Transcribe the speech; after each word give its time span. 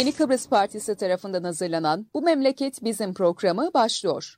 Yeni 0.00 0.12
Kıbrıs 0.12 0.48
Partisi 0.48 0.96
tarafından 0.96 1.44
hazırlanan 1.44 2.06
Bu 2.14 2.22
Memleket 2.22 2.84
Bizim 2.84 3.14
programı 3.14 3.70
başlıyor. 3.74 4.34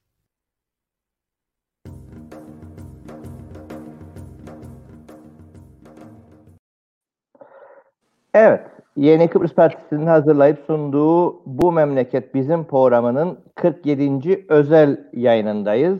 Evet, 8.34 8.60
Yeni 8.96 9.28
Kıbrıs 9.30 9.54
Partisi'nin 9.54 10.06
hazırlayıp 10.06 10.58
sunduğu 10.66 11.42
Bu 11.46 11.72
Memleket 11.72 12.34
Bizim 12.34 12.64
programının 12.64 13.38
47. 13.54 14.46
özel 14.48 15.10
yayınındayız. 15.12 15.98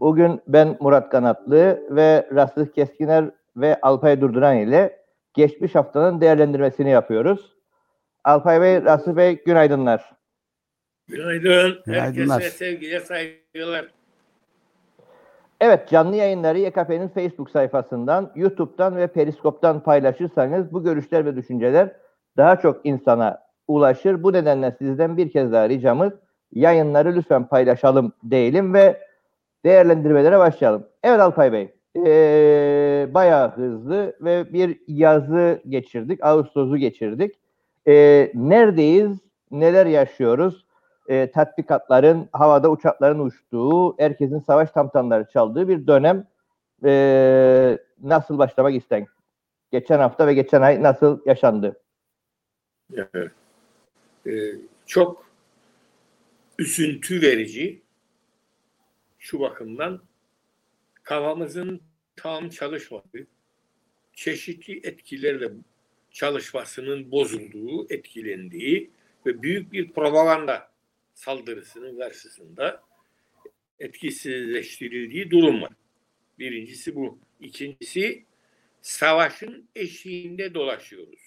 Bugün 0.00 0.40
ben 0.48 0.76
Murat 0.80 1.10
Kanatlı 1.10 1.82
ve 1.90 2.28
Rastık 2.34 2.74
Keskiner 2.74 3.30
ve 3.56 3.80
Alpay 3.82 4.20
Durduran 4.20 4.56
ile 4.56 5.00
geçmiş 5.34 5.74
haftanın 5.74 6.20
değerlendirmesini 6.20 6.90
yapıyoruz. 6.90 7.59
Alpay 8.24 8.60
Bey, 8.60 8.84
Rastık 8.84 9.16
Bey 9.16 9.44
günaydınlar. 9.44 10.12
Günaydın. 11.08 11.82
Günaydınlar. 11.86 12.42
Herkese 12.42 12.56
sevgiyle 12.56 13.00
saygılar. 13.00 13.86
Evet, 15.60 15.88
canlı 15.88 16.16
yayınları 16.16 16.58
YKP'nin 16.58 17.08
Facebook 17.08 17.50
sayfasından, 17.50 18.32
YouTube'dan 18.34 18.96
ve 18.96 19.06
Periskop'tan 19.06 19.82
paylaşırsanız 19.82 20.72
bu 20.72 20.84
görüşler 20.84 21.26
ve 21.26 21.36
düşünceler 21.36 21.96
daha 22.36 22.56
çok 22.56 22.86
insana 22.86 23.42
ulaşır. 23.68 24.22
Bu 24.22 24.32
nedenle 24.32 24.76
sizden 24.78 25.16
bir 25.16 25.30
kez 25.30 25.52
daha 25.52 25.68
ricamız 25.68 26.12
yayınları 26.52 27.16
lütfen 27.16 27.48
paylaşalım 27.48 28.12
diyelim 28.30 28.74
ve 28.74 29.00
değerlendirmelere 29.64 30.38
başlayalım. 30.38 30.86
Evet 31.02 31.20
Alpay 31.20 31.52
Bey, 31.52 31.74
ee, 31.96 33.08
bayağı 33.14 33.50
hızlı 33.50 34.16
ve 34.20 34.52
bir 34.52 34.78
yazı 34.88 35.62
geçirdik, 35.68 36.24
Ağustos'u 36.24 36.76
geçirdik. 36.76 37.34
Ee, 37.90 38.32
neredeyiz, 38.34 39.18
neler 39.50 39.86
yaşıyoruz? 39.86 40.64
e, 41.10 41.30
tatbikatların, 41.30 42.28
havada 42.32 42.70
uçakların 42.70 43.18
uçtuğu, 43.18 43.98
herkesin 43.98 44.40
savaş 44.40 44.70
tamtamları 44.70 45.28
çaldığı 45.32 45.68
bir 45.68 45.86
dönem 45.86 46.26
e, 46.84 47.78
nasıl 48.02 48.38
başlamak 48.38 48.74
isten? 48.74 49.06
Geçen 49.72 49.98
hafta 49.98 50.26
ve 50.26 50.34
geçen 50.34 50.62
ay 50.62 50.82
nasıl 50.82 51.20
yaşandı? 51.26 51.80
Evet. 52.94 53.30
Ee, 54.26 54.30
çok 54.86 55.26
üzüntü 56.58 57.22
verici 57.22 57.82
şu 59.18 59.40
bakımdan 59.40 60.00
kafamızın 61.02 61.80
tam 62.16 62.48
çalışmadığı, 62.48 63.26
çeşitli 64.12 64.80
etkilerle 64.86 65.50
çalışmasının 66.10 67.10
bozulduğu, 67.10 67.92
etkilendiği 67.92 68.90
ve 69.26 69.42
büyük 69.42 69.72
bir 69.72 69.92
propaganda 69.92 70.70
saldırısının 71.14 71.98
karşısında 71.98 72.82
etkisizleştirildiği 73.80 75.30
durum 75.30 75.62
var. 75.62 75.72
Birincisi 76.38 76.94
bu. 76.94 77.18
İkincisi 77.40 78.24
savaşın 78.80 79.68
eşiğinde 79.76 80.54
dolaşıyoruz. 80.54 81.20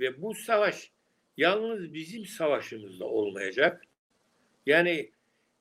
Ve 0.00 0.22
bu 0.22 0.34
savaş 0.34 0.90
yalnız 1.36 1.94
bizim 1.94 2.26
savaşımızda 2.26 3.04
olmayacak. 3.04 3.82
Yani 4.66 5.10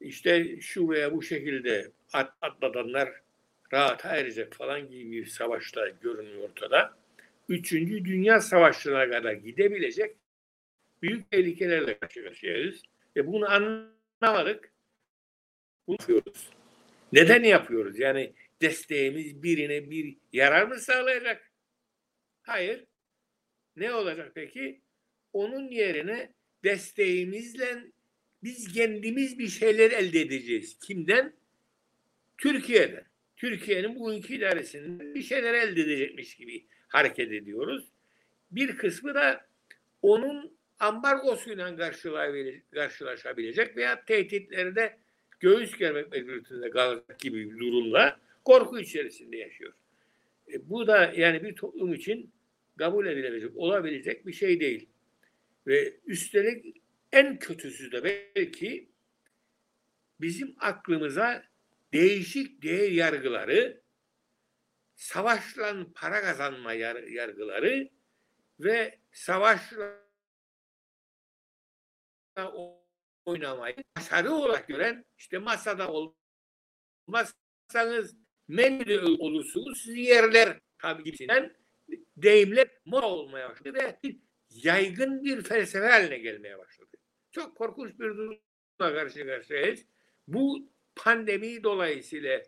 işte 0.02 0.62
şu 0.62 0.90
veya 0.90 1.14
bu 1.14 1.22
şekilde 1.22 1.92
at, 2.14 2.34
atladanlar 2.42 3.10
rahat 3.74 4.06
erecek 4.06 4.54
falan 4.54 4.90
gibi 4.90 5.12
bir 5.12 5.26
savaşta 5.26 5.90
görünüyor 5.90 6.50
ortada. 6.50 7.03
Üçüncü 7.50 8.06
Dünya 8.06 8.42
Savaşı'na 8.42 9.10
kadar 9.10 9.34
gidebilecek 9.34 10.16
büyük 11.02 11.32
tehlikelerle 11.32 12.00
karşı 12.00 12.24
karşıyayız. 12.24 12.82
Ve 13.16 13.28
bunu 13.28 13.50
anlamadık. 13.50 14.74
Bunu 15.88 15.98
yapıyoruz. 16.00 16.50
Neden 17.14 17.44
yapıyoruz? 17.44 18.00
Yani 18.00 18.34
desteğimiz 18.62 19.44
birine 19.44 19.92
bir 19.92 20.18
yarar 20.34 20.66
mı 20.66 20.80
sağlayacak? 20.80 21.52
Hayır. 22.42 22.86
Ne 23.76 23.94
olacak 23.94 24.32
peki? 24.36 24.82
Onun 25.34 25.72
yerine 25.72 26.34
desteğimizle 26.64 27.84
biz 28.44 28.74
kendimiz 28.74 29.40
bir 29.40 29.48
şeyler 29.48 29.92
elde 29.92 30.22
edeceğiz. 30.22 30.78
Kimden? 30.80 31.34
Türkiye'den. 32.38 33.06
Türkiye'nin 33.36 34.00
bugünkü 34.00 34.36
idaresinden 34.36 35.16
bir 35.16 35.22
şeyler 35.22 35.54
elde 35.54 35.82
edecekmiş 35.82 36.36
gibi 36.36 36.66
hareket 36.94 37.32
ediyoruz. 37.32 37.86
Bir 38.52 38.78
kısmı 38.78 39.16
da 39.16 39.46
onun 40.02 40.58
ambargosuyla 40.80 41.76
karşılaşabilecek 42.74 43.78
veya 43.78 44.06
tehditleri 44.06 44.76
de 44.76 44.98
göğüs 45.40 45.78
germek 45.78 46.12
mecburiyetinde 46.12 46.70
kalacak 46.70 47.20
gibi 47.20 47.52
bir 47.52 47.60
durumla 47.60 48.20
korku 48.46 48.80
içerisinde 48.80 49.38
yaşıyor. 49.38 49.74
E, 50.54 50.70
bu 50.70 50.88
da 50.88 51.14
yani 51.16 51.44
bir 51.44 51.56
toplum 51.56 51.94
için 51.94 52.32
kabul 52.78 53.06
edilebilecek, 53.06 53.58
olabilecek 53.58 54.28
bir 54.28 54.34
şey 54.34 54.60
değil. 54.60 54.90
Ve 55.68 55.94
üstelik 56.06 56.82
en 57.12 57.40
kötüsü 57.40 57.92
de 57.92 58.04
belki 58.04 58.88
bizim 60.22 60.56
aklımıza 60.60 61.44
değişik 61.94 62.64
değer 62.64 62.92
yargıları, 62.92 63.83
savaşla 64.96 65.76
para 65.96 66.22
kazanma 66.22 66.74
yargıları 66.74 67.90
ve 68.60 69.00
savaşla 69.12 70.04
oynamayı 73.26 73.76
başarı 73.98 74.32
olarak 74.32 74.68
gören 74.68 75.06
işte 75.18 75.38
masada 75.38 76.14
olmazsanız 77.08 78.16
menüde 78.48 79.00
olursunuz 79.00 79.88
yerler 79.88 80.60
tabi 80.78 81.04
gibisinden 81.04 81.56
deyimler 82.18 82.68
moda 82.86 83.06
olmaya 83.06 83.50
başladı 83.50 83.74
ve 83.74 84.00
yaygın 84.50 85.24
bir 85.24 85.42
felsefe 85.42 85.88
haline 85.88 86.18
gelmeye 86.18 86.58
başladı. 86.58 86.98
Çok 87.32 87.58
korkunç 87.58 88.00
bir 88.00 88.06
durumla 88.06 88.40
karşı 88.78 89.26
karşıyayız. 89.26 89.86
Bu 90.28 90.72
pandemi 90.96 91.64
dolayısıyla 91.64 92.42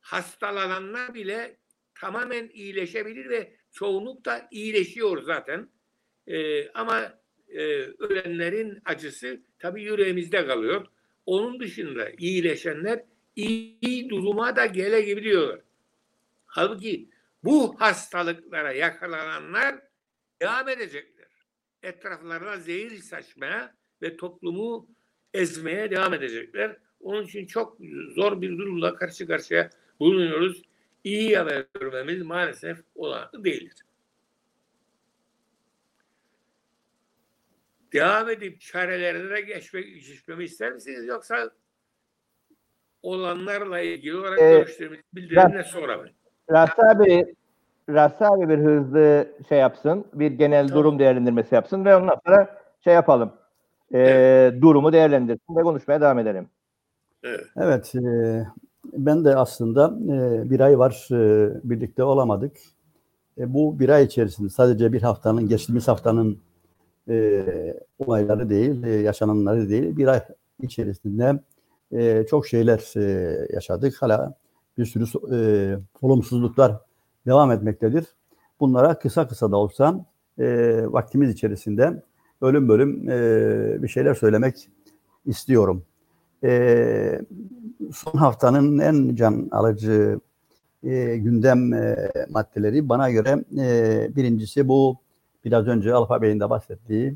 hastalananlar 0.00 1.14
bile 1.14 1.58
tamamen 2.00 2.50
iyileşebilir 2.52 3.28
ve 3.28 3.52
çoğunlukla 3.72 4.48
iyileşiyor 4.50 5.22
zaten. 5.22 5.68
Ee, 6.26 6.68
ama 6.68 7.18
e, 7.48 7.62
ölenlerin 7.98 8.78
acısı 8.84 9.40
tabii 9.58 9.82
yüreğimizde 9.82 10.46
kalıyor. 10.46 10.86
Onun 11.26 11.60
dışında 11.60 12.10
iyileşenler 12.10 13.04
iyi, 13.36 13.78
iyi 13.80 14.08
duruma 14.10 14.56
da 14.56 14.66
gelebiliyorlar. 14.66 15.60
Halbuki 16.46 17.08
bu 17.44 17.80
hastalıklara 17.80 18.72
yakalananlar 18.72 19.78
devam 20.42 20.68
edecekler. 20.68 21.28
Etraflarına 21.82 22.56
zehir 22.56 22.96
saçmaya 22.96 23.74
ve 24.02 24.16
toplumu 24.16 24.88
ezmeye 25.34 25.90
devam 25.90 26.14
edecekler. 26.14 26.76
Onun 27.00 27.24
için 27.24 27.46
çok 27.46 27.78
zor 28.14 28.40
bir 28.40 28.58
durumla 28.58 28.94
karşı 28.94 29.26
karşıya 29.26 29.70
bulunuyoruz. 30.00 30.62
İyi 31.04 31.38
haber 31.38 31.64
görmemiz 31.80 32.22
maalesef 32.22 32.78
olağanlı 32.94 33.44
değildir. 33.44 33.84
devam 37.92 38.30
edip 38.30 38.60
çarelerine 38.60 39.40
geçmek, 39.40 39.84
geçmemi 39.84 40.44
ister 40.44 40.72
misiniz? 40.72 41.06
Yoksa 41.06 41.50
olanlarla 43.02 43.80
ilgili 43.80 44.16
olarak 44.16 44.40
Ee, 44.40 44.50
görüşlerimizi 44.50 45.02
bildirimle 45.14 45.64
sonra 45.64 45.96
mı? 45.96 46.08
Rasta 46.50 46.90
abi, 46.90 47.34
Rasta 47.88 48.26
abi 48.28 48.48
bir 48.48 48.58
hızlı 48.58 49.28
şey 49.48 49.58
yapsın, 49.58 50.06
bir 50.12 50.30
genel 50.30 50.68
Tamam. 50.68 50.84
durum 50.84 50.98
değerlendirmesi 50.98 51.54
yapsın 51.54 51.84
ve 51.84 51.96
ondan 51.96 52.20
sonra 52.26 52.60
şey 52.84 52.94
yapalım. 52.94 53.32
E, 53.94 54.52
Durumu 54.60 54.92
değerlendirsin 54.92 55.56
ve 55.56 55.62
konuşmaya 55.62 56.00
devam 56.00 56.18
edelim. 56.18 56.48
Evet. 57.22 57.44
Evet, 57.56 57.94
e, 57.94 58.00
ben 58.92 59.24
de 59.24 59.36
aslında 59.36 59.98
e, 60.12 60.50
bir 60.50 60.60
ay 60.60 60.78
var 60.78 61.08
e, 61.12 61.50
birlikte 61.64 62.04
olamadık. 62.04 62.56
E, 63.38 63.54
bu 63.54 63.78
bir 63.78 63.88
ay 63.88 64.04
içerisinde 64.04 64.48
sadece 64.48 64.92
bir 64.92 65.02
haftanın, 65.02 65.48
geçtiğimiz 65.48 65.88
haftanın 65.88 66.38
e, 67.08 67.44
olayları 67.98 68.50
değil, 68.50 68.82
e, 68.82 68.90
yaşananları 68.90 69.68
değil, 69.68 69.96
bir 69.96 70.06
ay 70.06 70.20
içerisinde 70.62 71.40
e, 71.92 72.26
çok 72.30 72.46
şeyler 72.46 72.92
e, 72.96 73.36
yaşadık. 73.52 74.02
Hala 74.02 74.34
bir 74.78 74.86
sürü 74.86 75.04
e, 75.34 75.78
olumsuzluklar 76.02 76.80
devam 77.26 77.52
etmektedir. 77.52 78.06
Bunlara 78.60 78.98
kısa 78.98 79.28
kısa 79.28 79.50
da 79.52 79.56
olsa 79.56 80.04
e, 80.38 80.44
vaktimiz 80.86 81.30
içerisinde 81.30 82.02
bölüm 82.42 82.68
bölüm 82.68 83.10
e, 83.10 83.82
bir 83.82 83.88
şeyler 83.88 84.14
söylemek 84.14 84.68
istiyorum. 85.26 85.84
E, 86.44 87.20
son 87.94 88.18
haftanın 88.18 88.78
en 88.78 89.16
can 89.16 89.48
alıcı 89.50 90.20
e, 90.84 91.16
gündem 91.16 91.72
e, 91.72 91.96
maddeleri 92.30 92.88
bana 92.88 93.10
göre 93.10 93.44
e, 93.58 94.16
birincisi 94.16 94.68
bu 94.68 94.96
biraz 95.44 95.66
önce 95.66 95.94
Alfa 95.94 96.22
Bey'in 96.22 96.40
de 96.40 96.50
bahsettiği 96.50 97.14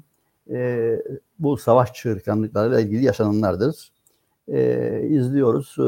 e, 0.50 0.96
bu 1.38 1.56
savaş 1.56 1.92
çığırtkanlıklarıyla 1.92 2.80
ilgili 2.80 3.04
yaşananlardır. 3.04 3.92
E, 4.48 5.00
izliyoruz 5.08 5.76
e, 5.78 5.86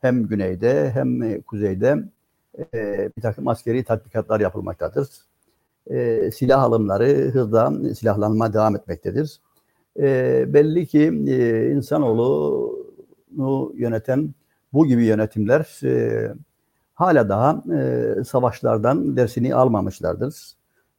hem 0.00 0.26
güneyde 0.26 0.90
hem 0.90 1.42
kuzeyde 1.42 1.96
e, 2.74 3.10
bir 3.16 3.22
takım 3.22 3.48
askeri 3.48 3.84
tatbikatlar 3.84 4.40
yapılmaktadır. 4.40 5.08
E, 5.90 6.30
silah 6.30 6.62
alımları 6.62 7.30
hızla 7.30 7.72
silahlanma 7.94 8.52
devam 8.52 8.76
etmektedir. 8.76 9.40
E, 9.98 10.44
belli 10.54 10.86
ki 10.86 11.24
e, 11.28 11.70
insanoğlunu 11.70 13.72
yöneten 13.74 14.34
bu 14.72 14.86
gibi 14.86 15.04
yönetimler 15.04 15.80
e, 15.84 16.32
hala 16.94 17.28
daha 17.28 17.62
e, 17.78 18.14
savaşlardan 18.24 19.16
dersini 19.16 19.54
almamışlardır. 19.54 20.52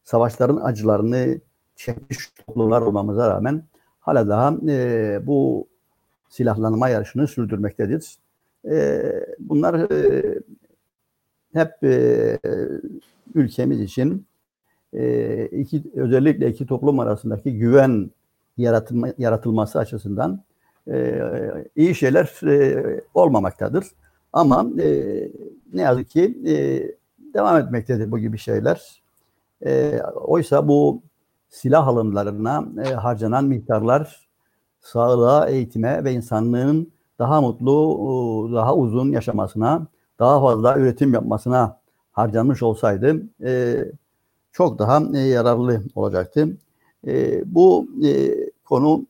Savaşların 0.04 0.56
acılarını 0.56 1.40
çekmiş 1.76 2.30
toplumlar 2.46 2.82
olmamıza 2.82 3.30
rağmen 3.30 3.62
hala 4.00 4.28
daha 4.28 4.56
e, 4.68 5.20
bu 5.26 5.66
silahlanma 6.28 6.88
yarışını 6.88 7.28
sürdürmektedir. 7.28 8.16
E, 8.70 9.02
bunlar 9.38 9.90
e, 9.90 10.24
hep 11.52 11.84
e, 11.84 12.38
ülkemiz 13.34 13.80
için 13.80 14.26
e, 14.92 15.46
iki 15.46 15.82
özellikle 15.94 16.50
iki 16.50 16.66
toplum 16.66 17.00
arasındaki 17.00 17.58
güven 17.58 18.10
yaratılma, 18.58 19.08
yaratılması 19.18 19.78
açısından 19.78 20.42
e, 20.90 21.20
iyi 21.76 21.94
şeyler 21.94 22.46
e, 22.46 23.00
olmamaktadır. 23.14 23.86
Ama 24.32 24.66
e, 24.82 24.88
ne 25.72 25.82
yazık 25.82 26.10
ki 26.10 26.38
e, 26.46 26.54
devam 27.34 27.56
etmektedir 27.56 28.10
bu 28.10 28.18
gibi 28.18 28.38
şeyler. 28.38 29.02
E, 29.66 30.02
oysa 30.14 30.68
bu 30.68 31.02
silah 31.48 31.88
alımlarına 31.88 32.64
e, 32.84 32.94
harcanan 32.94 33.44
miktarlar 33.44 34.28
sağlığa, 34.80 35.48
eğitime 35.48 36.04
ve 36.04 36.12
insanlığın 36.12 36.92
daha 37.18 37.40
mutlu, 37.40 38.50
daha 38.54 38.76
uzun 38.76 39.12
yaşamasına, 39.12 39.86
daha 40.18 40.40
fazla 40.40 40.78
üretim 40.78 41.14
yapmasına 41.14 41.80
harcanmış 42.12 42.62
olsaydı 42.62 43.22
e, 43.44 43.84
çok 44.52 44.78
daha 44.78 45.02
e, 45.14 45.18
yararlı 45.18 45.82
olacaktı. 45.94 46.48
E, 47.06 47.42
bu 47.54 47.88
e, 48.06 48.34
konu 48.64 49.06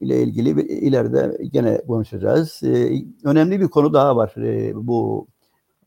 ile 0.00 0.22
ilgili 0.22 0.62
ileride 0.62 1.44
gene 1.52 1.80
konuşacağız. 1.86 2.62
E, 2.62 3.02
önemli 3.24 3.60
bir 3.60 3.68
konu 3.68 3.92
daha 3.92 4.16
var 4.16 4.34
e, 4.36 4.72
bu 4.74 5.26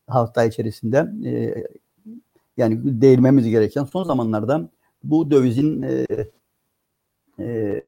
hafta 0.06 0.44
içerisinde. 0.44 1.12
E, 1.24 1.64
yani 2.56 2.80
değinmemiz 2.84 3.48
gereken 3.48 3.84
son 3.84 4.04
zamanlarda 4.04 4.68
bu 5.04 5.30
dövizin 5.30 5.82
e, 5.82 6.06
e, 7.40 7.82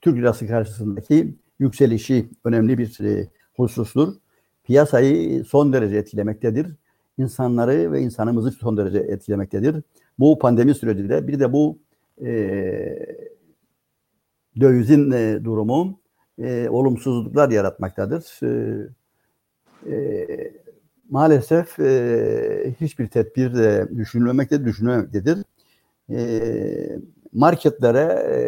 Türk 0.00 0.16
lirası 0.16 0.46
karşısındaki 0.46 1.34
yükselişi 1.58 2.28
önemli 2.44 2.78
bir 2.78 3.00
e, 3.00 3.28
husustur. 3.56 4.14
Piyasayı 4.64 5.44
son 5.44 5.72
derece 5.72 5.96
etkilemektedir. 5.96 6.66
İnsanları 7.18 7.92
ve 7.92 8.00
insanımızı 8.00 8.50
son 8.50 8.76
derece 8.76 8.98
etkilemektedir. 8.98 9.82
Bu 10.18 10.38
pandemi 10.38 10.74
sürecinde 10.74 11.28
bir 11.28 11.40
de 11.40 11.52
bu 11.52 11.78
e, 12.24 12.98
dövizin 14.60 15.10
e, 15.10 15.44
durumu 15.44 16.00
e, 16.38 16.68
olumsuzluklar 16.68 17.50
yaratmaktadır. 17.50 18.40
E, 18.42 18.88
e, 19.92 20.52
maalesef 21.10 21.78
e, 21.78 22.74
hiçbir 22.80 23.06
tedbir 23.08 23.54
de 23.54 23.88
düşünülmemektedir, 23.96 24.64
düşünülmemektedir. 24.64 25.44
E, 26.10 26.98
marketlere 27.32 28.00
e, 28.00 28.38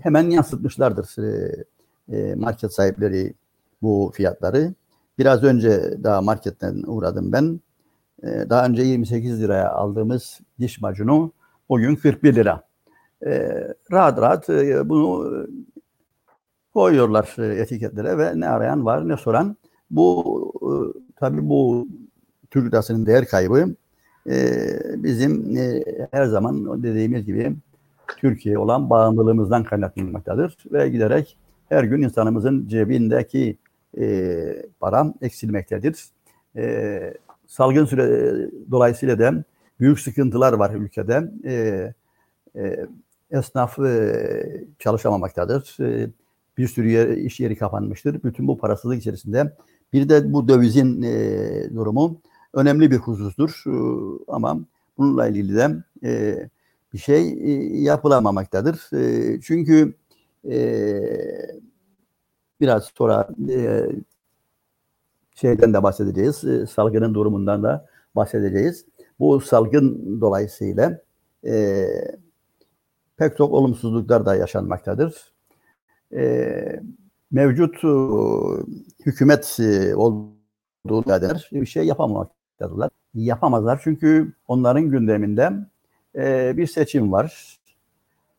hemen 0.00 0.30
yansıtmışlardır 0.30 1.22
e, 1.22 1.64
e, 2.12 2.34
market 2.34 2.74
sahipleri 2.74 3.34
bu 3.82 4.12
fiyatları. 4.14 4.74
Biraz 5.18 5.44
önce 5.44 5.98
daha 6.02 6.22
marketten 6.22 6.82
uğradım 6.86 7.32
ben. 7.32 7.60
E, 8.22 8.50
daha 8.50 8.66
önce 8.66 8.82
28 8.82 9.40
liraya 9.42 9.70
aldığımız 9.72 10.40
diş 10.60 10.80
macunu 10.80 11.32
bugün 11.68 11.96
41 11.96 12.34
lira. 12.34 12.68
E, 13.26 13.52
rahat 13.92 14.18
rahat 14.18 14.50
e, 14.50 14.88
bunu 14.88 15.32
koyuyorlar 16.74 17.34
e, 17.38 17.60
etiketlere 17.60 18.18
ve 18.18 18.40
ne 18.40 18.48
arayan 18.48 18.84
var 18.84 19.08
ne 19.08 19.16
soran. 19.16 19.56
Bu 19.90 20.52
e, 20.62 20.70
tabii 21.16 21.48
bu 21.48 21.88
Türk 22.50 22.72
lirasının 22.72 23.06
değer 23.06 23.26
kaybı 23.26 23.74
e, 24.30 24.56
bizim 24.96 25.56
e, 25.56 25.84
her 26.10 26.24
zaman 26.24 26.82
dediğimiz 26.82 27.24
gibi 27.24 27.56
Türkiye 28.16 28.58
olan 28.58 28.90
bağımlılığımızdan 28.90 29.64
kaynaklanmaktadır 29.64 30.56
ve 30.72 30.88
giderek 30.88 31.36
her 31.68 31.84
gün 31.84 32.02
insanımızın 32.02 32.68
cebindeki 32.68 33.58
e, 33.98 34.66
para 34.80 35.14
eksilmektedir. 35.22 36.04
E, 36.56 37.14
salgın 37.46 37.84
süre 37.84 38.06
dolayısıyla 38.70 39.18
da 39.18 39.44
büyük 39.80 40.00
sıkıntılar 40.00 40.52
var 40.52 40.74
ülkede. 40.74 41.30
E, 41.44 41.52
e, 42.56 42.86
esnaf 43.30 43.78
e, 43.78 44.66
çalışamamaktadır. 44.78 45.76
E, 45.80 46.10
bir 46.58 46.68
sürü 46.68 46.90
yer, 46.90 47.08
iş 47.08 47.40
yeri 47.40 47.56
kapanmıştır. 47.56 48.22
Bütün 48.22 48.48
bu 48.48 48.58
parasızlık 48.58 48.98
içerisinde 48.98 49.56
bir 49.92 50.08
de 50.08 50.32
bu 50.32 50.48
dövizin 50.48 51.02
e, 51.02 51.74
durumu 51.74 52.20
önemli 52.54 52.90
bir 52.90 52.96
husustur. 52.96 53.62
E, 53.66 53.74
ama 54.28 54.60
bununla 54.98 55.28
ilgili 55.28 55.56
de 55.56 55.76
e, 56.04 56.38
bir 56.92 56.98
şey 56.98 57.28
e, 57.28 57.80
yapılamamaktadır. 57.80 58.96
E, 58.96 59.40
çünkü 59.40 59.94
e, 60.50 60.58
biraz 62.60 62.84
sonra 62.98 63.28
e, 63.50 63.86
şeyden 65.34 65.74
de 65.74 65.82
bahsedeceğiz. 65.82 66.44
E, 66.44 66.66
salgının 66.66 67.14
durumundan 67.14 67.62
da 67.62 67.86
bahsedeceğiz. 68.16 68.84
Bu 69.20 69.40
salgın 69.40 70.18
dolayısıyla 70.20 71.00
e, 71.46 71.86
pek 73.16 73.36
çok 73.36 73.52
olumsuzluklar 73.52 74.26
da 74.26 74.36
yaşanmaktadır. 74.36 75.32
E, 76.16 76.80
mevcut 77.30 77.84
e, 77.84 77.88
hükümet 79.06 79.56
e, 79.60 79.96
olduğu 79.96 81.02
kadar 81.02 81.50
bir 81.52 81.66
şey 81.66 81.84
yapamamaktadılar. 81.84 82.90
Yapamazlar 83.14 83.80
çünkü 83.84 84.32
onların 84.48 84.90
gündeminde 84.90 85.52
e, 86.16 86.56
bir 86.56 86.66
seçim 86.66 87.12
var 87.12 87.58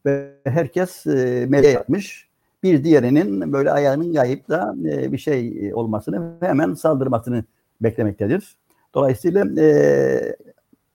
ve 0.05 0.33
herkes 0.43 1.07
e, 1.07 1.45
medya 1.49 1.71
yapmış. 1.71 2.29
Bir 2.63 2.83
diğerinin 2.83 3.53
böyle 3.53 3.71
ayağının 3.71 4.13
kayıp 4.13 4.49
da 4.49 4.75
e, 4.85 5.11
bir 5.11 5.17
şey 5.17 5.71
olmasını 5.73 6.41
ve 6.41 6.47
hemen 6.47 6.73
saldırmasını 6.73 7.43
beklemektedir. 7.81 8.57
Dolayısıyla 8.93 9.61
e, 9.61 10.35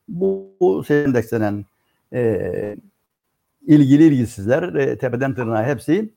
bu, 0.08 0.56
bu 0.60 0.84
endekslenen 0.90 1.64
e, 2.12 2.76
ilgili 3.66 4.04
ilgisizler 4.04 4.74
e, 4.74 4.98
tepeden 4.98 5.34
tırnağa 5.34 5.66
hepsi 5.66 6.10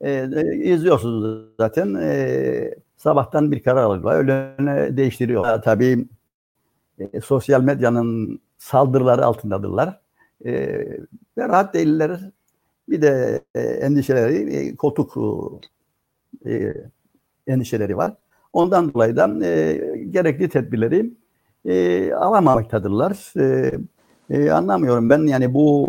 e, 0.00 0.10
e, 0.10 0.56
izliyorsunuz 0.56 1.48
zaten. 1.58 1.94
E, 1.94 2.74
sabahtan 2.96 3.52
bir 3.52 3.62
karar 3.62 3.82
alıyorlar. 3.82 4.16
Öğlene 4.16 4.96
değiştiriyorlar. 4.96 5.62
Tabii 5.62 6.08
e, 6.98 7.20
sosyal 7.20 7.62
medyanın 7.62 8.40
saldırıları 8.58 9.24
altındadırlar. 9.24 10.00
E, 10.44 10.52
ve 11.38 11.48
rahat 11.48 11.74
değiller. 11.74 12.30
Bir 12.88 13.02
de 13.02 13.40
e, 13.54 13.60
endişeleri, 13.60 14.56
e, 14.56 14.76
koltuk 14.76 15.16
e, 16.46 16.74
endişeleri 17.46 17.96
var. 17.96 18.16
Ondan 18.52 18.94
dolayı 18.94 19.16
da 19.16 19.46
e, 19.46 19.76
gerekli 20.10 20.48
tedbirleri 20.48 21.10
e, 21.64 22.12
alamaktadırlar. 22.12 23.32
E, 23.40 23.72
e, 24.30 24.50
anlamıyorum 24.50 25.10
ben 25.10 25.26
yani 25.26 25.54
bu 25.54 25.88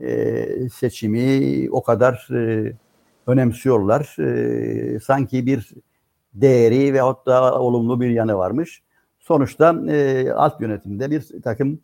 e, 0.00 0.68
seçimi 0.68 1.68
o 1.70 1.82
kadar 1.82 2.28
e, 2.34 2.72
önemsiyorlar. 3.26 4.16
E, 4.18 5.00
sanki 5.00 5.46
bir 5.46 5.70
değeri 6.34 6.92
veyahut 6.92 7.26
da 7.26 7.60
olumlu 7.60 8.00
bir 8.00 8.10
yanı 8.10 8.36
varmış. 8.36 8.82
Sonuçta 9.18 9.74
e, 9.88 10.30
alt 10.32 10.60
yönetimde 10.60 11.10
bir 11.10 11.42
takım 11.42 11.78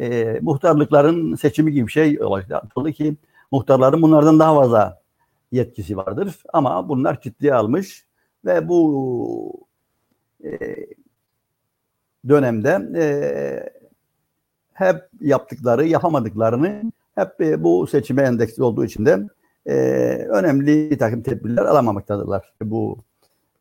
e, 0.00 0.38
muhtarlıkların 0.42 1.34
seçimi 1.34 1.72
gibi 1.72 1.86
bir 1.86 1.92
şey 1.92 2.22
olacak. 2.22 2.64
Ki 2.94 3.16
muhtarların 3.50 4.02
bunlardan 4.02 4.38
daha 4.38 4.54
fazla 4.54 5.00
yetkisi 5.52 5.96
vardır. 5.96 6.42
Ama 6.52 6.88
bunlar 6.88 7.20
ciddiye 7.20 7.54
almış 7.54 8.06
ve 8.44 8.68
bu 8.68 9.66
e, 10.44 10.76
dönemde 12.28 12.78
e, 12.96 13.04
hep 14.72 14.96
yaptıkları, 15.20 15.86
yapamadıklarını 15.86 16.92
hep 17.14 17.40
e, 17.40 17.64
bu 17.64 17.86
seçime 17.86 18.22
endeksli 18.22 18.62
olduğu 18.62 18.84
için 18.84 19.06
de 19.06 19.18
e, 19.66 19.74
önemli 20.28 20.98
takım 20.98 21.22
tedbirler 21.22 21.64
alamamaktadılar 21.64 22.52
bu 22.62 22.98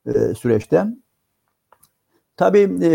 e, 0.06 0.12
süreçte. 0.34 0.86
Tabii 2.38 2.78
e, 2.82 2.92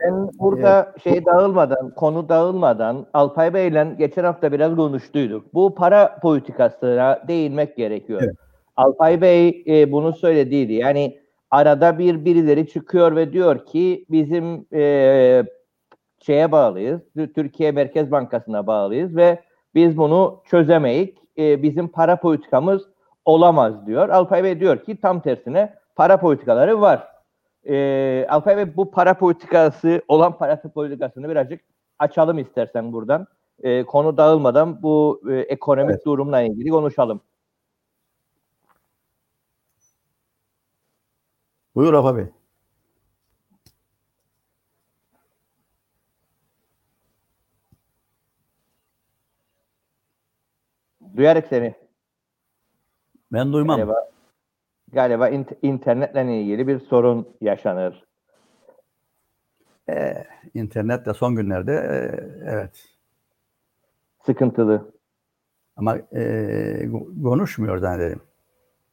Ben 0.00 0.28
burada 0.38 0.94
şey 1.02 1.26
dağılmadan, 1.26 1.94
konu 1.94 2.28
dağılmadan 2.28 3.06
Alpay 3.14 3.54
Bey'le 3.54 3.96
geçen 3.98 4.24
hafta 4.24 4.52
biraz 4.52 4.76
konuştuyduk. 4.76 5.54
Bu 5.54 5.74
para 5.74 6.18
politikasına 6.22 7.22
değinmek 7.28 7.76
gerekiyor. 7.76 8.20
Evet. 8.24 8.36
Alpay 8.76 9.20
Bey 9.20 9.64
e, 9.66 9.92
bunu 9.92 10.12
söylediydi. 10.12 10.72
Yani 10.72 11.18
arada 11.54 11.98
bir 11.98 12.24
birileri 12.24 12.68
çıkıyor 12.68 13.16
ve 13.16 13.32
diyor 13.32 13.66
ki 13.66 14.06
bizim 14.10 14.66
e, 14.72 15.44
şeye 16.26 16.52
bağlıyız. 16.52 17.00
Türkiye 17.34 17.72
Merkez 17.72 18.10
Bankası'na 18.10 18.66
bağlıyız 18.66 19.16
ve 19.16 19.40
biz 19.74 19.96
bunu 19.96 20.42
çözemeyik. 20.50 21.18
E, 21.38 21.62
bizim 21.62 21.88
para 21.88 22.20
politikamız 22.20 22.82
olamaz 23.24 23.86
diyor. 23.86 24.08
Alpay 24.08 24.44
Bey 24.44 24.60
diyor 24.60 24.84
ki 24.84 25.00
tam 25.00 25.20
tersine 25.20 25.74
para 25.96 26.20
politikaları 26.20 26.80
var. 26.80 27.08
E, 27.68 28.26
Alpay 28.28 28.56
Bey 28.56 28.76
bu 28.76 28.90
para 28.90 29.18
politikası 29.18 30.02
olan 30.08 30.38
para 30.38 30.62
politikasını 30.62 31.28
birazcık 31.28 31.60
açalım 31.98 32.38
istersen 32.38 32.92
buradan. 32.92 33.26
E, 33.62 33.84
konu 33.84 34.16
dağılmadan 34.16 34.82
bu 34.82 35.20
e, 35.30 35.34
ekonomik 35.34 35.90
Evet. 35.90 36.06
durumla 36.06 36.40
ilgili 36.42 36.70
konuşalım. 36.70 37.20
Buyur 41.74 41.92
Rafa 41.92 42.16
Bey. 42.16 42.26
Duyarık 51.16 51.46
seni. 51.46 51.74
Ben 53.32 53.52
duymam. 53.52 53.76
Galiba, 53.76 54.10
galiba 54.92 55.28
int- 55.28 55.58
internetle 55.62 56.40
ilgili 56.40 56.68
bir 56.68 56.80
sorun 56.80 57.36
yaşanır. 57.40 58.04
E, 59.88 60.24
internette 60.54 61.14
son 61.14 61.36
günlerde 61.36 61.72
e, 61.72 61.90
evet 62.50 62.88
Sıkıntılı. 64.26 64.92
ama 65.76 65.96
e, 65.98 66.88
konuşmuyor 67.22 67.78
zannederim. 67.78 68.20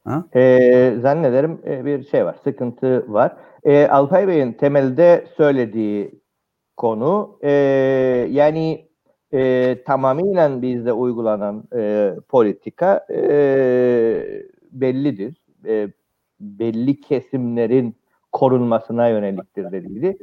Ha? 0.04 0.24
Ee, 0.34 0.96
zannederim 1.00 1.60
e, 1.66 1.84
bir 1.84 2.04
şey 2.04 2.24
var, 2.24 2.36
sıkıntı 2.44 3.12
var. 3.12 3.36
Ee, 3.64 3.86
Alpay 3.86 4.28
Bey'in 4.28 4.52
temelde 4.52 5.26
söylediği 5.36 6.22
konu 6.76 7.38
e, 7.42 7.50
yani 8.30 8.88
e, 9.32 9.78
tamamıyla 9.86 10.62
bizde 10.62 10.92
uygulanan 10.92 11.64
e, 11.76 12.12
politika 12.28 13.06
e, 13.10 14.42
bellidir. 14.72 15.36
E, 15.66 15.88
belli 16.40 17.00
kesimlerin 17.00 17.96
korunmasına 18.32 19.08
yöneliktir 19.08 19.72
dediydi. 19.72 20.18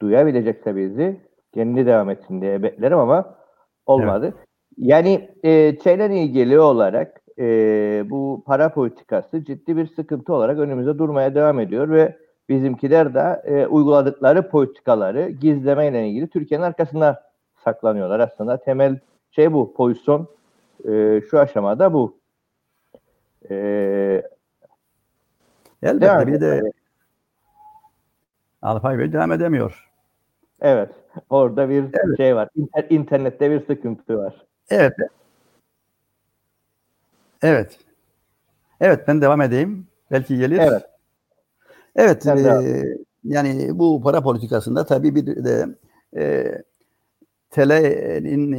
Duyabilecekse 0.00 0.76
bizi 0.76 1.20
kendi 1.54 1.86
devam 1.86 2.10
etsin 2.10 2.40
diye 2.40 2.62
beklerim 2.62 2.98
ama 2.98 3.36
olmadı. 3.86 4.34
Yani 4.76 5.30
e, 5.42 5.76
şeyle 5.84 6.22
ilgili 6.22 6.60
olarak 6.60 7.20
e, 7.38 7.44
bu 8.10 8.42
para 8.46 8.68
politikası 8.74 9.44
ciddi 9.44 9.76
bir 9.76 9.86
sıkıntı 9.86 10.34
olarak 10.34 10.58
önümüzde 10.58 10.98
durmaya 10.98 11.34
devam 11.34 11.60
ediyor 11.60 11.88
ve 11.90 12.16
bizimkiler 12.48 13.14
de 13.14 13.42
e, 13.44 13.66
uyguladıkları 13.66 14.48
politikaları 14.48 15.30
gizlemeyle 15.30 16.08
ilgili 16.08 16.28
Türkiye'nin 16.28 16.64
arkasında 16.64 17.30
saklanıyorlar. 17.64 18.20
Aslında 18.20 18.56
temel 18.56 18.98
şey 19.30 19.52
bu, 19.52 19.74
pozisyon 19.74 20.28
e, 20.88 21.22
şu 21.30 21.38
aşamada 21.38 21.92
bu. 21.92 22.16
E, 23.50 24.22
Elbette 25.82 26.26
bir 26.26 26.40
de. 26.40 26.62
Alpay 28.62 28.98
Bey 28.98 29.12
devam 29.12 29.32
edemiyor. 29.32 29.90
Evet, 30.60 30.90
orada 31.30 31.68
bir 31.68 31.82
Evet. 31.82 32.16
şey 32.16 32.36
var. 32.36 32.48
İnter- 32.56 32.88
internette 32.94 33.50
bir 33.50 33.66
sıkıntı 33.66 34.18
var. 34.18 34.34
Evet. 34.70 34.92
Evet. 37.42 37.78
Evet 38.80 39.08
ben 39.08 39.22
devam 39.22 39.40
edeyim. 39.40 39.86
Belki 40.10 40.36
gelir. 40.38 40.58
Evet. 40.58 40.82
Evet. 41.96 42.26
E, 42.26 42.84
yani 43.24 43.78
bu 43.78 44.02
para 44.02 44.22
politikasında 44.22 44.86
tabii 44.86 45.14
bir 45.14 45.26
de 45.26 45.66
e, 46.16 46.52
TL'nin 47.50 48.52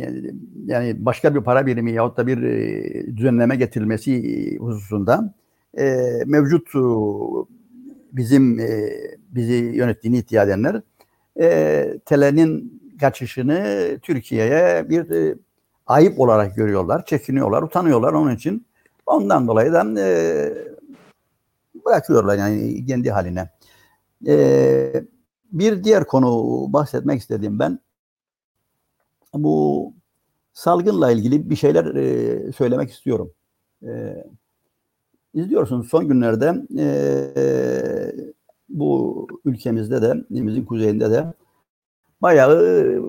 yani 0.65 1.05
başka 1.05 1.35
bir 1.35 1.41
para 1.41 1.65
birimi 1.65 1.91
yahut 1.91 2.17
da 2.17 2.27
bir 2.27 2.43
e, 2.43 3.17
düzenleme 3.17 3.55
getirilmesi 3.55 4.57
hususunda 4.57 5.33
e, 5.77 5.95
mevcut 6.25 6.75
e, 6.75 6.79
bizim 8.11 8.59
e, 8.59 8.89
bizi 9.29 9.53
yönettiğini 9.53 10.17
iddia 10.17 10.43
edenler 10.43 10.81
e, 11.39 11.99
TL'nin 12.05 12.81
kaçışını 12.99 13.87
Türkiye'ye 14.01 14.89
bir 14.89 15.11
e, 15.11 15.35
ayıp 15.87 16.19
olarak 16.19 16.55
görüyorlar, 16.55 17.05
çekiniyorlar, 17.05 17.63
utanıyorlar 17.63 18.13
onun 18.13 18.35
için. 18.35 18.66
Ondan 19.07 19.47
dolayı 19.47 19.73
da 19.73 20.01
e, 20.01 20.07
bırakıyorlar 21.85 22.37
yani 22.37 22.85
kendi 22.85 23.11
haline. 23.11 23.49
E, 24.27 25.05
bir 25.51 25.83
diğer 25.83 26.07
konu 26.07 26.27
bahsetmek 26.73 27.21
istediğim 27.21 27.59
ben 27.59 27.79
bu 29.33 29.93
salgınla 30.53 31.11
ilgili 31.11 31.49
bir 31.49 31.55
şeyler 31.55 31.95
e, 31.95 32.51
söylemek 32.51 32.91
istiyorum. 32.91 33.31
E, 33.83 34.23
izliyorsunuz 35.33 35.89
son 35.89 36.07
günlerde 36.07 36.55
e, 36.77 36.87
bu 38.69 39.27
ülkemizde 39.45 40.01
de, 40.01 40.25
ilimizin 40.29 40.65
kuzeyinde 40.65 41.11
de 41.11 41.33
bayağı 42.21 42.61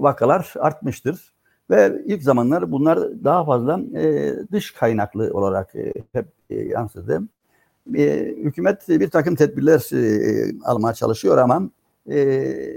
vakalar 0.03 0.55
artmıştır. 0.59 1.38
Ve 1.71 2.03
ilk 2.07 2.23
zamanlar 2.23 2.73
bunlar 2.73 3.25
daha 3.25 3.45
fazla 3.45 3.81
e, 3.95 4.35
dış 4.53 4.71
kaynaklı 4.71 5.31
olarak 5.35 5.75
e, 5.75 5.93
hep 6.13 6.27
e, 6.51 6.55
yansıdı. 6.55 7.23
E, 7.97 8.35
hükümet 8.37 8.89
bir 8.89 9.11
takım 9.11 9.35
tedbirler 9.35 9.95
e, 9.95 10.53
almaya 10.65 10.95
çalışıyor 10.95 11.39
ama 11.39 11.71
e, 12.11 12.17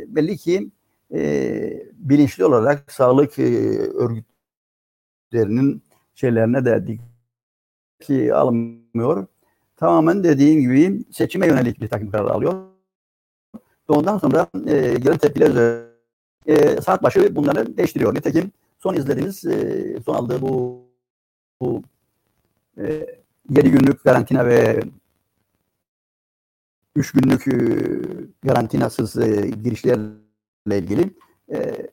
belli 0.08 0.38
ki 0.38 0.70
e, 1.14 1.84
bilinçli 1.94 2.46
olarak 2.46 2.92
sağlık 2.92 3.40
e, 3.40 3.80
örgütlerinin 3.80 5.84
şeylerine 6.16 6.66
de 6.66 6.88
dikkat 6.88 7.12
almıyor. 8.34 9.28
Tamamen 9.78 10.24
dediğim 10.24 10.62
gibi 10.62 11.06
seçime 11.12 11.48
yönelik 11.48 11.82
bir 11.82 11.88
takım 11.88 12.12
karar 12.12 12.26
alıyor. 12.26 12.54
Ondan 13.88 14.18
sonra 14.18 14.48
e, 14.68 14.96
gelen 14.98 15.18
tepkiler 15.18 15.50
üzerine 15.50 15.92
e, 16.46 16.82
saat 16.82 17.04
başı 17.04 17.36
bunları 17.36 17.78
değiştiriyor. 17.78 18.16
Nitekim 18.16 18.52
son 18.84 18.96
izlediğiniz, 18.96 19.46
e, 19.46 20.00
son 20.06 20.16
aldığı 20.16 20.42
bu, 20.42 20.84
bu 21.62 21.84
e, 22.78 23.06
7 23.50 23.72
günlük 23.72 24.04
karantina 24.04 24.46
ve 24.46 24.82
3 26.96 27.12
günlük 27.12 27.48
e, 27.48 27.58
karantinasız 28.48 29.18
e, 29.18 29.50
girişlerle 29.64 30.78
ilgili 30.78 31.14
e, 31.52 31.88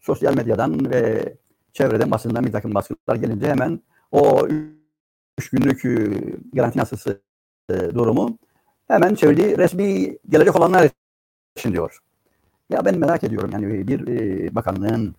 sosyal 0.00 0.36
medyadan 0.36 0.90
ve 0.90 1.34
çevreden 1.72 2.10
basından 2.10 2.46
bir 2.46 2.52
takım 2.52 2.74
baskılar 2.74 3.16
gelince 3.16 3.46
hemen 3.46 3.80
o 4.12 4.48
3 5.38 5.50
günlük 5.50 5.84
e, 5.84 6.22
karantinasız 6.56 7.06
e, 7.70 7.74
durumu 7.94 8.38
hemen 8.88 9.14
çevirdi. 9.14 9.58
Resmi 9.58 10.18
gelecek 10.28 10.56
olanlar 10.56 10.90
için 11.56 11.72
diyor. 11.72 11.98
Ya 12.70 12.84
ben 12.84 12.98
merak 12.98 13.24
ediyorum 13.24 13.50
yani 13.52 13.88
bir 13.88 14.08
e, 14.08 14.54
bakanlığın 14.54 15.14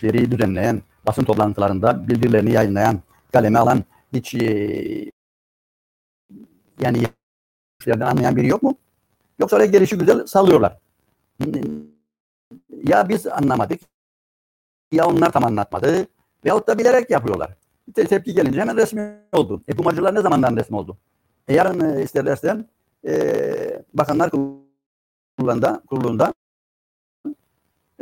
işleri 0.00 0.30
düzenleyen, 0.30 0.82
basın 1.06 1.24
toplantılarında 1.24 2.08
bildirilerini 2.08 2.52
yayınlayan, 2.52 3.00
kaleme 3.32 3.58
alan 3.58 3.84
hiç 4.12 4.34
e, 4.34 5.10
yani 6.80 7.02
işlerden 7.80 8.06
anlayan 8.06 8.36
biri 8.36 8.46
yok 8.46 8.62
mu? 8.62 8.74
Yoksa 9.38 9.56
öyle 9.56 9.66
gelişi 9.66 9.98
güzel 9.98 10.26
sallıyorlar. 10.26 10.78
Ya 12.84 13.08
biz 13.08 13.26
anlamadık, 13.26 13.80
ya 14.92 15.06
onlar 15.06 15.32
tam 15.32 15.44
anlatmadı, 15.44 16.06
veyahut 16.44 16.66
da 16.66 16.78
bilerek 16.78 17.10
yapıyorlar. 17.10 17.56
Te- 17.94 18.06
tepki 18.06 18.34
gelince 18.34 18.60
hemen 18.60 18.76
resmi 18.76 19.16
oldu. 19.32 19.62
E 19.68 19.76
kumacılar 19.76 20.14
ne 20.14 20.20
zamandan 20.20 20.56
resmi 20.56 20.76
oldu? 20.76 20.96
E 21.48 21.54
yarın 21.54 21.80
e, 21.80 22.02
isterlerse 22.02 22.64
e, 23.06 23.82
Bakanlar 23.94 24.30
Kurulu'nda, 24.30 25.82
kurulunda 25.86 26.34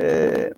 e, 0.01 0.53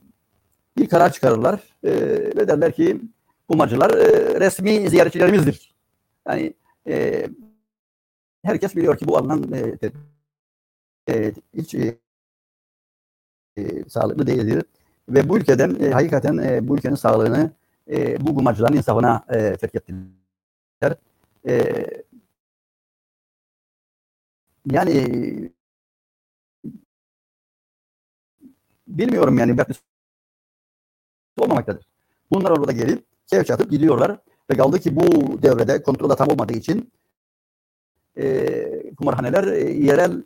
bir 0.80 0.88
karar 0.88 1.12
çıkarırlar 1.12 1.60
e, 1.84 1.92
ve 2.36 2.48
derler 2.48 2.72
ki 2.72 3.00
kumacılar 3.48 3.90
e, 3.90 4.40
resmi 4.40 4.90
ziyaretçilerimizdir. 4.90 5.74
Yani 6.28 6.54
e, 6.88 7.26
herkes 8.42 8.76
biliyor 8.76 8.98
ki 8.98 9.08
bu 9.08 9.18
alınan 9.18 9.52
e, 9.52 9.76
e, 11.08 11.34
hiç 11.54 11.74
e, 11.74 11.98
e, 13.56 13.88
sağlıklı 13.88 14.26
değildir. 14.26 14.64
Ve 15.08 15.28
bu 15.28 15.38
ülkeden 15.38 15.76
e, 15.80 15.90
hakikaten 15.90 16.38
e, 16.38 16.68
bu 16.68 16.76
ülkenin 16.76 16.94
sağlığını 16.94 17.50
e, 17.90 18.26
bu 18.26 18.34
kumacıların 18.34 18.76
insafına 18.76 19.24
e, 19.28 19.56
terk 19.56 19.74
ettiler. 19.74 20.96
E, 21.48 21.86
yani 24.66 25.52
bilmiyorum 28.88 29.38
yani 29.38 29.58
olmamaktadır. 31.40 31.86
Bunlar 32.30 32.50
orada 32.50 32.72
gelip 32.72 33.04
sevç 33.26 33.50
atıp 33.50 33.70
gidiyorlar. 33.70 34.18
Ve 34.50 34.56
kaldı 34.56 34.80
ki 34.80 34.96
bu 34.96 35.02
devrede 35.42 35.82
kontrol 35.82 36.08
tam 36.08 36.28
olmadığı 36.28 36.52
için 36.52 36.92
e, 38.16 38.94
kumarhaneler 38.94 39.44
e, 39.44 39.70
yerel 39.70 40.24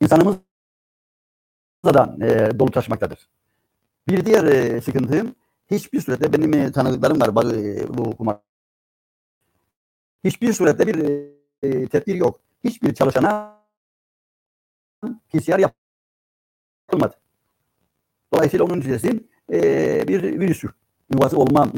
insanımız 0.00 0.36
da 1.84 2.16
e, 2.20 2.58
dolu 2.58 2.70
taşmaktadır. 2.70 3.28
Bir 4.08 4.26
diğer 4.26 4.44
e, 4.44 4.80
sıkıntı 4.80 5.26
hiçbir 5.70 6.00
surette 6.00 6.32
benim 6.32 6.54
e, 6.54 6.72
tanıdıklarım 6.72 7.20
var 7.20 7.34
bu, 7.34 7.54
e, 7.54 7.88
bu 7.88 8.16
kumar. 8.16 8.38
Hiçbir 10.24 10.52
surette 10.52 10.86
bir 10.86 10.96
e, 11.62 11.88
tedbir 11.88 12.14
yok. 12.14 12.40
Hiçbir 12.64 12.94
çalışana 12.94 13.58
PCR 15.02 15.58
yapılmadı. 16.88 17.14
Dolayısıyla 18.34 18.64
onun 18.64 18.80
içerisinde 18.80 19.22
e, 19.52 20.08
bir 20.08 20.22
virüs 20.22 20.64
yuvası 21.14 21.38
olma 21.38 21.68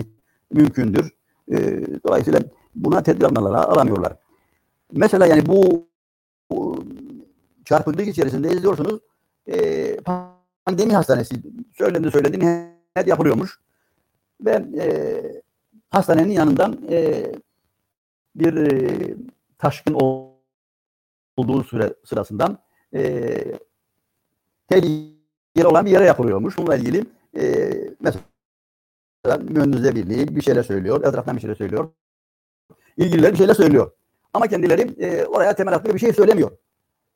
mümkündür. 0.52 1.10
E, 1.52 1.56
dolayısıyla 2.04 2.40
buna 2.74 3.02
tedbir 3.02 3.24
almaları 3.24 3.56
alamıyorlar. 3.58 4.16
Mesela 4.92 5.26
yani 5.26 5.46
bu, 5.46 5.88
bu 6.50 6.84
çarpıklık 7.64 8.08
içerisinde 8.08 8.52
izliyorsunuz 8.52 9.00
e, 9.46 9.96
pandemi 10.66 10.94
hastanesi 10.94 11.34
söylendi 11.78 12.10
söyledi 12.10 12.40
nihayet 12.40 13.06
yapılıyormuş. 13.06 13.60
Ve 14.40 14.50
e, 14.80 14.86
hastanenin 15.90 16.32
yanından 16.32 16.78
e, 16.90 17.32
bir 18.34 18.54
e, 18.54 19.14
taşkın 19.58 19.94
olduğu 19.94 21.64
süre 21.64 21.94
sırasında 22.04 22.58
e, 22.94 23.34
tehlikeli 24.68 25.66
olan 25.66 25.86
bir 25.86 25.90
yere 25.90 26.04
yapılıyormuş. 26.04 26.58
Bununla 26.58 26.76
ilgili 26.76 27.04
e, 27.36 27.70
mesela 28.00 28.24
mühendisler 29.38 29.94
birliği 29.94 30.36
bir 30.36 30.42
şeyler 30.42 30.62
söylüyor, 30.62 31.04
etraftan 31.04 31.36
bir 31.36 31.40
şeyler 31.40 31.54
söylüyor. 31.54 31.90
İlgililer 32.96 33.32
bir 33.32 33.38
şeyler 33.38 33.54
söylüyor. 33.54 33.92
Ama 34.34 34.46
kendileri 34.48 35.04
e, 35.04 35.24
oraya 35.26 35.54
temel 35.54 35.74
attığı 35.74 35.94
bir 35.94 35.98
şey 35.98 36.12
söylemiyor. 36.12 36.50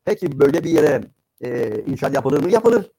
Peki 0.04 0.40
böyle 0.40 0.64
bir 0.64 0.71
yere 0.71 1.04
e, 1.40 1.80
inşaat 1.87 2.14
yapılır 2.14 2.42
mı? 2.44 2.50
Yapılır. 2.50 2.92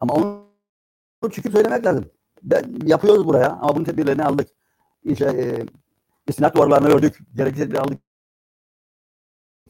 Ama 0.00 0.14
onu 0.14 1.32
çıkıp 1.32 1.52
söylemek 1.52 1.86
lazım. 1.86 2.10
Ben, 2.42 2.76
yapıyoruz 2.86 3.26
buraya 3.26 3.50
ama 3.50 3.76
bunun 3.76 3.84
tedbirlerini 3.84 4.24
aldık. 4.24 4.48
İşte, 5.04 5.26
e, 5.26 5.66
istinat 6.28 6.54
duvarlarını 6.56 6.88
ördük. 6.88 7.18
Gerekli 7.34 7.58
tedbirleri 7.58 7.80
aldık. 7.80 8.00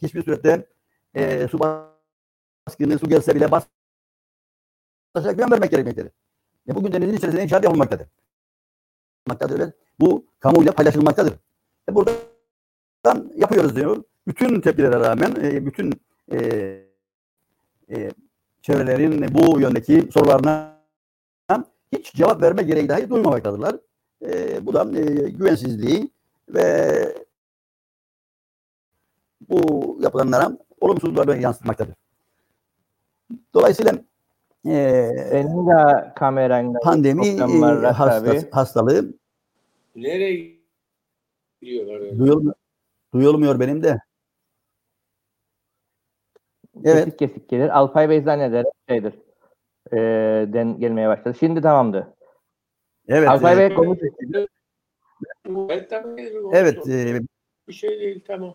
Hiçbir 0.02 0.22
surette 0.22 0.66
e, 1.14 1.48
su 1.48 1.58
baskını, 1.58 2.98
su 2.98 3.08
gelse 3.08 3.34
bile 3.34 3.50
basacak 3.50 5.36
güven 5.36 5.50
vermek 5.50 5.70
gerekmektedir. 5.70 6.12
E, 6.68 6.74
bugün 6.74 6.92
denizin 6.92 7.16
içerisinde 7.16 7.42
inşaat 7.42 7.64
yapılmaktadır. 7.64 8.06
Öyle. 9.50 9.72
Bu 10.00 10.24
kamuyla 10.40 10.72
paylaşılmaktadır. 10.72 11.34
E, 11.88 11.94
buradan 11.94 13.32
yapıyoruz 13.36 13.76
diyor. 13.76 14.04
Bütün 14.26 14.60
tepkilere 14.60 15.00
rağmen, 15.00 15.34
e, 15.42 15.66
bütün 15.66 15.92
e, 16.32 16.38
e, 17.90 18.10
çevrelerin 18.62 19.34
bu 19.34 19.60
yöndeki 19.60 20.08
sorularına 20.12 20.80
hiç 21.92 22.14
cevap 22.14 22.42
verme 22.42 22.62
gereği 22.62 22.88
dahi 22.88 23.10
duymamaktadırlar. 23.10 23.76
E, 24.22 24.66
bu 24.66 24.74
da 24.74 24.98
e, 24.98 25.30
güvensizliği 25.30 26.10
ve 26.48 27.14
bu 29.48 29.98
yapılanlara 30.00 30.58
olumsuzluklar 30.80 31.36
yansıtmaktadır. 31.36 31.94
Dolayısıyla 33.54 33.92
e, 34.66 35.10
senin 35.30 35.66
de 35.66 36.12
kameranda 36.14 36.78
pandemi 36.78 37.26
e, 37.28 37.38
hasta, 37.86 38.34
hastalığı 38.52 39.14
nereye 39.96 40.56
gidiyorlar? 41.62 42.18
Duyulmuyor, 42.18 42.54
duyulmuyor 43.14 43.60
benim 43.60 43.82
de. 43.82 44.00
Evet. 46.84 47.04
Kesik 47.04 47.18
kesik 47.18 47.48
gelir. 47.48 47.78
Alpay 47.78 48.08
Bey 48.08 48.22
zannederim 48.22 48.70
şeydir. 48.88 49.14
E, 49.92 49.96
den 50.52 50.80
gelmeye 50.80 51.08
başladı. 51.08 51.36
Şimdi 51.40 51.62
tamamdı. 51.62 52.16
Evet. 53.08 53.28
Alpay 53.28 53.54
evet. 53.54 53.70
Bey 53.70 53.76
konuş. 53.76 53.98
Evet 56.52 56.88
e, 56.88 57.20
bir 57.68 57.72
şey 57.72 58.00
değil 58.00 58.24
tamam. 58.26 58.54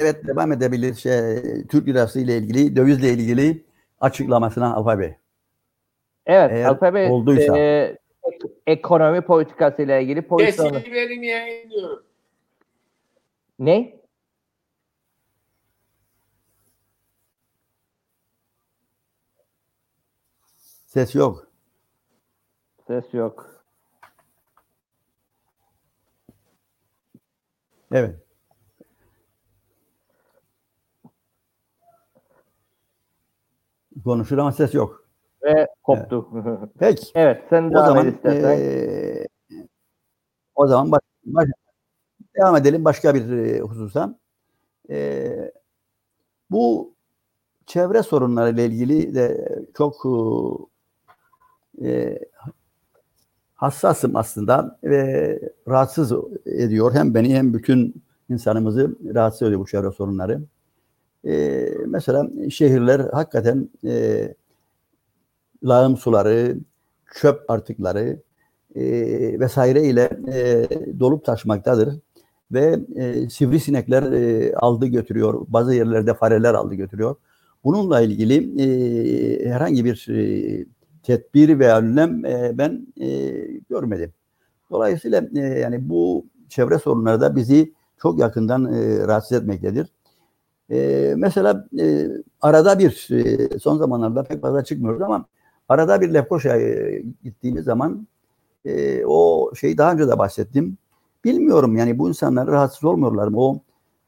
Evet 0.00 0.26
devam 0.26 0.52
edebilir. 0.52 0.94
Şey, 0.94 1.42
Türk 1.66 1.88
lirası 1.88 2.20
ile 2.20 2.36
ilgili, 2.38 2.76
dövizle 2.76 3.08
ilgili 3.08 3.64
açıklamasına 4.00 4.74
Alpay 4.74 4.98
Bey. 4.98 5.14
Evet 6.26 6.50
Eğer 6.52 6.64
Alpay 6.64 6.94
Bey 6.94 7.10
olduysa. 7.10 7.58
E, 7.58 7.98
ekonomi 8.66 9.20
politikası 9.20 9.82
ile 9.82 10.02
ilgili 10.02 10.22
pozisyonu. 10.22 10.72
Kesini 10.72 10.94
verin 10.94 11.22
yayınlıyorum. 11.22 12.04
Ne? 13.58 14.00
Ses 20.86 21.14
yok. 21.14 21.48
Ses 22.86 23.14
yok. 23.14 23.64
Evet. 27.92 28.29
Konuşur 34.04 34.38
ama 34.38 34.52
ses 34.52 34.74
yok. 34.74 35.04
Ve 35.42 35.66
koptu. 35.82 36.28
Evet. 36.34 36.58
Peki. 36.78 37.06
evet 37.14 37.42
sen 37.50 37.62
o 37.62 37.70
devam 37.70 37.86
zaman, 37.86 38.06
et 38.06 38.14
istersen. 38.14 38.58
E, 38.58 39.26
o 40.54 40.66
zaman 40.66 40.92
baş, 40.92 41.00
baş, 41.24 41.48
devam 42.36 42.56
edelim 42.56 42.84
başka 42.84 43.14
bir 43.14 43.30
e, 43.30 43.60
hususa. 43.60 44.18
E, 44.90 45.30
bu 46.50 46.94
çevre 47.66 48.02
sorunları 48.02 48.50
ile 48.50 48.66
ilgili 48.66 49.14
de 49.14 49.48
çok 49.76 49.96
e, 51.84 52.18
hassasım 53.54 54.16
aslında 54.16 54.78
ve 54.84 55.38
rahatsız 55.68 56.12
ediyor. 56.46 56.94
Hem 56.94 57.14
beni 57.14 57.34
hem 57.34 57.54
bütün 57.54 58.02
insanımızı 58.28 58.96
rahatsız 59.14 59.42
ediyor 59.42 59.60
bu 59.60 59.66
çevre 59.66 59.90
sorunları. 59.90 60.40
E, 61.26 61.66
mesela 61.86 62.28
şehirler 62.50 63.00
hakikaten 63.00 63.68
e, 63.84 64.34
lağım 65.64 65.96
suları, 65.96 66.58
çöp 67.20 67.50
artıkları 67.50 68.20
e, 68.74 68.82
vesaire 69.40 69.82
ile 69.84 70.10
e, 70.32 70.68
dolup 71.00 71.24
taşmaktadır. 71.24 71.98
Ve 72.52 72.78
e, 72.96 73.28
sivrisinekler 73.30 74.02
e, 74.12 74.54
aldı 74.54 74.86
götürüyor. 74.86 75.46
Bazı 75.48 75.74
yerlerde 75.74 76.14
fareler 76.14 76.54
aldı 76.54 76.74
götürüyor. 76.74 77.16
Bununla 77.64 78.00
ilgili 78.00 78.62
e, 78.62 79.48
herhangi 79.48 79.84
bir 79.84 80.06
e, 80.08 80.66
tedbir 81.02 81.58
veya 81.58 81.78
önlem 81.78 82.24
e, 82.24 82.58
ben 82.58 82.86
e, 83.00 83.08
görmedim. 83.70 84.12
Dolayısıyla 84.70 85.28
e, 85.36 85.40
yani 85.40 85.88
bu 85.88 86.26
çevre 86.48 86.78
sorunları 86.78 87.20
da 87.20 87.36
bizi 87.36 87.72
çok 87.98 88.18
yakından 88.18 88.72
e, 88.74 89.06
rahatsız 89.06 89.32
etmektedir. 89.32 89.86
E, 90.70 91.12
mesela 91.16 91.68
e, 91.80 92.08
arada 92.40 92.78
bir 92.78 93.08
e, 93.10 93.58
son 93.58 93.76
zamanlarda 93.78 94.22
pek 94.22 94.42
fazla 94.42 94.64
çıkmıyoruz 94.64 95.02
ama 95.02 95.24
arada 95.68 96.00
bir 96.00 96.14
Lefkoşa'ya 96.14 97.00
gittiğimiz 97.24 97.64
zaman 97.64 98.06
e, 98.64 99.04
o 99.04 99.50
şeyi 99.54 99.78
daha 99.78 99.92
önce 99.92 100.08
de 100.08 100.18
bahsettim. 100.18 100.78
Bilmiyorum 101.24 101.76
yani 101.76 101.98
bu 101.98 102.08
insanlar 102.08 102.46
rahatsız 102.46 102.84
olmuyorlar 102.84 103.28
mı? 103.28 103.40
O 103.40 103.60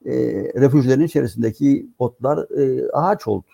e, 0.05 0.13
refüjlerin 0.61 1.03
içerisindeki 1.03 1.87
otlar 1.99 2.59
e, 2.59 2.89
ağaç 2.93 3.27
oldu. 3.27 3.47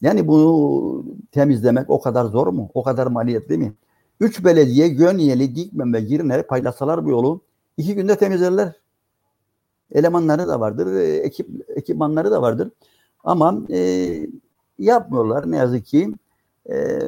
Yani 0.00 0.26
bunu 0.26 1.04
temizlemek 1.32 1.90
o 1.90 2.00
kadar 2.00 2.24
zor 2.24 2.46
mu? 2.46 2.70
O 2.74 2.82
kadar 2.82 3.06
maliyetli 3.06 3.58
mi? 3.58 3.74
Üç 4.20 4.44
belediye 4.44 4.88
Gönyeli, 4.88 5.54
Dikmen 5.54 5.92
ve 5.94 6.00
Girne 6.00 6.42
paylaşsalar 6.42 7.04
bu 7.04 7.10
yolu 7.10 7.40
iki 7.76 7.94
günde 7.94 8.16
temizlerler. 8.16 8.72
Elemanları 9.92 10.48
da 10.48 10.60
vardır, 10.60 10.94
e, 10.94 11.16
ekip 11.16 11.48
ekipmanları 11.76 12.30
da 12.30 12.42
vardır. 12.42 12.70
Ama 13.24 13.62
e, 13.70 14.10
yapmıyorlar 14.78 15.50
ne 15.50 15.56
yazık 15.56 15.86
ki. 15.86 16.14
E, 16.70 16.98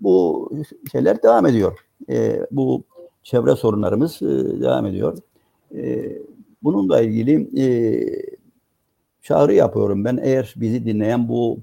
bu 0.00 0.50
şeyler 0.92 1.22
devam 1.22 1.46
ediyor. 1.46 1.78
E, 2.10 2.46
bu 2.50 2.84
çevre 3.22 3.56
sorunlarımız 3.56 4.22
e, 4.22 4.26
devam 4.60 4.86
ediyor. 4.86 5.18
E, 5.74 6.12
bununla 6.62 7.00
ilgili 7.00 7.62
e, 7.62 7.66
çağrı 9.22 9.54
yapıyorum 9.54 10.04
ben. 10.04 10.18
Eğer 10.22 10.54
bizi 10.56 10.84
dinleyen 10.84 11.28
bu 11.28 11.58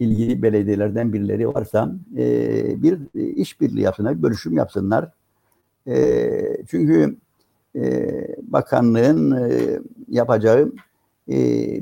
ilgili 0.00 0.42
belediyelerden 0.42 1.12
birileri 1.12 1.48
varsa 1.48 1.94
e, 2.16 2.82
bir 2.82 2.98
işbirliği 3.14 3.80
yapsınlar, 3.82 4.22
bölüşüm 4.22 4.56
yapsınlar. 4.56 5.10
E, 5.86 6.66
çünkü 6.68 7.16
e, 7.76 8.12
bakanlığın 8.42 9.30
e, 9.30 9.80
yapacağı 10.08 10.72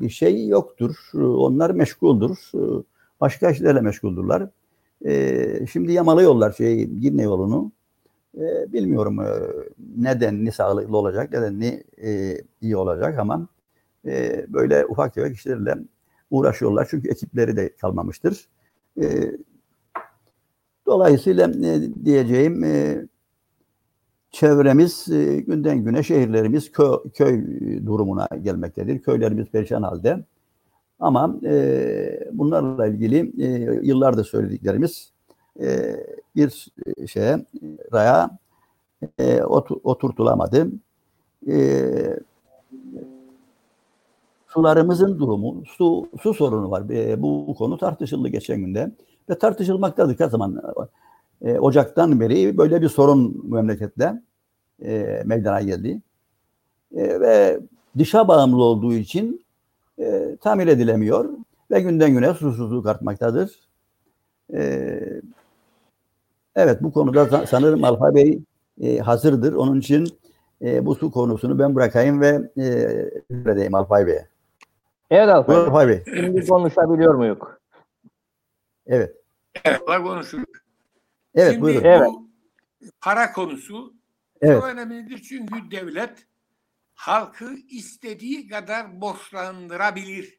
bir 0.01 0.09
şey 0.09 0.47
yoktur. 0.49 0.97
Onlar 1.15 1.71
meşguldür. 1.71 2.39
Başka 3.21 3.51
işlerle 3.51 3.81
meşguldürler. 3.81 4.49
Şimdi 5.73 5.93
yamalıyorlar 5.93 6.53
şey 6.53 6.85
Girne 6.85 7.23
yolunu. 7.23 7.73
Bilmiyorum 8.69 9.19
neden 9.97 10.45
ni 10.45 10.53
sağlıklı 10.53 10.97
olacak, 10.97 11.33
neden 11.33 11.61
ni 11.61 11.85
iyi 12.61 12.77
olacak 12.77 13.19
ama 13.19 13.49
böyle 14.49 14.87
ufak 14.87 15.15
tefek 15.15 15.37
işlerle 15.37 15.75
uğraşıyorlar. 16.31 16.87
Çünkü 16.91 17.09
ekipleri 17.09 17.57
de 17.57 17.77
kalmamıştır. 17.77 18.49
Dolayısıyla 20.87 21.53
diyeceğim 22.05 22.65
çevremiz 24.31 25.09
e, 25.09 25.41
günden 25.41 25.85
güne 25.85 26.03
şehirlerimiz 26.03 26.73
köy, 26.73 26.97
köy 27.15 27.45
durumuna 27.87 28.29
gelmektedir. 28.43 28.99
Köylerimiz 28.99 29.47
perişan 29.47 29.83
halde. 29.83 30.25
Ama 31.01 31.37
e, 31.45 32.31
bunlarla 32.33 32.87
ilgili 32.87 33.33
e, 33.43 33.47
yıllardır 33.83 34.25
söylediklerimiz 34.25 35.13
e, 35.61 35.97
bir 36.37 36.69
şeye 37.07 37.47
raya 37.93 38.39
e, 39.19 39.43
ot, 39.43 39.71
oturtulamadı. 39.85 40.69
E, 41.49 42.19
sularımızın 44.49 45.19
durumu, 45.19 45.63
su, 45.67 46.09
su 46.23 46.35
sorunu 46.35 46.71
var. 46.71 46.91
E, 46.91 47.23
bu 47.23 47.55
konu 47.59 47.79
tartışıldı 47.79 48.29
geçen 48.29 48.61
günde 48.61 48.93
ve 49.31 49.39
tartışılmaktadır 49.39 50.21
her 50.21 50.29
zaman 50.29 50.63
e, 51.43 51.59
Ocak'tan 51.59 52.21
beri 52.21 52.59
böyle 52.59 52.83
bir 52.83 52.89
sorun 52.89 53.51
memlekette 53.55 54.23
e, 54.85 55.23
meydana 55.25 55.61
geldi. 55.61 56.01
E, 56.97 57.21
ve 57.21 57.61
dışa 57.99 58.29
bağımlı 58.29 58.63
olduğu 58.63 58.95
için 58.95 59.45
e, 59.99 60.37
tamir 60.41 60.67
edilemiyor 60.67 61.29
ve 61.71 61.81
günden 61.81 62.11
güne 62.11 62.35
susuzluk 62.35 62.87
artmaktadır. 62.87 63.69
E, 64.55 65.01
evet 66.57 66.83
bu 66.83 66.93
konuda 66.93 67.47
sanırım 67.47 67.85
Alfa 67.85 68.15
Bey 68.15 68.43
e, 68.81 68.99
hazırdır. 68.99 69.53
Onun 69.53 69.81
için 69.81 70.09
e, 70.63 70.87
bu 70.87 70.95
su 70.95 71.11
konusunu 71.11 71.59
ben 71.59 71.75
bırakayım 71.75 72.21
ve 72.21 72.51
e, 72.59 72.65
edeyim 73.31 73.75
Alpay 73.75 74.07
Bey'e. 74.07 74.29
Evet 75.11 75.29
Alpay, 75.29 75.57
Alpay 75.57 75.89
Bey. 75.89 76.03
Şimdi 76.05 76.47
konuşabiliyor 76.47 77.15
muyuz? 77.15 77.39
Evet. 78.87 79.15
Evet, 79.65 79.81
konuşuruz. 79.87 80.45
Evet 81.35 81.51
Şimdi 81.53 81.63
buyurun. 81.63 81.83
bu 81.85 81.87
Evet. 81.87 82.93
para 83.01 83.33
konusu 83.33 83.95
Evet. 84.41 84.55
çok 84.61 84.65
önemlidir 84.65 85.23
çünkü 85.23 85.71
devlet 85.71 86.27
halkı 86.95 87.55
istediği 87.69 88.49
kadar 88.49 89.01
borçlandırabilir. 89.01 90.39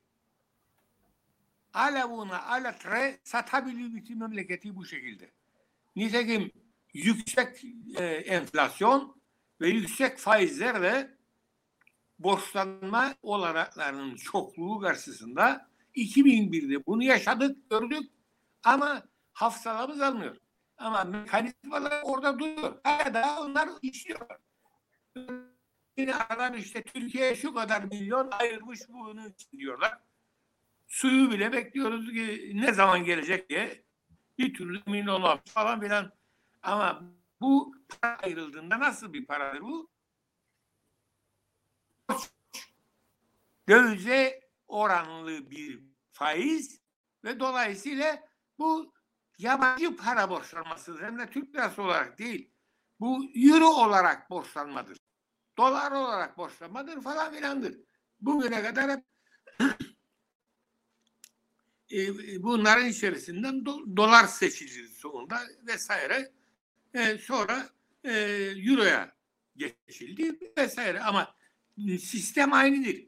Alavuna 1.74 2.44
alatre 2.48 3.20
satabilir 3.24 3.94
bütün 3.94 4.20
memleketi 4.20 4.76
bu 4.76 4.86
şekilde. 4.86 5.32
Nitekim 5.96 6.52
yüksek 6.94 7.64
e, 7.98 8.04
enflasyon 8.06 9.22
ve 9.62 9.70
yüksek 9.70 10.18
faizlerle 10.18 11.18
borçlanma 12.20 13.16
olanaklarının 13.22 14.16
çokluğu 14.16 14.80
karşısında 14.80 15.70
2001'de 15.96 16.86
bunu 16.86 17.04
yaşadık, 17.04 17.70
gördük 17.70 18.12
ama 18.64 19.04
hafızalarımız 19.34 20.02
almıyor. 20.02 20.38
Ama 20.80 21.04
mekanizmalar 21.04 22.02
orada 22.04 22.40
duruyor. 22.40 22.80
Hala 22.84 23.42
onlar 23.42 23.70
işliyorlar. 23.82 24.38
Yine 25.98 26.16
aradan 26.16 26.54
işte 26.54 26.84
Türkiye'ye 26.84 27.36
şu 27.36 27.54
kadar 27.54 27.84
milyon 27.84 28.32
ayırmış 28.32 28.80
bunun 28.90 29.30
için 29.30 29.60
diyorlar. 29.60 30.00
Suyu 30.88 31.32
bile 31.32 31.52
bekliyoruz 31.52 32.12
ki 32.12 32.52
ne 32.56 32.74
zaman 32.74 33.04
gelecek 33.04 33.50
diye. 33.50 33.84
Bir 34.38 34.54
türlü 34.54 34.82
emin 34.88 35.08
olamam 35.08 35.40
falan 35.46 35.82
filan. 35.82 36.12
Ama 36.64 37.02
bu 37.42 37.76
para 37.90 38.18
ayrıldığında 38.18 38.80
nasıl 38.80 39.14
bir 39.14 39.26
paradır 39.26 39.62
bu? 39.62 39.90
Dövize 43.70 44.40
oranlı 44.68 45.52
bir 45.52 45.80
faiz 46.12 46.82
ve 47.24 47.40
dolayısıyla 47.40 48.28
bu 48.60 48.94
yabancı 49.40 49.96
para 49.96 50.30
borçlanmasıdır. 50.30 51.02
Hem 51.02 51.20
de 51.20 51.30
Türk 51.30 51.56
lirası 51.56 51.82
olarak 51.82 52.20
değil. 52.20 52.52
Bu 53.00 53.26
euro 53.36 53.68
olarak 53.68 54.30
borçlanmadır. 54.30 54.98
Dolar 55.58 55.92
olarak 55.92 56.38
borçlanmadır 56.38 57.02
falan 57.02 57.34
filandır. 57.34 57.78
Bugüne 58.22 58.64
kadar 58.64 58.92
hep 58.92 59.04
e, 61.92 62.44
bunların 62.44 62.88
içerisinden 62.88 63.66
do, 63.66 63.98
dolar 63.98 64.28
seçildi 64.28 64.88
sonunda 64.88 65.40
vesaire. 65.68 66.32
E, 66.94 67.18
sonra 67.18 67.70
e, 68.04 68.12
euroya 68.70 69.16
geçildi 69.56 70.40
vesaire. 70.58 71.02
Ama 71.02 71.36
sistem 72.00 72.54
aynıdır. 72.54 73.08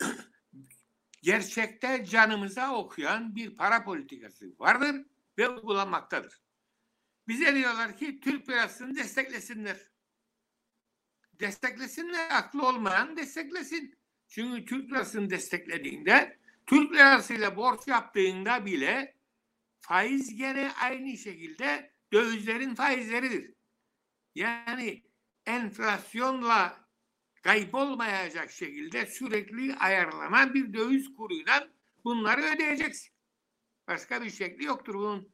Gerçekte 1.22 2.04
canımıza 2.04 2.74
okuyan 2.74 3.36
bir 3.36 3.56
para 3.56 3.84
politikası 3.84 4.46
vardır 4.58 5.04
ve 5.38 5.48
uygulanmaktadır. 5.48 6.42
Bize 7.28 7.54
diyorlar 7.54 7.96
ki 7.96 8.20
Türk 8.20 8.48
lirasını 8.48 8.96
desteklesinler. 8.96 9.78
Desteklesinler, 11.40 12.30
aklı 12.30 12.66
olmayan 12.66 13.16
desteklesin. 13.16 13.98
Çünkü 14.28 14.64
Türk 14.64 14.90
lirasını 14.90 15.30
desteklediğinde, 15.30 16.38
Türk 16.66 16.92
lirasıyla 16.92 17.56
borç 17.56 17.86
yaptığında 17.86 18.66
bile 18.66 19.16
faiz 19.80 20.36
gene 20.36 20.72
aynı 20.72 21.16
şekilde 21.16 21.92
dövizlerin 22.12 22.74
faizleridir. 22.74 23.54
Yani 24.34 25.02
enflasyonla 25.46 26.88
kaybolmayacak 27.42 28.50
şekilde 28.50 29.06
sürekli 29.06 29.74
ayarlanan 29.74 30.54
bir 30.54 30.72
döviz 30.74 31.14
kuruyla 31.16 31.68
bunları 32.04 32.42
ödeyeceksin. 32.42 33.17
Başka 33.88 34.22
bir 34.22 34.30
şekli 34.30 34.64
yoktur 34.64 34.94
bunun. 34.94 35.30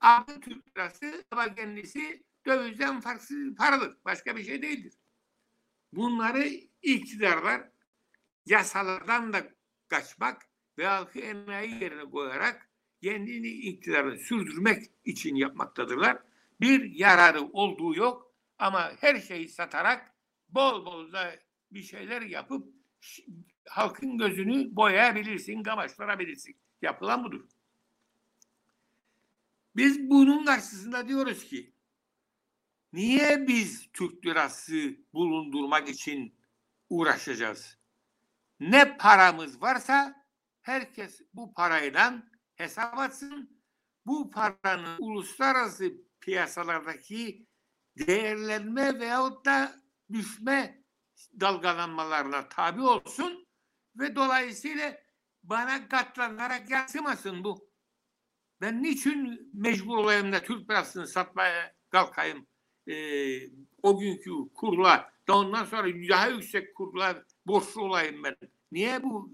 Adı 0.00 0.40
Türk 0.40 0.68
lirası 0.68 1.24
ama 1.30 1.54
kendisi 1.54 2.24
dövizden 2.46 3.00
farksız 3.00 3.56
paradır. 3.56 3.96
Başka 4.04 4.36
bir 4.36 4.44
şey 4.44 4.62
değildir. 4.62 4.94
Bunları 5.92 6.48
iktidarlar 6.82 7.68
yasalardan 8.46 9.32
da 9.32 9.48
kaçmak 9.88 10.42
ve 10.78 10.86
halkı 10.86 11.18
enayi 11.18 11.82
yerine 11.82 12.10
koyarak 12.10 12.70
kendini 13.02 13.48
iktidarını 13.48 14.18
sürdürmek 14.18 14.84
için 15.04 15.34
yapmaktadırlar. 15.34 16.18
Bir 16.60 16.90
yararı 16.90 17.42
olduğu 17.42 17.94
yok 17.94 18.34
ama 18.58 18.92
her 19.00 19.20
şeyi 19.20 19.48
satarak 19.48 20.14
bol 20.48 20.86
bol 20.86 21.12
da 21.12 21.34
bir 21.70 21.82
şeyler 21.82 22.22
yapıp 22.22 22.74
halkın 23.68 24.18
gözünü 24.18 24.76
boyayabilirsin, 24.76 25.62
kamaştırabilirsin. 25.62 26.56
Yapılan 26.82 27.24
budur. 27.24 27.44
Biz 29.76 30.10
bunun 30.10 30.44
karşısında 30.44 31.08
diyoruz 31.08 31.44
ki 31.44 31.74
niye 32.92 33.48
biz 33.48 33.88
Türk 33.92 34.26
lirası 34.26 34.96
bulundurmak 35.12 35.88
için 35.88 36.38
uğraşacağız? 36.90 37.78
Ne 38.60 38.96
paramız 38.96 39.62
varsa 39.62 40.26
herkes 40.62 41.20
bu 41.34 41.54
parayla 41.54 42.22
hesap 42.56 42.98
atsın. 42.98 43.64
Bu 44.06 44.30
paranın 44.30 44.96
uluslararası 44.98 45.92
piyasalardaki 46.20 47.46
değerlenme 47.98 49.00
veyahut 49.00 49.46
da 49.46 49.82
düşme 50.12 50.84
dalgalanmalarına 51.40 52.48
tabi 52.48 52.80
olsun 52.82 53.48
ve 53.96 54.16
dolayısıyla 54.16 55.00
bana 55.42 55.88
katlanarak 55.88 56.70
yansımasın 56.70 57.44
bu. 57.44 57.73
Ben 58.64 58.82
niçin 58.82 59.50
mecbur 59.54 59.96
olayım 59.96 60.32
da 60.32 60.42
Türk 60.42 60.68
parasını 60.68 61.06
satmaya 61.06 61.74
kalkayım 61.90 62.46
e, 62.88 62.94
o 63.82 63.98
günkü 63.98 64.30
kurla 64.54 65.10
da 65.28 65.38
ondan 65.38 65.64
sonra 65.64 65.88
daha 65.88 66.28
yüksek 66.28 66.74
kurla 66.74 67.24
borçlu 67.46 67.82
olayım 67.82 68.24
ben. 68.24 68.36
Niye 68.72 69.02
bu 69.02 69.32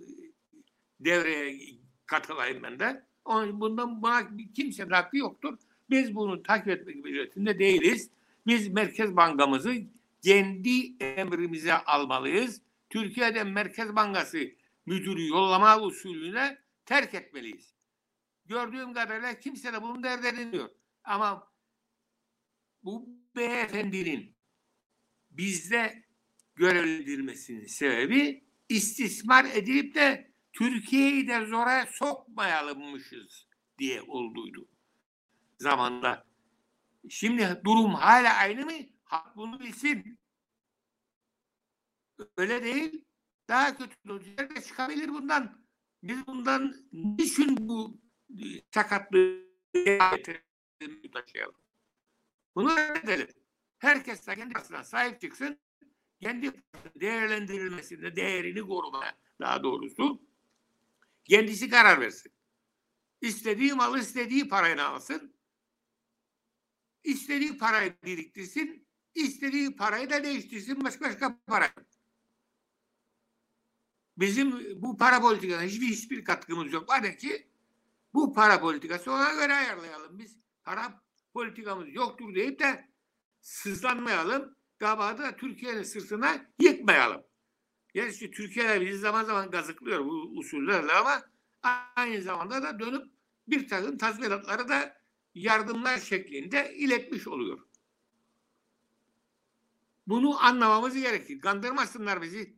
devreye 1.01 1.61
katılayım 2.07 2.63
ben 2.63 2.79
de? 2.79 3.05
Onun, 3.25 3.61
bundan 3.61 4.03
buna 4.03 4.29
kimsenin 4.55 4.91
hakkı 4.91 5.17
yoktur. 5.17 5.59
Biz 5.91 6.15
bunu 6.15 6.43
takip 6.43 6.69
etmek 6.69 6.97
mecburiyetinde 6.97 7.59
değiliz. 7.59 8.11
Biz 8.47 8.69
Merkez 8.69 9.17
Bankamızı 9.17 9.75
kendi 10.23 11.05
emrimize 11.05 11.75
almalıyız. 11.75 12.63
Türkiye'de 12.91 13.45
Merkez 13.45 13.97
Bankası 13.97 14.39
müdürü 14.87 15.29
yollama 15.29 15.81
usulüne 15.81 16.59
terk 16.87 17.15
etmeliyiz. 17.15 17.80
Gördüğüm 18.51 18.95
kadarıyla 18.95 19.39
kimse 19.39 19.73
de 19.73 19.83
bunu 19.83 20.03
dert. 20.03 20.71
Ama 21.05 21.53
bu 22.83 23.09
beyefendinin 23.37 24.37
bizde 25.31 26.05
görevlendirilmesinin 26.55 27.67
sebebi 27.67 28.45
istismar 28.69 29.45
edilip 29.45 29.95
de 29.95 30.33
Türkiye'yi 30.53 31.29
de 31.29 31.47
zora 31.47 31.87
sokmayalımmışız 31.87 33.47
diye 33.79 34.03
olduydu 34.03 34.69
zamanda. 35.59 36.27
Şimdi 37.09 37.61
durum 37.65 37.95
hala 37.95 38.35
aynı 38.35 38.65
mı? 38.65 38.73
Halk 39.05 39.37
bunu 39.37 39.61
bilsin. 39.61 40.19
Öyle 42.37 42.65
değil. 42.65 43.05
Daha 43.49 43.77
kötü 43.77 43.97
da 44.09 44.63
çıkabilir 44.63 45.09
bundan. 45.09 45.67
Biz 46.03 46.27
bundan 46.27 46.75
niçin 46.93 47.69
bu 47.69 48.10
sakatlığı 48.75 49.45
taşıyalım? 51.13 51.55
Bunu 52.55 52.81
edelim. 52.81 53.29
Herkes 53.79 54.27
de 54.27 54.37
kendi 54.37 54.59
aslına 54.59 54.85
sahip 54.85 55.21
çıksın. 55.21 55.59
Kendi 56.21 56.53
değerlendirilmesinde 57.01 58.17
değerini 58.17 58.61
korumaya 58.61 59.19
daha 59.41 59.63
doğrusu 59.63 60.23
kendisi 61.25 61.71
karar 61.71 62.01
versin. 62.01 62.33
İstediği 63.21 63.73
malı 63.73 64.01
istediği 64.01 64.49
parayla 64.49 64.89
alsın. 64.89 65.35
İstediği 67.05 67.59
parayı 67.59 67.97
biriktirsin. 68.05 68.87
istediği 69.15 69.77
parayı 69.77 70.11
da 70.11 70.25
değiştirsin 70.25 70.85
başka 70.85 71.05
başka 71.05 71.41
para. 71.47 71.75
Bizim 74.17 74.83
bu 74.83 74.97
para 74.97 75.21
politikasına 75.21 75.67
hiçbir, 75.67 75.87
hiçbir 75.87 76.25
katkımız 76.25 76.73
yok. 76.73 76.89
Var 76.89 77.19
ki 77.19 77.50
bu 78.15 78.33
para 78.33 78.61
politikası 78.61 79.13
ona 79.13 79.35
göre 79.35 79.55
ayarlayalım. 79.55 80.19
Biz 80.19 80.39
para 80.65 81.03
politikamız 81.35 81.95
yoktur 81.95 82.35
deyip 82.35 82.61
de 82.61 82.89
sızlanmayalım. 83.41 84.57
Gabada 84.79 85.37
Türkiye'nin 85.37 85.83
sırtına 85.83 86.47
yıkmayalım. 86.61 87.23
Gerçi 87.95 88.31
Türkiye 88.31 88.81
bizi 88.81 88.99
zaman 88.99 89.25
zaman 89.25 89.51
gazıklıyor 89.51 90.05
bu 90.05 90.33
usullerle 90.37 90.93
ama 90.93 91.23
aynı 91.97 92.23
zamanda 92.23 92.63
da 92.63 92.79
dönüp 92.79 93.07
bir 93.49 93.69
takım 93.69 93.99
tazminatları 93.99 94.69
da 94.69 95.01
yardımlar 95.35 95.99
şeklinde 95.99 96.75
iletmiş 96.75 97.29
oluyor. 97.29 97.61
Bunu 100.07 100.45
anlamamız 100.45 100.95
gerekir. 100.95 101.41
Kandırmasınlar 101.41 102.23
bizi. 102.23 102.57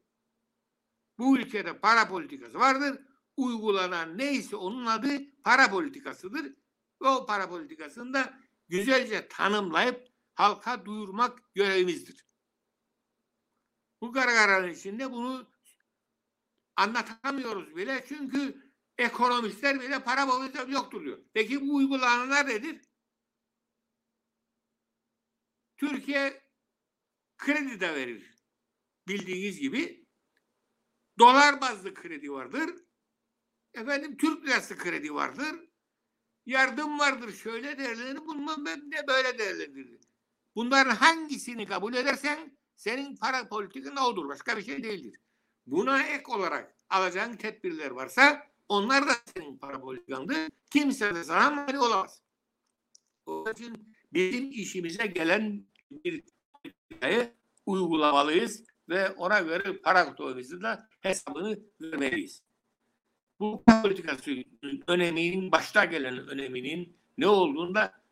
Bu 1.18 1.38
ülkede 1.38 1.78
para 1.78 2.08
politikası 2.08 2.58
vardır. 2.58 2.98
Uygulanan 3.36 4.18
neyse 4.18 4.56
onun 4.56 4.86
adı 4.86 5.42
para 5.44 5.70
politikasıdır. 5.70 6.44
Ve 7.02 7.08
o 7.08 7.26
para 7.26 7.48
politikasını 7.48 8.14
da 8.14 8.38
güzelce 8.68 9.28
tanımlayıp 9.28 10.08
halka 10.34 10.84
duyurmak 10.84 11.54
görevimizdir. 11.54 12.26
Bu 14.00 14.12
gargaranın 14.12 14.68
içinde 14.68 15.12
bunu 15.12 15.50
anlatamıyoruz 16.76 17.76
bile 17.76 18.04
çünkü 18.08 18.72
ekonomistler 18.98 19.80
bile 19.80 20.04
para 20.04 20.26
politikası 20.26 20.70
yoktur 20.70 21.04
diyor. 21.04 21.18
Peki 21.34 21.60
bu 21.60 21.74
uygulananlar 21.74 22.48
nedir? 22.48 22.80
Türkiye 25.76 26.42
kredi 27.38 27.80
de 27.80 27.94
verir. 27.94 28.34
Bildiğiniz 29.08 29.60
gibi 29.60 30.06
dolar 31.18 31.60
bazlı 31.60 31.94
kredi 31.94 32.32
vardır. 32.32 32.70
Efendim 33.74 34.16
Türk 34.16 34.46
lirası 34.46 34.78
kredi 34.78 35.14
vardır. 35.14 35.68
Yardım 36.46 36.98
vardır. 36.98 37.32
Şöyle 37.32 37.78
değerlendirir. 37.78 38.26
Bundan 38.26 38.66
de 38.66 39.06
böyle 39.08 39.38
değerlendirir. 39.38 40.00
Bunların 40.56 40.94
hangisini 40.94 41.66
kabul 41.66 41.94
edersen 41.94 42.56
senin 42.76 43.16
para 43.16 43.48
politikan 43.48 43.96
odur. 43.96 44.28
Başka 44.28 44.56
bir 44.56 44.62
şey 44.62 44.84
değildir. 44.84 45.20
Buna 45.66 46.02
ek 46.02 46.24
olarak 46.28 46.76
alacağın 46.90 47.36
tedbirler 47.36 47.90
varsa 47.90 48.46
onlar 48.68 49.08
da 49.08 49.12
senin 49.34 49.58
para 49.58 49.80
politikandır. 49.80 50.36
Kimse 50.70 51.14
de 51.14 51.24
sana 51.24 51.50
mani 51.50 51.78
olamaz. 51.78 52.22
O 53.26 53.50
için 53.50 53.96
bizim 54.12 54.50
işimize 54.50 55.06
gelen 55.06 55.66
bir 55.90 56.24
politikayı 56.52 57.32
uygulamalıyız 57.66 58.64
ve 58.88 59.10
ona 59.10 59.40
göre 59.40 59.78
para 59.78 60.08
kutumuzun 60.08 60.62
da 60.62 60.88
hesabını 61.00 61.58
vermeliyiz. 61.80 62.42
Bu 63.42 63.64
politikası 63.82 64.44
öneminin, 64.86 65.52
başta 65.52 65.84
gelen 65.84 66.28
öneminin 66.28 66.96
ne 67.18 67.26
olduğunda 67.26 68.02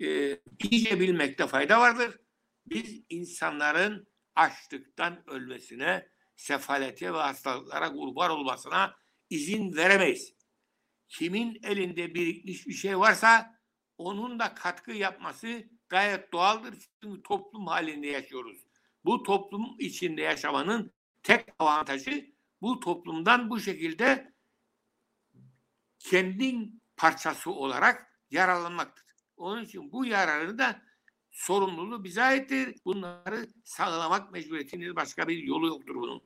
e, 0.00 0.38
iyice 0.70 1.00
bilmekte 1.00 1.46
fayda 1.46 1.80
vardır. 1.80 2.18
Biz 2.66 3.02
insanların 3.08 4.06
açlıktan 4.36 5.30
ölmesine, 5.30 6.08
sefalete 6.36 7.12
ve 7.12 7.16
hastalıklara 7.16 7.92
kurban 7.92 8.30
olmasına 8.30 8.96
izin 9.30 9.76
veremeyiz. 9.76 10.34
Kimin 11.08 11.60
elinde 11.62 12.14
birikmiş 12.14 12.66
bir 12.66 12.72
şey 12.72 12.98
varsa 12.98 13.60
onun 13.98 14.38
da 14.38 14.54
katkı 14.54 14.92
yapması 14.92 15.64
gayet 15.88 16.32
doğaldır. 16.32 16.74
Çünkü 17.02 17.22
toplum 17.22 17.66
halinde 17.66 18.06
yaşıyoruz. 18.06 18.66
Bu 19.04 19.22
toplum 19.22 19.76
içinde 19.78 20.22
yaşamanın 20.22 20.92
tek 21.22 21.44
avantajı 21.58 22.34
bu 22.62 22.80
toplumdan 22.80 23.50
bu 23.50 23.60
şekilde 23.60 24.33
kendin 26.04 26.82
parçası 26.96 27.50
olarak 27.50 28.20
yararlanmaktır. 28.30 29.04
Onun 29.36 29.64
için 29.64 29.92
bu 29.92 30.04
yararı 30.06 30.58
da 30.58 30.82
sorumluluğu 31.30 32.04
bize 32.04 32.22
aittir. 32.22 32.74
Bunları 32.84 33.48
sağlamak 33.64 34.32
mecburiyetiniz 34.32 34.96
başka 34.96 35.28
bir 35.28 35.42
yolu 35.42 35.66
yoktur 35.66 35.94
bunun. 35.94 36.22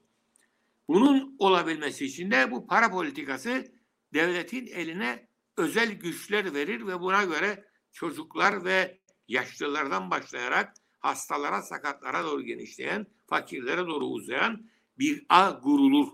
Bunun 0.88 1.36
olabilmesi 1.38 2.04
için 2.04 2.30
de 2.30 2.50
bu 2.50 2.66
para 2.66 2.90
politikası 2.90 3.72
devletin 4.14 4.66
eline 4.66 5.28
özel 5.56 5.92
güçler 5.92 6.54
verir 6.54 6.86
ve 6.86 7.00
buna 7.00 7.24
göre 7.24 7.64
çocuklar 7.92 8.64
ve 8.64 8.98
yaşlılardan 9.28 10.10
başlayarak 10.10 10.74
hastalara, 10.98 11.62
sakatlara 11.62 12.24
doğru 12.24 12.42
genişleyen, 12.42 13.06
fakirlere 13.26 13.86
doğru 13.86 14.06
uzayan 14.06 14.70
bir 14.98 15.26
ağ 15.28 15.60
kurulur. 15.60 16.08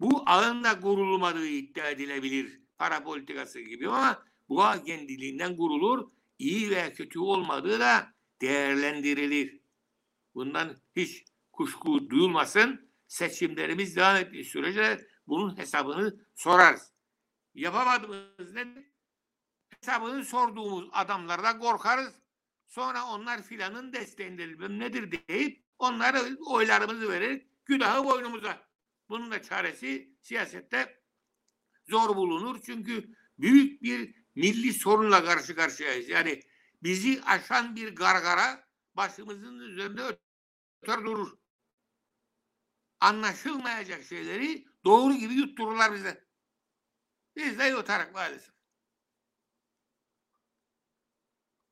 Bu 0.00 0.22
ağın 0.26 0.64
da 0.64 0.80
kurulmadığı 0.80 1.46
iddia 1.46 1.90
edilebilir 1.90 2.63
para 2.84 3.04
politikası 3.04 3.60
gibi 3.60 3.88
ama 3.88 4.22
ağ 4.50 4.84
kendiliğinden 4.84 5.56
kurulur. 5.56 6.08
iyi 6.38 6.70
veya 6.70 6.92
kötü 6.92 7.18
olmadığı 7.18 7.80
da 7.80 8.14
değerlendirilir. 8.40 9.60
Bundan 10.34 10.76
hiç 10.96 11.24
kuşku 11.52 12.10
duyulmasın. 12.10 12.90
Seçimlerimiz 13.06 13.96
devam 13.96 14.16
ettiği 14.16 14.44
sürece 14.44 15.06
bunun 15.26 15.58
hesabını 15.58 16.26
sorarız. 16.34 16.92
Yapamadığımız 17.54 18.54
ne? 18.54 18.84
Hesabını 19.80 20.24
sorduğumuz 20.24 20.88
adamlardan 20.92 21.60
korkarız. 21.60 22.14
Sonra 22.68 23.06
onlar 23.06 23.42
filanın 23.42 23.92
desteğindedir, 23.92 24.78
nedir 24.78 25.28
deyip 25.28 25.64
onlara 25.78 26.20
oylarımızı 26.46 27.08
verir. 27.08 27.46
Günahı 27.64 28.04
boynumuza. 28.04 28.62
Bunun 29.08 29.30
da 29.30 29.42
çaresi 29.42 30.16
siyasette 30.22 31.03
zor 31.88 32.16
bulunur. 32.16 32.60
Çünkü 32.66 33.14
büyük 33.38 33.82
bir 33.82 34.14
milli 34.34 34.72
sorunla 34.72 35.24
karşı 35.24 35.56
karşıyayız. 35.56 36.08
Yani 36.08 36.42
bizi 36.82 37.22
aşan 37.24 37.76
bir 37.76 37.96
gargara 37.96 38.68
başımızın 38.94 39.58
üzerinde 39.58 40.18
öter 40.82 41.04
durur. 41.04 41.38
Anlaşılmayacak 43.00 44.04
şeyleri 44.04 44.66
doğru 44.84 45.14
gibi 45.14 45.34
yuttururlar 45.34 45.94
bize. 45.94 46.24
Biz 47.36 47.58
de 47.58 47.64
yutarak 47.64 48.14
maalesef. 48.14 48.54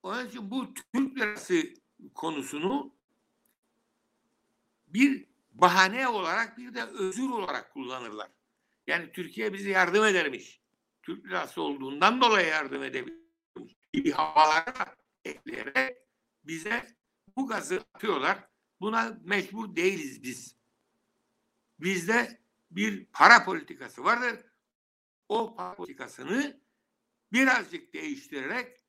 Onun 0.03 0.29
için 0.29 0.51
bu 0.51 0.75
Türk 0.75 1.16
lirası 1.16 1.75
konusunu 2.14 2.94
bir 4.87 5.27
bahane 5.53 6.09
olarak 6.09 6.59
bir 6.59 6.75
de 6.75 6.85
özür 6.85 7.31
olarak 7.31 7.72
kullanırlar. 7.72 8.29
Yani 8.87 9.12
Türkiye 9.12 9.53
bize 9.53 9.71
yardım 9.71 10.05
edermiş. 10.05 10.62
Türk 11.03 11.25
lirası 11.25 11.62
olduğundan 11.62 12.21
dolayı 12.21 12.49
yardım 12.49 12.83
edebilmiş. 12.83 13.77
Bir 13.95 14.12
havalara 14.12 14.97
ekleyerek 15.25 15.97
bize 16.45 16.87
bu 17.37 17.47
gazı 17.47 17.85
atıyorlar. 17.95 18.49
Buna 18.81 19.18
mecbur 19.25 19.77
değiliz 19.77 20.23
biz. 20.23 20.57
Bizde 21.79 22.40
bir 22.71 23.07
para 23.07 23.45
politikası 23.45 24.05
vardır. 24.05 24.45
O 25.29 25.57
para 25.57 25.75
politikasını 25.75 26.61
birazcık 27.33 27.95
değiştirerek 27.95 28.85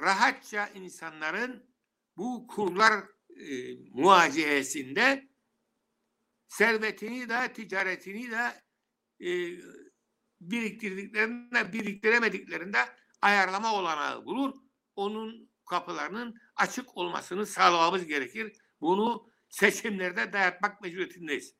rahatça 0.00 0.66
insanların 0.66 1.74
bu 2.16 2.46
kurlar 2.46 3.04
e, 3.36 3.74
muaciyesinde 3.90 5.28
servetini 6.48 7.28
de 7.28 7.52
ticaretini 7.52 8.30
de 8.30 8.67
e, 9.20 9.28
biriktirdiklerinde 10.40 11.72
biriktiremediklerinde 11.72 12.78
ayarlama 13.22 13.74
olanağı 13.74 14.24
bulur. 14.24 14.54
Onun 14.96 15.50
kapılarının 15.66 16.34
açık 16.56 16.96
olmasını 16.96 17.46
sağlamamız 17.46 18.06
gerekir. 18.06 18.52
Bunu 18.80 19.28
seçimlerde 19.48 20.32
dayatmak 20.32 20.80
mecburiyetindeyiz. 20.80 21.54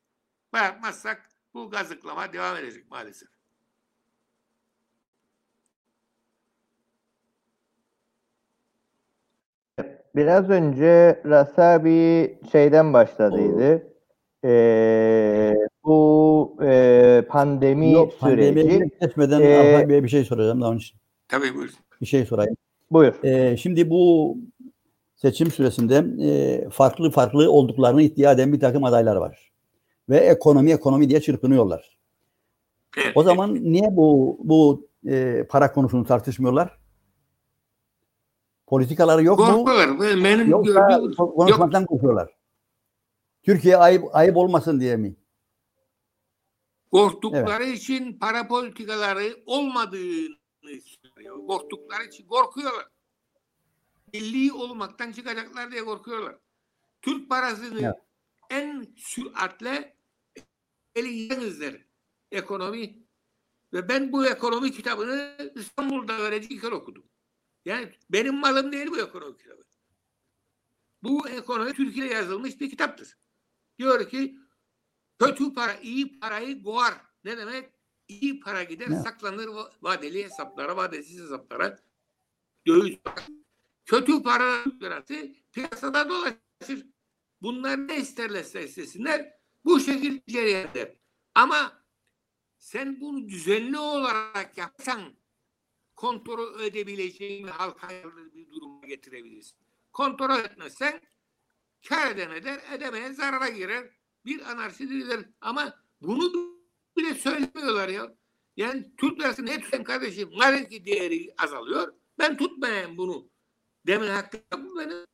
Bırakmazsak 0.53 1.29
bu 1.53 1.69
gazıklama 1.69 2.33
devam 2.33 2.57
edecek 2.57 2.91
maalesef. 2.91 3.29
Biraz 10.15 10.49
önce 10.49 11.21
Rasa 11.25 11.85
bir 11.85 12.35
şeyden 12.51 12.93
başladıydı. 12.93 13.93
Ee, 14.45 15.68
bu 15.89 16.57
e, 16.63 17.25
pandemi 17.29 17.91
Yok, 17.91 18.13
süreci. 18.13 18.89
geçmeden 19.01 19.35
Alpay 19.41 19.89
Bey'e 19.89 20.03
bir 20.03 20.09
şey 20.09 20.25
soracağım. 20.25 20.61
Daha 20.61 20.71
önce 20.73 20.85
Tabii 21.27 21.55
buyurun. 21.55 21.75
bir 22.01 22.05
şey 22.05 22.25
sorayım. 22.25 22.55
Buyur. 22.91 23.23
Ee, 23.23 23.57
şimdi 23.57 23.89
bu 23.89 24.37
seçim 25.15 25.51
süresinde 25.51 26.05
e, 26.27 26.69
farklı 26.69 27.11
farklı 27.11 27.51
olduklarını 27.51 28.01
iddia 28.01 28.31
eden 28.31 28.53
bir 28.53 28.59
takım 28.59 28.83
adaylar 28.83 29.15
var. 29.15 29.51
Ve 30.09 30.17
ekonomi 30.17 30.71
ekonomi 30.71 31.09
diye 31.09 31.21
çırpınıyorlar. 31.21 31.97
Evet. 32.97 33.11
O 33.17 33.23
zaman 33.23 33.55
niye 33.55 33.95
bu 33.97 34.37
bu 34.43 34.87
e, 35.07 35.43
para 35.49 35.71
konusunu 35.73 36.05
tartışmıyorlar? 36.05 36.77
Politikaları 38.67 39.23
yok 39.23 39.39
mu? 39.39 39.45
Korkuyorlar. 39.45 39.99
Benim- 40.01 40.23
Benim 40.23 40.49
Yoksa 40.49 40.71
gördüğüm 40.71 41.11
ko- 41.11 41.35
konuşmaktan 41.35 41.85
korkuyorlar. 41.85 42.29
Türkiye 43.43 43.77
ayıp 43.77 44.03
ayıp 44.15 44.37
olmasın 44.37 44.79
diye 44.79 44.95
mi? 44.97 45.15
Korktukları 46.91 47.63
için 47.63 48.19
para 48.19 48.47
politikaları 48.47 49.43
olmadığını 49.45 50.35
söylüyor. 50.63 51.47
Korktukları 51.47 52.03
için 52.03 52.27
korkuyorlar. 52.27 52.87
Milli 54.13 54.53
olmaktan 54.53 55.11
çıkacaklar 55.11 55.71
diye 55.71 55.85
korkuyorlar. 55.85 56.35
Türk 57.01 57.29
parasını 57.29 57.81
Evet. 57.81 57.95
en 58.49 58.93
süratle 58.97 59.97
elinizler. 60.95 61.85
Ekonomi 62.31 63.03
ve 63.73 63.89
ben 63.89 64.11
bu 64.11 64.25
ekonomi 64.25 64.71
kitabını 64.71 65.37
İstanbul'da 65.55 66.13
öğrenci 66.17 66.61
kere 66.61 66.75
okudum. 66.75 67.09
Yani 67.65 67.91
benim 68.09 68.35
malım 68.35 68.71
değil 68.71 68.87
bu 68.87 68.99
ekonomi 68.99 69.37
kitabı. 69.37 69.63
Bu 71.03 71.29
ekonomi 71.29 71.73
Türkiye'de 71.73 72.13
yazılmış 72.13 72.59
bir 72.59 72.69
kitaptır. 72.69 73.17
Diyor 73.79 74.09
ki 74.09 74.37
kötü 75.19 75.53
para 75.53 75.73
iyi 75.75 76.19
parayı 76.19 76.63
boğar. 76.63 76.93
Ne 77.23 77.37
demek? 77.37 77.69
İyi 78.07 78.39
para 78.39 78.63
gider 78.63 78.89
Ne? 78.89 78.95
saklanır 79.01 79.47
va- 79.47 79.71
vadeli 79.81 80.23
hesaplara, 80.23 80.77
vadesiz 80.77 81.21
hesaplara. 81.23 81.79
Döviz 82.67 82.97
Kötü 83.85 84.23
para 84.23 84.63
lirası 84.81 85.35
piyasada 85.51 86.09
dolaşır. 86.09 86.85
Bunlar 87.41 87.87
ne 87.87 87.97
isterlerse 87.97 88.63
istesinler 88.65 89.33
bu 89.65 89.79
şekilde 89.79 90.21
cereyanlar. 90.31 90.89
Ama 91.35 91.83
sen 92.57 93.01
bunu 93.01 93.29
düzenli 93.29 93.77
olarak 93.79 94.57
yapsan 94.57 95.13
kontrol 95.95 96.59
edebileceğin 96.61 97.47
ve 97.47 97.51
halka 97.51 97.89
bir 98.33 98.51
duruma 98.51 98.85
getirebilirsin. 98.87 99.57
Kontrol 99.93 100.39
etmezsen 100.39 101.01
kar 101.89 102.11
eden 102.11 102.29
eder, 102.31 102.59
edemeyen 102.73 103.13
zarara 103.13 103.49
girer. 103.49 103.89
Bir 104.25 104.51
anarşi 104.51 104.89
değildir. 104.89 105.25
Ama 105.41 105.73
bunu 106.01 106.59
bile 106.97 107.13
söylemiyorlar 107.13 107.89
ya. 107.89 108.15
Yani 108.57 108.91
Türk 108.97 109.19
lirası 109.19 109.45
ne 109.45 109.61
tutayım 109.61 109.83
kardeşim? 109.83 110.29
Madem 110.37 110.69
ki 110.69 110.85
değeri 110.85 111.33
azalıyor. 111.37 111.93
Ben 112.19 112.37
tutmayayım 112.37 112.97
bunu. 112.97 113.29
Demin 113.87 114.07
hakkı 114.07 114.37
benim? 114.51 115.05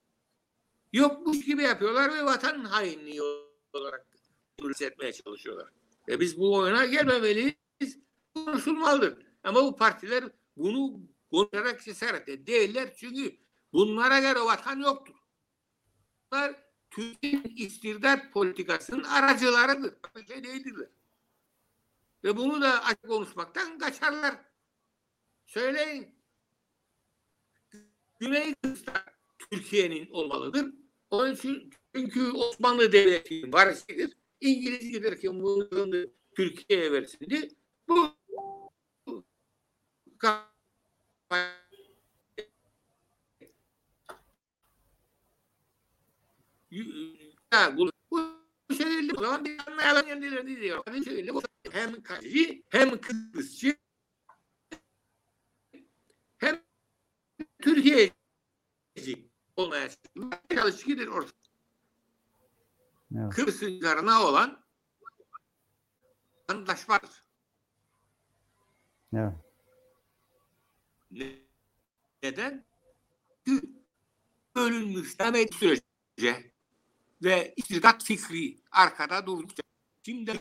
Yokmuş 0.93 1.45
gibi 1.45 1.63
yapıyorlar 1.63 2.13
ve 2.13 2.25
vatan 2.25 2.65
hainliği 2.65 3.21
olarak 3.73 4.07
etmeye 4.81 5.13
çalışıyorlar. 5.13 5.69
E 6.09 6.19
biz 6.19 6.37
bu 6.37 6.55
oyuna 6.55 6.85
gelmemeliyiz. 6.85 7.55
Konuşulmalıdır. 8.33 9.25
Ama 9.43 9.63
bu 9.63 9.75
partiler 9.75 10.23
bunu 10.57 10.99
konuşarak 11.31 11.83
cesaret 11.83 12.47
değiller. 12.47 12.93
Çünkü 12.97 13.37
bunlara 13.73 14.19
göre 14.19 14.39
vatan 14.39 14.79
yoktur. 14.79 15.15
Bunlar 16.31 16.64
Türkiye'nin 16.91 17.55
istibdat 17.55 18.33
politikasının 18.33 19.03
aracılarıdır. 19.03 19.93
Şey 20.27 20.43
değildirler. 20.43 20.87
Ve 22.23 22.37
bunu 22.37 22.61
da 22.61 22.83
açık 22.83 23.07
konuşmaktan 23.07 23.79
kaçarlar. 23.79 24.35
Söyleyin. 25.45 26.15
Güney 28.19 28.55
Kıbrıs'ta 28.55 29.05
Türkiye'nin 29.51 30.09
olmalıdır. 30.09 30.73
Onun 31.09 31.33
için 31.33 31.73
çünkü 31.95 32.31
Osmanlı 32.31 32.91
Devleti'nin 32.91 33.53
varisidir. 33.53 34.17
İngiliz 34.41 34.91
giderken 34.91 35.39
bunu 35.43 35.69
Türkiye'ye 36.35 36.91
versildi. 36.91 37.49
Bu 37.87 38.15
Ya, 40.25 40.51
bu, 47.77 47.91
bu 48.11 48.73
şekilde 48.73 49.13
o 49.17 49.21
zaman 49.21 49.45
bir 49.45 49.67
anlayalım 49.67 50.05
kendilerini 50.05 50.61
diyor. 50.61 50.83
Hani 50.87 51.05
şöyle 51.05 51.33
bu 51.33 51.41
hem 51.71 52.03
Kacı 52.03 52.63
hem 52.69 53.01
Kıbrısçı 53.01 53.77
hem 56.37 56.63
Türkiye'ci 57.61 59.29
olmaya 59.55 59.89
çalışkidir 60.55 61.07
orada. 61.07 61.31
Evet. 63.15 63.33
Kıbrıs'ın 63.33 63.79
karına 63.79 64.23
olan 64.23 64.65
anlaşmadır. 66.47 67.23
Evet. 69.13 69.33
Ne- 71.11 71.45
Neden? 72.23 72.65
Çünkü 73.47 73.67
bölünmüş 74.55 75.19
demek 75.19 75.53
sürece 75.53 76.54
ve 77.23 77.53
istidat 77.55 78.03
fikri 78.03 78.57
arkada 78.71 79.25
durdukça 79.25 79.63
şimdi 80.05 80.31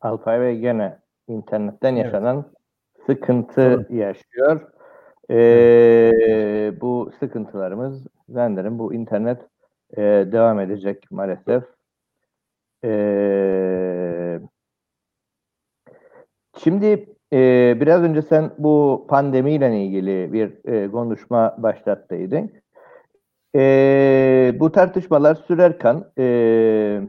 Alpay 0.00 0.40
Bey 0.40 0.58
gene 0.58 0.98
internetten 1.28 1.96
Evet. 1.96 2.04
yaşanan 2.04 2.52
sıkıntı 3.06 3.52
Sorun. 3.54 3.86
yaşıyor. 3.90 4.60
Ee, 5.30 6.72
bu 6.80 7.12
sıkıntılarımız 7.20 8.06
zannederim 8.28 8.78
bu 8.78 8.94
internet 8.94 9.40
e, 9.96 10.02
devam 10.32 10.60
edecek 10.60 11.10
maalesef. 11.10 11.64
Ee, 12.84 14.13
şimdi 16.62 17.06
e, 17.32 17.38
biraz 17.80 18.02
önce 18.02 18.22
sen 18.22 18.50
bu 18.58 19.06
pandemiyle 19.08 19.84
ilgili 19.84 20.32
bir 20.32 20.72
e, 20.72 20.90
konuşma 20.90 21.54
başlattıydın. 21.58 22.50
Ee, 23.56 24.54
bu 24.60 24.72
tartışmalar 24.72 25.34
sürerken 25.34 26.04
e, 26.18 27.00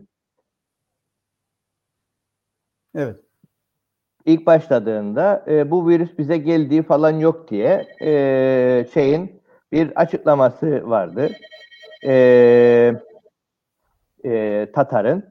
Evet. 2.96 3.16
ilk 4.26 4.46
başladığında 4.46 5.46
e, 5.48 5.72
bu 5.72 5.90
virüs 5.90 6.18
bize 6.18 6.38
geldiği 6.38 6.84
falan 6.84 7.12
yok 7.12 7.50
diye 7.50 7.88
e, 8.02 8.86
şeyin 8.94 9.42
bir 9.72 10.02
açıklaması 10.02 10.90
vardı. 10.90 11.30
E, 12.06 12.94
e, 14.26 14.68
Tatar'ın. 14.74 15.24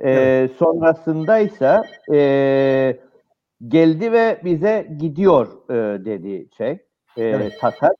E, 0.00 0.10
Evet. 0.10 0.52
Sonrasında 0.58 1.38
ise 1.38 1.82
e, 2.12 2.96
geldi 3.66 4.12
ve 4.12 4.40
bize 4.44 4.88
gidiyor 4.98 5.70
e, 5.70 6.04
dedi 6.04 6.48
şey 6.56 6.70
e, 6.70 6.78
Evet. 7.16 7.60
Tatar. 7.60 7.90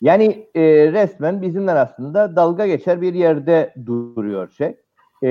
Yani 0.00 0.48
e, 0.54 0.62
resmen 0.92 1.42
bizimle 1.42 1.72
aslında 1.72 2.36
dalga 2.36 2.66
geçer 2.66 3.00
bir 3.00 3.14
yerde 3.14 3.74
duruyor 3.86 4.50
şey. 4.50 4.76
E, 5.22 5.28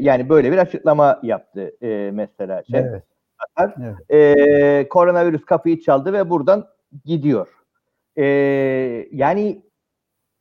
yani 0.00 0.28
böyle 0.28 0.52
bir 0.52 0.58
açıklama 0.58 1.20
yaptı 1.22 1.76
e, 1.82 2.10
mesela 2.12 2.62
şey. 2.70 2.80
Evet. 2.80 3.02
Tatar. 3.38 3.74
Evet. 3.82 4.10
Ee, 4.10 4.88
koronavirüs 4.88 5.44
kapıyı 5.44 5.80
çaldı 5.80 6.12
ve 6.12 6.30
buradan 6.30 6.66
gidiyor. 7.04 7.48
Ee, 8.16 8.24
yani 9.12 9.62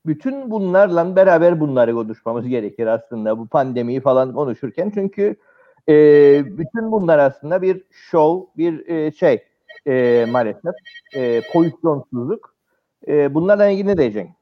bütün 0.05 0.51
bunlarla 0.51 1.15
beraber 1.15 1.59
bunları 1.59 1.93
konuşmamız 1.93 2.47
gerekir 2.47 2.87
aslında 2.87 3.39
bu 3.39 3.47
pandemiyi 3.47 4.01
falan 4.01 4.33
konuşurken 4.33 4.91
çünkü 4.93 5.35
e, 5.89 5.93
bütün 6.57 6.91
bunlar 6.91 7.19
aslında 7.19 7.61
bir 7.61 7.83
show, 7.91 8.57
bir 8.57 8.87
e, 8.87 9.11
şey 9.11 9.43
e, 9.87 10.25
maalesef 10.29 10.73
e, 11.15 11.41
pozisyonsuzluk. 11.53 12.55
E, 13.07 13.33
bunlarla 13.33 13.69
ilgili 13.69 13.87
ne 13.87 13.97
diyeceksin? 13.97 14.35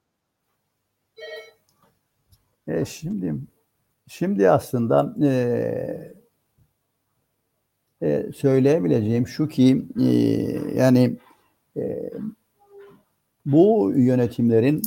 E, 2.67 2.85
şimdi 2.85 3.35
şimdi 4.07 4.49
aslında 4.49 5.15
e, 5.25 6.13
e, 8.01 8.31
söyleyebileceğim 8.35 9.27
şu 9.27 9.47
ki 9.47 9.85
e, 10.01 10.05
yani 10.75 11.17
e, 11.77 12.09
bu 13.45 13.93
yönetimlerin 13.95 14.81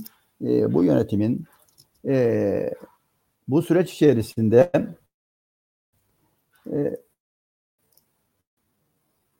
e, 0.44 0.74
bu 0.74 0.84
yönetimin 0.84 1.44
e, 2.06 2.74
bu 3.48 3.62
süreç 3.62 3.92
içerisinde 3.92 4.70
e, 6.72 6.96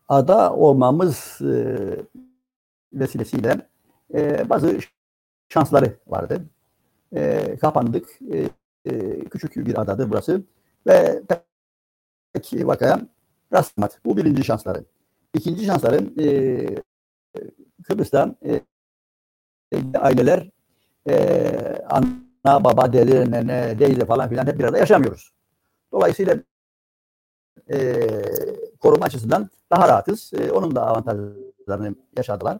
ada 0.09 0.53
olmamız 0.53 1.39
e, 1.43 1.77
vesilesiyle 2.93 3.69
e, 4.15 4.51
bazı 4.51 4.79
şansları 5.49 5.97
vardı. 6.07 6.45
E, 7.17 7.57
kapandık. 7.57 8.09
Küçük 9.31 9.57
bir 9.57 9.81
adadır 9.81 10.11
burası. 10.11 10.43
Ve 10.87 11.23
pek 12.33 12.67
vakaya 12.67 13.01
rastlamadı. 13.53 13.95
Bu 14.05 14.17
birinci 14.17 14.45
şansları. 14.45 14.85
İkinci 15.35 15.65
şansları 15.65 16.23
e, 16.23 16.67
Kıbrıs'ta 17.83 18.35
aileler 19.95 20.51
ana 22.45 22.65
baba 22.65 22.93
dede 22.93 23.31
nene 23.31 23.77
teyze 23.79 24.05
falan 24.05 24.29
filan 24.29 24.47
hep 24.47 24.59
bir 24.59 24.65
arada 24.65 24.79
yaşamıyoruz. 24.79 25.33
Dolayısıyla 25.93 26.37
e, 27.73 28.09
koruma 28.81 29.05
açısından 29.05 29.49
daha 29.71 29.89
rahatız. 29.89 30.33
E, 30.39 30.53
onun 30.53 30.75
da 30.75 30.87
avantajlarını 30.87 31.95
yaşadılar. 32.17 32.59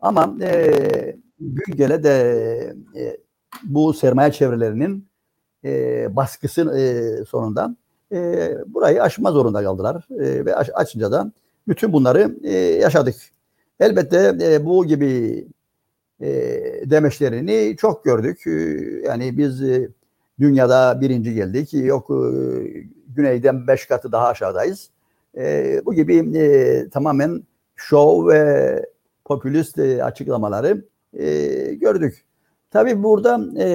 Ama 0.00 0.36
e, 0.40 1.16
Güngele 1.40 2.02
de 2.04 2.74
e, 2.96 3.16
bu 3.62 3.94
sermaye 3.94 4.32
çevrelerinin 4.32 5.08
e, 5.64 6.16
baskısı 6.16 6.60
e, 6.78 7.24
sonunda 7.24 7.76
e, 8.12 8.50
burayı 8.66 9.02
aşma 9.02 9.32
zorunda 9.32 9.62
kaldılar. 9.62 10.06
E, 10.10 10.44
ve 10.44 10.56
aş, 10.56 10.70
açınca 10.74 11.12
da 11.12 11.32
bütün 11.68 11.92
bunları 11.92 12.36
e, 12.42 12.52
yaşadık. 12.56 13.16
Elbette 13.80 14.36
e, 14.42 14.66
bu 14.66 14.84
gibi 14.84 15.44
e, 16.20 16.28
demeçlerini 16.84 17.76
çok 17.76 18.04
gördük. 18.04 18.46
E, 18.46 18.50
yani 19.06 19.38
biz 19.38 19.62
e, 19.62 19.88
dünyada 20.40 21.00
birinci 21.00 21.34
geldik. 21.34 21.74
Yok 21.74 22.10
e, 22.10 22.16
güneyden 23.16 23.66
beş 23.66 23.86
katı 23.86 24.12
daha 24.12 24.28
aşağıdayız. 24.28 24.90
E, 25.36 25.80
bu 25.86 25.94
gibi 25.94 26.38
e, 26.38 26.88
tamamen 26.90 27.42
şov 27.76 28.28
ve 28.28 28.86
popülist 29.24 29.78
e, 29.78 30.04
açıklamaları 30.04 30.84
e, 31.18 31.26
gördük. 31.74 32.24
Tabii 32.70 33.02
burada 33.02 33.40
e, 33.58 33.68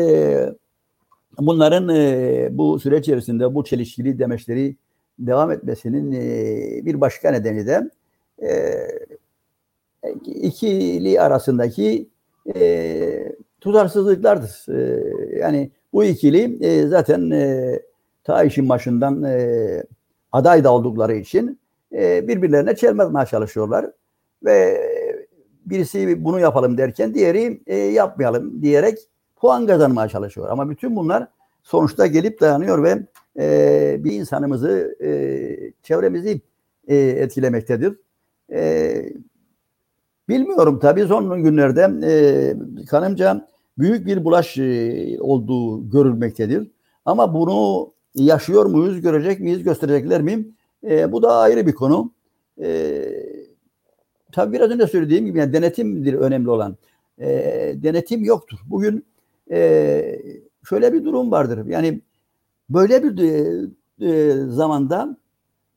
bunların 1.40 1.90
e, 1.90 2.50
bu 2.52 2.80
süreç 2.80 3.04
içerisinde 3.04 3.56
bu 3.56 3.64
çelişkili 3.64 4.20
demeçleri 4.20 4.76
devam 5.20 5.52
etmesinin 5.52 6.12
e, 6.12 6.86
bir 6.86 7.02
başka 7.02 7.32
nedeni 7.32 7.68
de 7.68 7.90
e, 8.44 8.50
ikili 10.26 11.22
arasındaki 11.22 12.10
e, 12.56 13.36
tutarsızlıklardır. 13.62 14.66
E, 14.74 15.04
yani 15.40 15.72
bu 15.94 16.04
ikili 16.04 16.66
e, 16.66 16.88
zaten 16.88 17.32
e, 17.32 17.80
ta 18.24 18.44
işin 18.44 18.70
başından 18.70 19.24
e, 19.24 19.84
aday 20.32 20.64
da 20.64 20.74
oldukları 20.74 21.14
için 21.14 21.60
e, 21.94 22.28
birbirlerine 22.28 22.76
çelmezmeye 22.76 23.26
çalışıyorlar 23.26 23.86
ve 24.44 24.82
birisi 25.66 26.26
bunu 26.26 26.40
yapalım 26.40 26.78
derken 26.78 27.14
diğeri 27.14 27.62
e, 27.68 27.76
yapmayalım 27.76 28.62
diyerek 28.62 28.98
puan 29.36 29.68
kazanmaya 29.68 30.10
çalışıyor. 30.10 30.48
Ama 30.50 30.70
bütün 30.70 30.96
bunlar 30.96 31.28
sonuçta 31.64 32.08
gelip 32.08 32.42
dayanıyor 32.42 32.84
ve 32.84 33.06
e, 33.40 34.04
bir 34.04 34.12
insanımızı, 34.12 34.96
e, 35.04 35.74
çevremizi 35.84 36.42
e, 36.88 36.96
etkilemektedir. 36.98 38.00
E, 38.52 38.94
bilmiyorum 40.30 40.80
tabii 40.80 41.06
son 41.06 41.44
günlerde 41.44 41.92
e, 42.04 42.86
kanımca 42.86 43.48
büyük 43.78 44.06
bir 44.06 44.24
bulaş 44.26 44.58
e, 44.58 45.18
olduğu 45.20 45.90
görülmektedir. 45.90 46.72
Ama 47.06 47.34
bunu 47.34 47.92
yaşıyor 48.16 48.66
muyuz, 48.66 49.02
görecek 49.02 49.40
miyiz, 49.40 49.64
gösterecekler 49.64 50.22
mi? 50.22 50.46
E, 50.84 51.12
bu 51.12 51.24
da 51.24 51.38
ayrı 51.38 51.68
bir 51.68 51.76
konu. 51.76 52.12
E, 52.62 53.04
tabii 54.32 54.54
biraz 54.54 54.72
önce 54.72 54.88
söylediğim 54.88 55.26
gibi 55.26 55.40
yani 55.40 55.54
denetimdir 55.54 56.14
önemli 56.14 56.50
olan. 56.50 56.78
E, 57.20 57.28
denetim 57.76 58.24
yoktur. 58.24 58.60
Bugün 58.66 59.06
e, 59.52 60.22
şöyle 60.70 60.94
bir 60.94 61.06
durum 61.06 61.32
vardır. 61.32 61.66
Yani 61.66 62.02
böyle 62.70 63.04
bir 63.04 63.18
e, 63.20 64.10
e, 64.10 64.34
zamanda 64.48 65.18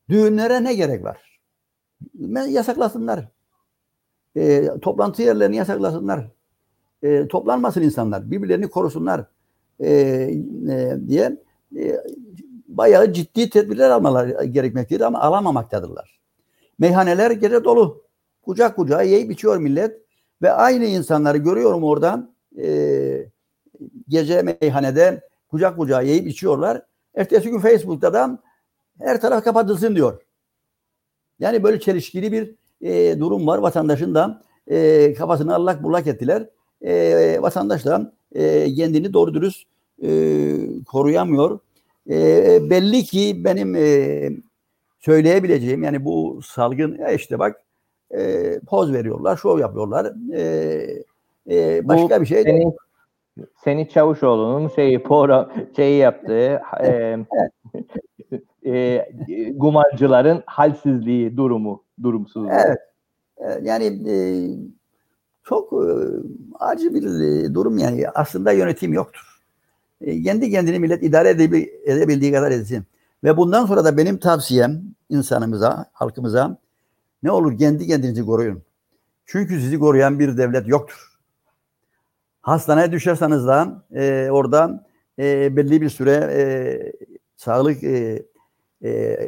düğünlere 0.09 0.64
ne 0.64 0.74
gerek 0.74 1.05
var? 1.05 1.41
Yasaklasınlar. 2.49 3.28
E, 4.37 4.70
toplantı 4.82 5.22
yerlerini 5.22 5.57
yasaklasınlar. 5.57 6.30
E, 7.03 7.28
toplanmasın 7.28 7.82
insanlar. 7.82 8.30
Birbirlerini 8.30 8.68
korusunlar 8.68 9.24
e, 9.80 9.91
e, 9.91 10.97
diye 11.09 11.43
e, 11.77 12.01
bayağı 12.68 13.12
ciddi 13.12 13.51
tedbirler 13.51 13.91
almalar 13.91 14.43
gerekmektedir 14.43 15.01
ama 15.01 15.20
alamamaktadırlar. 15.20 16.20
Meyhaneler 16.79 17.31
gece 17.31 17.64
dolu. 17.64 18.05
Kucak 18.43 18.77
kucağa 18.77 19.03
yiyip 19.03 19.31
içiyor 19.31 19.57
millet. 19.57 20.01
Ve 20.43 20.53
aynı 20.53 20.85
insanları 20.85 21.39
görüyorum 21.39 21.85
oradan 21.85 22.35
e, 22.62 23.27
gece 24.09 24.43
meyhanede 24.43 25.20
kucak 25.49 25.77
kucağa 25.77 26.01
yiyip 26.01 26.27
içiyorlar. 26.27 26.83
Ertesi 27.14 27.51
gün 27.51 27.59
Facebook'ta 27.59 28.12
da 28.12 28.39
her 28.99 29.20
taraf 29.20 29.45
kapatılsın 29.45 29.97
diyor. 29.97 30.22
Yani 31.39 31.62
böyle 31.62 31.81
çelişkili 31.81 32.33
bir 32.33 32.55
e, 32.81 33.20
durum 33.20 33.47
var. 33.47 33.59
Vatandaşın 33.59 34.14
da 34.14 34.43
e, 34.70 35.14
kafasını 35.14 35.55
allak 35.55 35.83
bullak 35.83 36.07
ettiler. 36.07 36.49
E, 36.83 37.43
vatandaş 37.43 37.85
da 37.85 38.12
e, 38.35 38.75
kendini 38.75 39.12
doğru 39.12 39.35
dürüst 39.35 39.68
e, 40.05 40.11
koruyamıyor. 40.86 41.59
E, 42.11 42.16
belli 42.70 43.02
ki 43.05 43.44
benim 43.44 43.76
e, 43.76 44.30
söyleyebileceğim 45.00 45.82
yani 45.82 46.05
bu 46.05 46.40
salgın 46.44 46.98
ya 46.98 47.12
işte 47.12 47.38
bak 47.38 47.62
e, 48.16 48.52
poz 48.66 48.92
veriyorlar, 48.92 49.36
şov 49.36 49.59
yapıyorlar. 49.59 50.12
E, 50.34 51.05
e, 51.50 51.88
başka 51.88 52.16
Bu 52.16 52.20
bir 52.20 52.26
şey 52.26 52.42
senin, 52.42 52.61
değil. 52.61 52.72
Seni 53.64 53.88
Çavuşoğlu'nun 53.88 54.68
şeyi 54.68 55.02
poro 55.02 55.48
şeyi 55.76 55.98
yaptığı 55.98 56.61
e, 56.84 57.18
e, 58.66 59.07
gumarcıların 59.55 60.42
halsizliği 60.46 61.36
durumu, 61.36 61.82
durumsuzluğu. 62.02 62.50
Evet. 62.66 62.78
E, 63.38 63.61
Yani 63.62 64.11
e, 64.11 64.16
çok 65.44 65.72
e, 65.72 65.86
acı 66.61 66.94
bir 66.94 67.02
e, 67.02 67.55
durum 67.55 67.78
yani. 67.78 68.09
Aslında 68.14 68.52
yönetim 68.52 68.92
yoktur. 68.92 69.34
E, 70.01 70.22
kendi 70.22 70.51
kendini 70.51 70.78
millet 70.78 71.03
idare 71.03 71.28
edebil- 71.30 71.68
edebildiği 71.84 72.32
kadar 72.32 72.51
etsin. 72.51 72.84
Ve 73.24 73.36
bundan 73.36 73.66
sonra 73.66 73.84
da 73.84 73.97
benim 73.97 74.18
tavsiyem 74.18 74.82
insanımıza, 75.09 75.86
halkımıza 75.92 76.59
ne 77.22 77.30
olur 77.30 77.59
kendi 77.59 77.86
kendinizi 77.86 78.24
koruyun. 78.24 78.62
Çünkü 79.26 79.61
sizi 79.61 79.78
koruyan 79.78 80.18
bir 80.18 80.36
devlet 80.36 80.68
yoktur. 80.68 81.14
Hastaneye 82.40 82.92
düşerseniz 82.92 83.47
de 83.47 83.64
e, 83.95 84.30
orada 84.30 84.86
e, 85.18 85.57
belli 85.57 85.80
bir 85.80 85.88
süre 85.88 86.12
e, 86.12 86.42
sağlık 87.36 87.84
e, 87.84 88.22
e, 88.84 89.18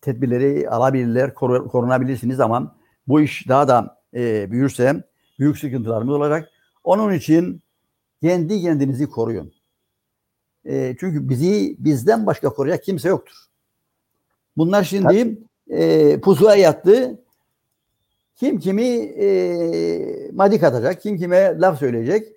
tedbirleri 0.00 0.70
alabilirler, 0.70 1.34
koru- 1.34 1.68
korunabilirsiniz 1.68 2.40
ama 2.40 2.76
bu 3.06 3.20
iş 3.20 3.48
daha 3.48 3.68
da 3.68 3.98
e, 4.14 4.50
büyürse 4.50 5.02
büyük 5.38 5.58
sıkıntılarımız 5.58 6.14
olacak. 6.14 6.48
Onun 6.84 7.12
için 7.12 7.62
kendi 8.22 8.62
kendinizi 8.62 9.06
koruyun. 9.06 9.52
E, 10.68 10.96
çünkü 11.00 11.28
bizi 11.28 11.76
bizden 11.78 12.26
başka 12.26 12.48
koruyacak 12.48 12.84
kimse 12.84 13.08
yoktur. 13.08 13.36
Bunlar 14.56 14.84
şimdi 14.84 15.38
e, 15.70 16.20
pusuya 16.20 16.54
yattı. 16.54 17.18
Kim 18.36 18.58
kimi 18.58 18.86
e, 18.96 20.30
madik 20.32 20.62
atacak, 20.62 21.02
kim 21.02 21.18
kime 21.18 21.58
laf 21.58 21.78
söyleyecek. 21.78 22.28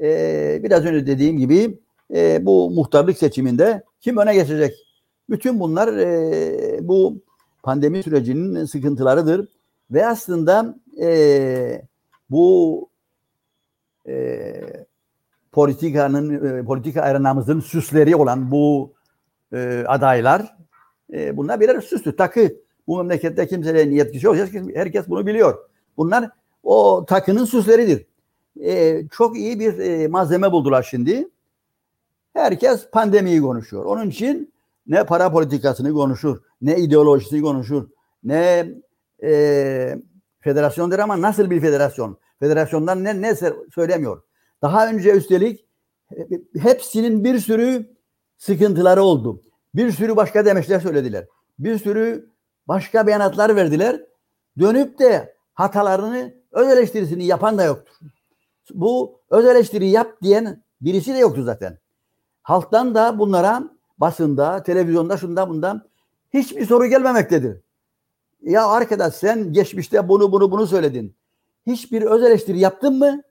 E, 0.00 0.60
biraz 0.62 0.84
önce 0.84 1.06
dediğim 1.06 1.38
gibi 1.38 1.78
e, 2.14 2.46
bu 2.46 2.70
muhtarlık 2.70 3.18
seçiminde 3.18 3.82
kim 4.00 4.16
öne 4.16 4.34
geçecek? 4.34 4.74
Bütün 5.30 5.60
bunlar 5.60 5.96
e, 5.96 6.88
bu 6.88 7.20
pandemi 7.62 8.02
sürecinin 8.02 8.64
sıkıntılarıdır. 8.64 9.48
Ve 9.90 10.06
aslında 10.06 10.78
e, 11.00 11.82
bu 12.30 12.88
e, 14.08 14.54
politikanın, 15.52 16.58
e, 16.58 16.64
politika 16.64 17.02
arenamızın 17.02 17.60
süsleri 17.60 18.16
olan 18.16 18.50
bu 18.50 18.92
e, 19.52 19.84
adaylar 19.86 20.56
e, 21.12 21.36
bunlar 21.36 21.60
birer 21.60 21.80
süslü 21.80 22.16
takı. 22.16 22.54
Bu 22.86 22.98
memlekette 22.98 23.46
kimsenin 23.46 23.90
yetkisi 23.90 24.26
yok. 24.26 24.36
Herkes, 24.36 24.62
herkes 24.74 25.08
bunu 25.08 25.26
biliyor. 25.26 25.58
Bunlar 25.96 26.30
o 26.62 27.04
takının 27.08 27.44
süsleridir. 27.44 28.06
E, 28.60 29.02
çok 29.08 29.36
iyi 29.36 29.60
bir 29.60 29.78
e, 29.78 30.08
malzeme 30.08 30.52
buldular 30.52 30.82
şimdi. 30.90 31.28
Herkes 32.34 32.90
pandemiyi 32.90 33.40
konuşuyor. 33.40 33.84
Onun 33.84 34.10
için 34.10 34.52
ne 34.86 35.04
para 35.04 35.32
politikasını 35.32 35.92
konuşur, 35.92 36.38
ne 36.62 36.78
ideolojisini 36.78 37.42
konuşur, 37.42 37.88
ne 38.24 38.68
e, 39.22 39.98
Federasyondur 40.42 40.98
ama 40.98 41.20
nasıl 41.20 41.50
bir 41.50 41.60
federasyon? 41.60 42.18
Federasyondan 42.40 43.04
ne, 43.04 43.22
ne 43.22 43.34
söylemiyor. 43.74 44.22
Daha 44.62 44.88
önce 44.88 45.10
üstelik 45.10 45.66
hepsinin 46.58 47.24
bir 47.24 47.38
sürü 47.38 47.96
sıkıntıları 48.38 49.02
oldu. 49.02 49.42
Bir 49.74 49.92
sürü 49.92 50.16
başka 50.16 50.44
demeçler 50.44 50.80
söylediler. 50.80 51.26
Bir 51.58 51.78
sürü 51.78 52.30
başka 52.68 53.06
beyanatlar 53.06 53.56
verdiler. 53.56 54.00
Dönüp 54.58 54.98
de 54.98 55.36
hatalarını 55.54 56.34
öz 56.52 56.68
eleştirisini 56.68 57.24
yapan 57.24 57.58
da 57.58 57.64
yoktur. 57.64 57.94
Bu 58.74 59.20
öz 59.30 59.46
eleştiri 59.46 59.88
yap 59.88 60.22
diyen 60.22 60.62
birisi 60.80 61.14
de 61.14 61.18
yoktu 61.18 61.42
zaten. 61.42 61.78
Halktan 62.42 62.94
da 62.94 63.18
bunlara 63.18 63.62
basında, 63.98 64.62
televizyonda, 64.62 65.16
şunda 65.16 65.48
bundan 65.48 65.82
hiçbir 66.34 66.66
soru 66.66 66.86
gelmemektedir. 66.86 67.60
Ya 68.42 68.66
arkadaş 68.66 69.14
sen 69.14 69.52
geçmişte 69.52 70.08
bunu 70.08 70.32
bunu 70.32 70.50
bunu 70.50 70.66
söyledin. 70.66 71.14
Hiçbir 71.66 72.02
öz 72.02 72.22
eleştiri 72.22 72.58
yaptın 72.58 72.98
mı? 72.98 73.22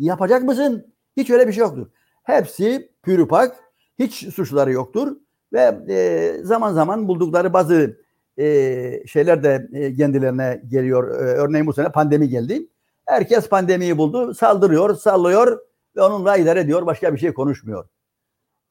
Yapacak 0.00 0.42
mısın? 0.42 0.86
Hiç 1.16 1.30
öyle 1.30 1.48
bir 1.48 1.52
şey 1.52 1.60
yoktur. 1.60 1.86
Hepsi 2.22 2.92
pürüpak, 3.02 3.56
hiç 3.98 4.34
suçları 4.34 4.72
yoktur 4.72 5.16
ve 5.52 5.78
e, 5.88 6.36
zaman 6.42 6.72
zaman 6.72 7.08
buldukları 7.08 7.52
bazı 7.52 8.00
e, 8.38 9.06
şeyler 9.06 9.42
de 9.42 9.68
e, 9.72 9.94
kendilerine 9.94 10.62
geliyor. 10.68 11.10
E, 11.10 11.14
örneğin 11.14 11.66
bu 11.66 11.72
sene 11.72 11.92
pandemi 11.92 12.28
geldi. 12.28 12.68
Herkes 13.06 13.48
pandemiyi 13.48 13.98
buldu, 13.98 14.34
saldırıyor, 14.34 14.94
sallıyor 14.94 15.58
ve 15.96 16.02
onunla 16.02 16.36
idare 16.36 16.60
ediyor. 16.60 16.86
Başka 16.86 17.14
bir 17.14 17.18
şey 17.18 17.34
konuşmuyor. 17.34 17.88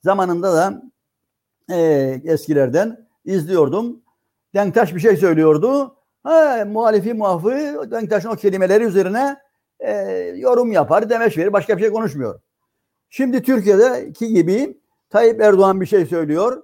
Zamanında 0.03 0.53
da 0.53 0.81
e, 1.71 1.81
eskilerden 2.23 3.07
izliyordum. 3.25 4.01
Denktaş 4.55 4.95
bir 4.95 4.99
şey 4.99 5.17
söylüyordu. 5.17 5.95
Ha, 6.23 6.63
muhalifi 6.67 7.13
muafı 7.13 7.51
Denktaş'ın 7.91 8.29
o 8.29 8.35
kelimeleri 8.35 8.83
üzerine 8.83 9.37
e, 9.79 9.91
yorum 10.35 10.71
yapar, 10.71 11.09
demeç 11.09 11.37
verir. 11.37 11.53
Başka 11.53 11.77
bir 11.77 11.81
şey 11.81 11.91
konuşmuyor. 11.91 12.39
Şimdi 13.09 13.41
Türkiye'deki 13.41 14.27
gibi 14.27 14.77
Tayyip 15.09 15.41
Erdoğan 15.41 15.81
bir 15.81 15.85
şey 15.85 16.05
söylüyor. 16.05 16.63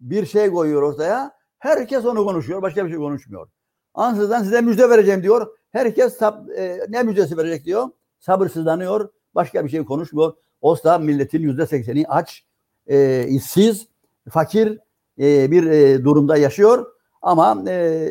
Bir 0.00 0.26
şey 0.26 0.50
koyuyor 0.50 0.82
ortaya. 0.82 1.32
Herkes 1.58 2.04
onu 2.04 2.24
konuşuyor. 2.24 2.62
Başka 2.62 2.84
bir 2.84 2.90
şey 2.90 2.98
konuşmuyor. 2.98 3.48
Ansızdan 3.94 4.42
size 4.42 4.60
müjde 4.60 4.90
vereceğim 4.90 5.22
diyor. 5.22 5.46
Herkes 5.72 6.16
sab, 6.16 6.48
e, 6.48 6.80
ne 6.88 7.02
müjdesi 7.02 7.36
verecek 7.36 7.64
diyor. 7.64 7.88
Sabırsızlanıyor. 8.20 9.08
Başka 9.34 9.64
bir 9.64 9.70
şey 9.70 9.84
konuşmuyor. 9.84 10.32
Oysa 10.60 10.98
milletin 10.98 11.42
yüzde 11.42 11.66
sekseni 11.66 12.04
aç, 12.08 12.44
e, 12.86 13.26
işsiz, 13.28 13.86
fakir 14.30 14.78
e, 15.18 15.50
bir 15.50 15.66
e, 15.66 16.04
durumda 16.04 16.36
yaşıyor. 16.36 16.86
Ama 17.22 17.64
e, 17.68 18.08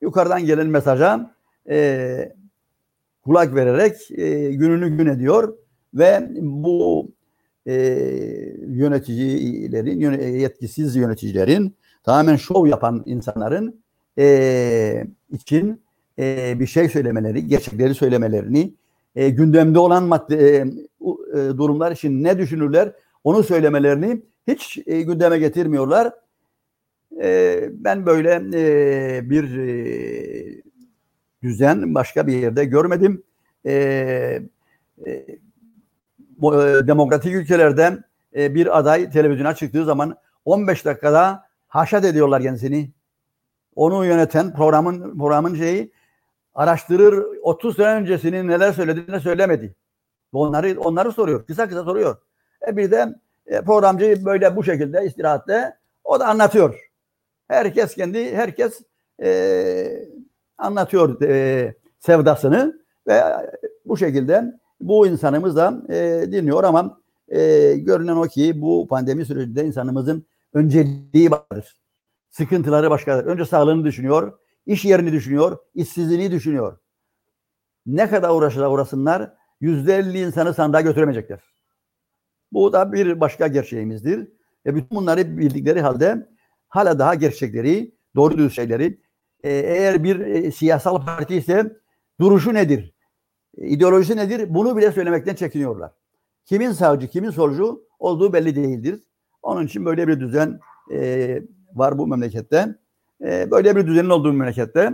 yukarıdan 0.00 0.44
gelen 0.46 0.66
mesaja 0.66 1.34
e, 1.68 2.34
kulak 3.24 3.54
vererek 3.54 4.10
e, 4.10 4.52
gününü 4.52 4.96
gün 4.96 5.06
ediyor 5.06 5.54
ve 5.94 6.30
bu 6.40 7.08
e, 7.66 7.74
yöneticilerin, 8.68 10.20
yetkisiz 10.38 10.96
yöneticilerin, 10.96 11.74
tamamen 12.04 12.36
şov 12.36 12.66
yapan 12.66 13.02
insanların 13.06 13.80
e, 14.18 15.06
için 15.32 15.82
e, 16.18 16.54
bir 16.60 16.66
şey 16.66 16.88
söylemeleri, 16.88 17.46
gerçekleri 17.46 17.94
söylemelerini, 17.94 18.74
e, 19.16 19.30
gündemde 19.30 19.78
olan 19.78 20.04
madde, 20.04 20.36
e, 20.36 20.56
e, 20.56 21.58
durumlar 21.58 21.92
için 21.92 22.24
ne 22.24 22.38
düşünürler, 22.38 22.92
onu 23.24 23.42
söylemelerini 23.42 24.22
hiç 24.48 24.78
e, 24.86 25.02
gündeme 25.02 25.38
getirmiyorlar. 25.38 26.12
E, 27.22 27.60
ben 27.72 28.06
böyle 28.06 28.42
e, 28.54 29.30
bir 29.30 29.58
e, 29.58 30.62
düzen 31.44 31.94
başka 31.94 32.26
bir 32.26 32.32
yerde 32.32 32.64
görmedim. 32.64 33.22
E, 33.66 33.72
e, 35.06 35.10
e, 35.10 35.38
demokratik 36.86 37.34
ülkelerde 37.34 37.98
e, 38.36 38.54
bir 38.54 38.78
aday 38.78 39.10
televizyona 39.10 39.54
çıktığı 39.54 39.84
zaman 39.84 40.16
15 40.44 40.84
dakikada 40.84 41.46
haşat 41.68 42.04
ediyorlar 42.04 42.42
kendisini. 42.42 42.90
Onu 43.76 44.04
yöneten 44.04 44.54
programın 44.54 45.18
programın 45.18 45.54
şeyi 45.54 45.92
araştırır 46.54 47.24
30 47.42 47.76
sene 47.76 47.94
öncesini 47.94 48.46
neler 48.46 48.72
söylediğini 48.72 49.20
söylemedi. 49.20 49.74
Onları 50.32 50.80
onları 50.80 51.12
soruyor. 51.12 51.46
Kısa 51.46 51.68
kısa 51.68 51.84
soruyor. 51.84 52.16
E 52.68 52.76
bir 52.76 52.90
de 52.90 53.14
e, 53.46 53.60
programcı 53.60 54.24
böyle 54.24 54.56
bu 54.56 54.64
şekilde 54.64 55.04
istirahatte 55.04 55.76
o 56.04 56.20
da 56.20 56.26
anlatıyor. 56.26 56.90
Herkes 57.48 57.94
kendi 57.94 58.36
herkes 58.36 58.82
e, 59.22 59.28
anlatıyor 60.58 61.22
e, 61.22 61.74
sevdasını 61.98 62.84
ve 63.06 63.22
bu 63.84 63.96
şekilde 63.96 64.52
bu 64.80 65.06
insanımız 65.06 65.56
da 65.56 65.82
e, 65.88 66.26
dinliyor 66.32 66.64
ama 66.64 67.00
e, 67.28 67.72
görünen 67.76 68.16
o 68.16 68.22
ki 68.22 68.60
bu 68.62 68.86
pandemi 68.88 69.24
sürecinde 69.24 69.64
insanımızın 69.64 70.26
önceliği 70.52 71.30
vardır. 71.30 71.76
Sıkıntıları 72.30 72.90
başkadır. 72.90 73.26
Önce 73.26 73.44
sağlığını 73.44 73.84
düşünüyor, 73.84 74.38
iş 74.66 74.84
yerini 74.84 75.12
düşünüyor, 75.12 75.58
işsizliğini 75.74 76.30
düşünüyor. 76.30 76.78
Ne 77.86 78.10
kadar 78.10 78.30
uğraşırlar 78.30 78.70
uğrasınlar, 78.70 79.32
yüzde 79.60 79.96
elli 79.96 80.20
insanı 80.20 80.54
sandığa 80.54 80.80
götüremeyecekler. 80.80 81.40
Bu 82.52 82.72
da 82.72 82.92
bir 82.92 83.20
başka 83.20 83.46
gerçeğimizdir. 83.46 84.28
Ve 84.66 84.74
bütün 84.74 84.96
bunları 84.96 85.38
bildikleri 85.38 85.80
halde 85.80 86.28
hala 86.68 86.98
daha 86.98 87.14
gerçekleri, 87.14 87.94
doğru 88.16 88.38
düz 88.38 88.54
şeyleri, 88.54 89.00
e, 89.44 89.52
eğer 89.52 90.04
bir 90.04 90.20
e, 90.20 90.50
siyasal 90.50 91.04
parti 91.04 91.36
ise 91.36 91.76
duruşu 92.20 92.54
nedir? 92.54 92.94
ideolojisi 93.56 94.16
nedir? 94.16 94.54
Bunu 94.54 94.76
bile 94.76 94.92
söylemekten 94.92 95.34
çekiniyorlar. 95.34 95.92
Kimin 96.44 96.72
savcı, 96.72 97.08
kimin 97.08 97.30
solcu 97.30 97.88
olduğu 97.98 98.32
belli 98.32 98.56
değildir. 98.56 99.04
Onun 99.42 99.66
için 99.66 99.86
böyle 99.86 100.08
bir 100.08 100.20
düzen 100.20 100.60
e, 100.92 101.42
var 101.74 101.98
bu 101.98 102.06
memlekette. 102.06 102.78
E, 103.24 103.50
böyle 103.50 103.76
bir 103.76 103.86
düzenin 103.86 104.10
olduğu 104.10 104.32
memlekette 104.32 104.92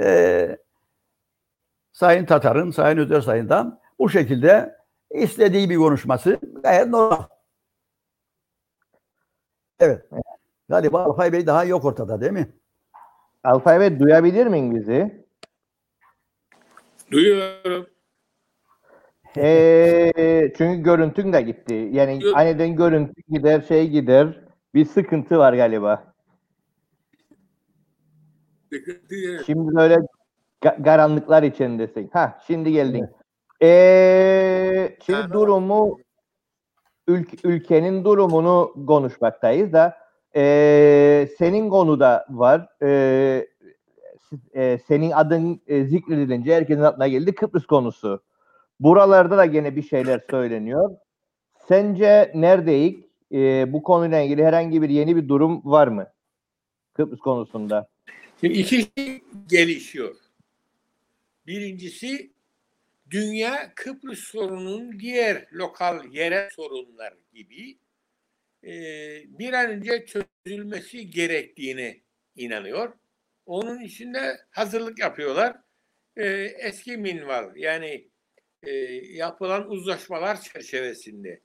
e, 0.00 0.58
Sayın 1.92 2.26
Tatar'ın, 2.26 2.70
Sayın 2.70 2.98
Özer 2.98 3.20
Sayın'dan 3.20 3.80
bu 3.98 4.10
şekilde 4.10 4.76
istediği 5.10 5.70
bir 5.70 5.76
konuşması 5.76 6.38
gayet 6.62 6.86
normal. 6.86 7.22
Evet. 9.80 10.06
Galiba 10.68 11.04
Alpay 11.04 11.32
Bey 11.32 11.46
daha 11.46 11.64
yok 11.64 11.84
ortada 11.84 12.20
değil 12.20 12.32
mi? 12.32 12.59
Alpay 13.44 13.80
Bey 13.80 14.00
duyabilir 14.00 14.46
miyim 14.46 14.74
bizi? 14.74 15.24
Duyuyorum. 17.12 17.86
Ee, 19.36 20.52
çünkü 20.58 20.82
görüntün 20.82 21.32
de 21.32 21.42
gitti. 21.42 21.88
Yani 21.92 22.24
Yok. 22.24 22.36
aniden 22.36 22.76
görüntü 22.76 23.22
gider, 23.28 23.60
şey 23.60 23.88
gider. 23.88 24.40
Bir 24.74 24.84
sıkıntı 24.84 25.38
var 25.38 25.52
galiba. 25.52 26.14
Şimdi 29.46 29.74
böyle 29.76 29.96
ga- 30.62 30.82
karanlıklar 30.84 31.42
içindesin. 31.42 32.10
Ha, 32.12 32.38
şimdi 32.46 32.72
geldin. 32.72 33.06
Ee, 33.62 34.96
şimdi 35.06 35.32
durumu 35.32 35.98
ülk- 37.08 37.44
ülkenin 37.44 38.04
durumunu 38.04 38.74
konuşmaktayız 38.86 39.72
da 39.72 39.96
ee, 40.36 41.28
senin 41.38 41.70
konuda 41.70 42.26
var. 42.30 42.68
Siz- 44.30 44.54
ee, 44.54 44.78
senin 44.88 45.10
adın 45.10 45.60
e, 45.66 45.84
zikredilince 45.84 46.54
herkesin 46.54 46.82
aklına 46.82 47.08
geldi 47.08 47.34
Kıbrıs 47.34 47.66
konusu. 47.66 48.22
Buralarda 48.80 49.36
da 49.36 49.46
gene 49.46 49.76
bir 49.76 49.82
şeyler 49.82 50.20
söyleniyor. 50.30 50.96
Sence 51.68 52.32
neredeyik? 52.34 53.04
Ee, 53.32 53.72
bu 53.72 53.82
konuyla 53.82 54.20
ilgili 54.20 54.44
herhangi 54.44 54.82
bir 54.82 54.88
yeni 54.88 55.16
bir 55.16 55.28
durum 55.28 55.62
var 55.64 55.88
mı? 55.88 56.06
Kıbrıs 56.94 57.18
konusunda. 57.18 57.88
Şimdi 58.40 58.54
iki 58.54 58.88
şey 58.96 59.22
gelişiyor. 59.46 60.14
Birincisi 61.46 62.30
dünya 63.10 63.72
Kıbrıs 63.74 64.18
sorununun 64.18 64.98
diğer 65.00 65.46
lokal 65.52 66.04
yerel 66.12 66.50
sorunlar 66.50 67.14
gibi 67.34 67.78
bir 69.38 69.52
an 69.52 69.70
önce 69.70 70.06
çözülmesi 70.06 71.10
gerektiğine 71.10 72.00
inanıyor. 72.36 72.92
Onun 73.46 73.80
için 73.80 74.14
de 74.14 74.40
hazırlık 74.50 74.98
yapıyorlar. 74.98 75.56
E, 76.16 76.26
eski 76.58 76.96
minval 76.96 77.56
yani 77.56 78.10
yapılan 79.02 79.70
uzlaşmalar 79.70 80.40
çerçevesinde 80.40 81.40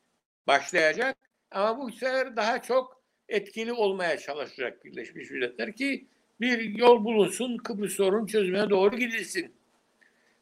başlayacak. 0.47 1.17
Ama 1.51 1.77
bu 1.77 1.91
sefer 1.91 2.35
daha 2.35 2.61
çok 2.61 3.03
etkili 3.29 3.73
olmaya 3.73 4.17
çalışacak 4.17 4.85
Birleşmiş 4.85 5.31
Milletler 5.31 5.75
ki 5.75 6.07
bir 6.41 6.59
yol 6.59 7.05
bulunsun 7.05 7.57
Kıbrıs 7.57 7.93
sorunun 7.93 8.25
çözümüne 8.25 8.69
doğru 8.69 8.97
gidilsin. 8.97 9.55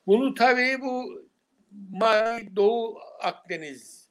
Bunu 0.07 0.33
tabii 0.33 0.81
bu 0.81 1.27
Mavi 1.71 2.55
Doğu 2.55 2.99
Akdeniz 3.19 4.09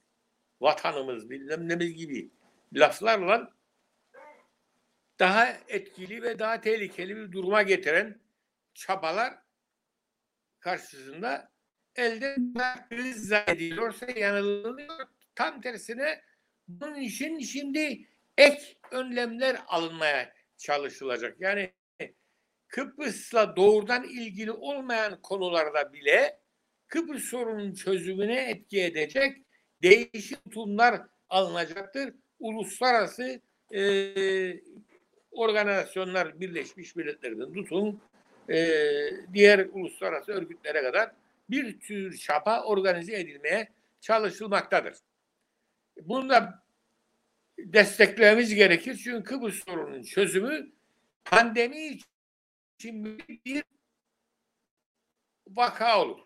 vatanımız 0.61 1.31
bilmem 1.31 1.69
gibi 1.69 2.31
laflarla 2.73 3.53
daha 5.19 5.57
etkili 5.69 6.23
ve 6.23 6.39
daha 6.39 6.61
tehlikeli 6.61 7.17
bir 7.17 7.33
duruma 7.33 7.63
getiren 7.63 8.21
çabalar 8.75 9.35
karşısında 10.61 11.53
elde 11.97 12.37
kriz 12.89 13.29
zannediliyorsa 13.29 14.07
yanılıyor. 14.11 15.09
Tam 15.35 15.61
tersine 15.61 16.23
bunun 16.69 17.01
için 17.01 17.39
şimdi 17.39 18.09
ek 18.39 18.77
önlemler 18.91 19.57
alınmaya 19.67 20.35
çalışılacak. 20.57 21.41
Yani 21.41 21.73
Kıbrıs'la 22.69 23.57
doğrudan 23.57 24.05
ilgili 24.05 24.53
olmayan 24.53 25.23
konularda 25.23 25.93
bile 25.93 26.41
Kıbrıs 26.87 27.25
sorunun 27.25 27.75
çözümüne 27.75 28.51
etki 28.51 28.83
edecek 28.83 29.39
değişik 29.83 30.45
tutumlar 30.45 31.03
alınacaktır. 31.29 32.15
Uluslararası 32.43 33.41
e, 33.75 33.83
organizasyonlar 35.31 36.41
Birleşmiş 36.41 36.97
Milletler'den 36.97 37.53
tutun 37.53 38.01
e, 38.49 38.79
diğer 39.33 39.67
uluslararası 39.73 40.33
örgütlere 40.33 40.83
kadar 40.83 41.13
bir 41.51 41.81
tür 41.81 42.19
çapa 42.19 42.63
organize 42.63 43.21
edilmeye 43.21 43.69
çalışılmaktadır. 44.01 44.95
Bunu 46.03 46.29
da 46.29 46.63
desteklememiz 47.59 48.55
gerekir. 48.55 49.01
Çünkü 49.05 49.25
Kıbrıs 49.25 49.65
sorununun 49.65 50.03
çözümü 50.03 50.73
pandemi 51.25 51.99
için 52.79 53.19
bir 53.45 53.65
vaka 55.47 56.03
olur. 56.03 56.19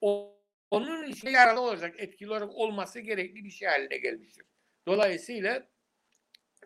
O, 0.00 0.38
onun 0.70 1.06
için 1.06 1.28
yaralı 1.28 1.60
olacak 1.60 1.94
etkili 1.98 2.30
olarak 2.30 2.50
olması 2.54 3.00
gerekli 3.00 3.44
bir 3.44 3.50
şey 3.50 3.68
haline 3.68 3.98
gelmiştir. 3.98 4.44
Dolayısıyla 4.88 5.68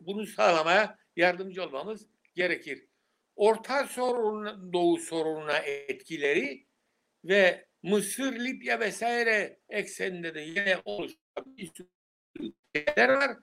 bunu 0.00 0.26
sağlamaya 0.26 0.98
yardımcı 1.16 1.64
olmamız 1.64 2.06
gerekir. 2.34 2.86
Orta 3.36 3.86
sorun, 3.86 4.72
Doğu 4.72 4.98
sorununa 4.98 5.58
etkileri 5.58 6.66
ve 7.24 7.66
Mısır, 7.82 8.32
Libya 8.32 8.80
vesaire 8.80 9.60
ekseninde 9.68 10.34
de 10.34 10.40
yine 10.40 10.78
oluşan 10.84 11.16
bir 11.46 11.72
var. 12.98 13.36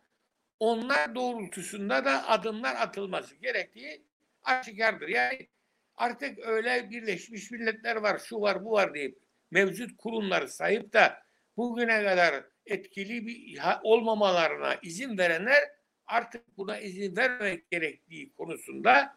Onlar 0.60 1.16
doğrultusunda 1.16 2.06
da 2.06 2.28
adımlar 2.28 2.76
atılması 2.76 3.36
gerektiği 3.36 4.06
aşikardır. 4.44 5.08
Yani 5.08 5.48
artık 5.96 6.40
öyle 6.40 6.90
Birleşmiş 6.90 7.52
Milletler 7.52 7.96
var, 7.96 8.20
şu 8.20 8.42
var, 8.42 8.66
bu 8.66 8.72
var 8.72 8.94
deyip 8.94 9.20
mevcut 9.52 9.98
kurumları 9.98 10.48
sayıp 10.48 10.94
da 10.94 11.24
bugüne 11.58 12.04
kadar 12.04 12.46
etkili 12.72 13.28
bir 13.28 13.60
olmamalarına 13.84 14.76
izin 14.82 15.18
verenler 15.18 15.70
artık 16.08 16.58
buna 16.58 16.80
izin 16.80 17.16
vermemek 17.16 17.72
gerektiği 17.72 18.34
konusunda 18.34 19.16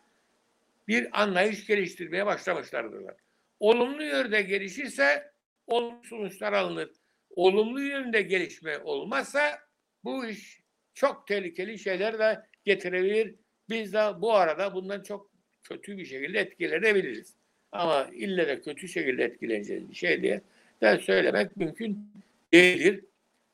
bir 0.89 1.23
anlayış 1.23 1.67
geliştirmeye 1.67 2.27
başlamışlardırlar. 2.27 3.15
Olumlu 3.61 4.03
yönde 4.03 4.43
gelişirse 4.43 5.33
olumlu 5.67 6.05
sonuçlar 6.05 6.53
alınır. 6.53 6.91
Olumlu 7.31 7.83
yönde 7.83 8.23
gelişme 8.23 8.79
olmazsa 8.79 9.59
bu 10.05 10.27
iş 10.27 10.61
çok 10.95 11.27
tehlikeli 11.27 11.79
şeyler 11.79 12.19
de 12.19 12.43
getirebilir. 12.65 13.35
Biz 13.69 13.93
de 13.93 14.21
bu 14.21 14.35
arada 14.35 14.75
bundan 14.75 15.03
çok 15.03 15.31
kötü 15.63 15.99
bir 15.99 16.05
şekilde 16.05 16.41
etkilenebiliriz. 16.41 17.35
Ama 17.73 18.11
ille 18.13 18.49
de 18.49 18.61
kötü 18.61 18.89
şekilde 18.89 19.25
etkileneceğiz 19.25 19.91
bir 19.91 19.95
şey 19.95 20.23
diye 20.23 20.41
de 20.83 20.99
söylemek 20.99 21.57
mümkün 21.57 22.13
değildir. 22.53 23.05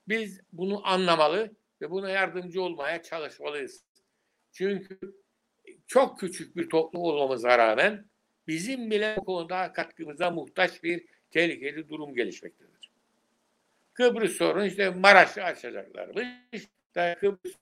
Biz 0.09 0.41
bunu 0.53 0.87
anlamalı 0.87 1.51
ve 1.81 1.91
buna 1.91 2.11
yardımcı 2.11 2.63
olmaya 2.63 3.03
çalışmalıyız. 3.03 3.85
Çünkü 4.53 4.99
çok 5.87 6.21
küçük 6.21 6.57
bir 6.57 6.69
toplum 6.69 7.03
olmamıza 7.03 7.59
rağmen 7.59 8.05
bizim 8.47 8.91
bile 8.91 9.15
bu 9.19 9.25
konuda 9.25 9.73
katkımıza 9.73 10.31
muhtaç 10.31 10.83
bir 10.83 11.07
tehlikeli 11.31 11.89
durum 11.89 12.15
gelişmektedir. 12.15 12.91
Kıbrıs 13.93 14.37
sorunu 14.37 14.67
işte 14.67 14.91
Maraş'ı 14.91 15.45
açacaklarmış. 15.45 16.29
Da 16.95 17.15
Kıbrıs 17.15 17.55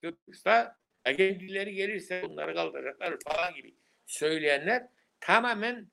Kıbrıs'ta 0.00 0.76
kendileri 1.04 1.74
gelirse 1.74 2.22
bunları 2.22 2.54
kaldıracaklar 2.54 3.16
falan 3.26 3.54
gibi 3.54 3.74
söyleyenler 4.06 4.88
tamamen 5.20 5.86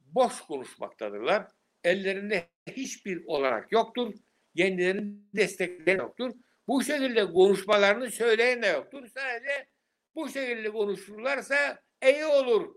boş 0.00 0.40
konuşmaktadırlar. 0.40 1.46
Ellerinde 1.84 2.48
hiçbir 2.66 3.24
olarak 3.26 3.72
yoktur. 3.72 4.14
Kendilerinin 4.56 5.28
destekleri 5.34 5.98
yoktur. 5.98 6.32
Bu 6.68 6.84
şekilde 6.84 7.32
konuşmalarını 7.32 8.10
söyleyen 8.10 8.62
de 8.62 8.66
yoktur. 8.66 9.06
Sadece 9.06 9.66
bu 10.14 10.28
şekilde 10.28 10.70
konuşurlarsa 10.70 11.78
iyi 12.02 12.24
olur 12.24 12.74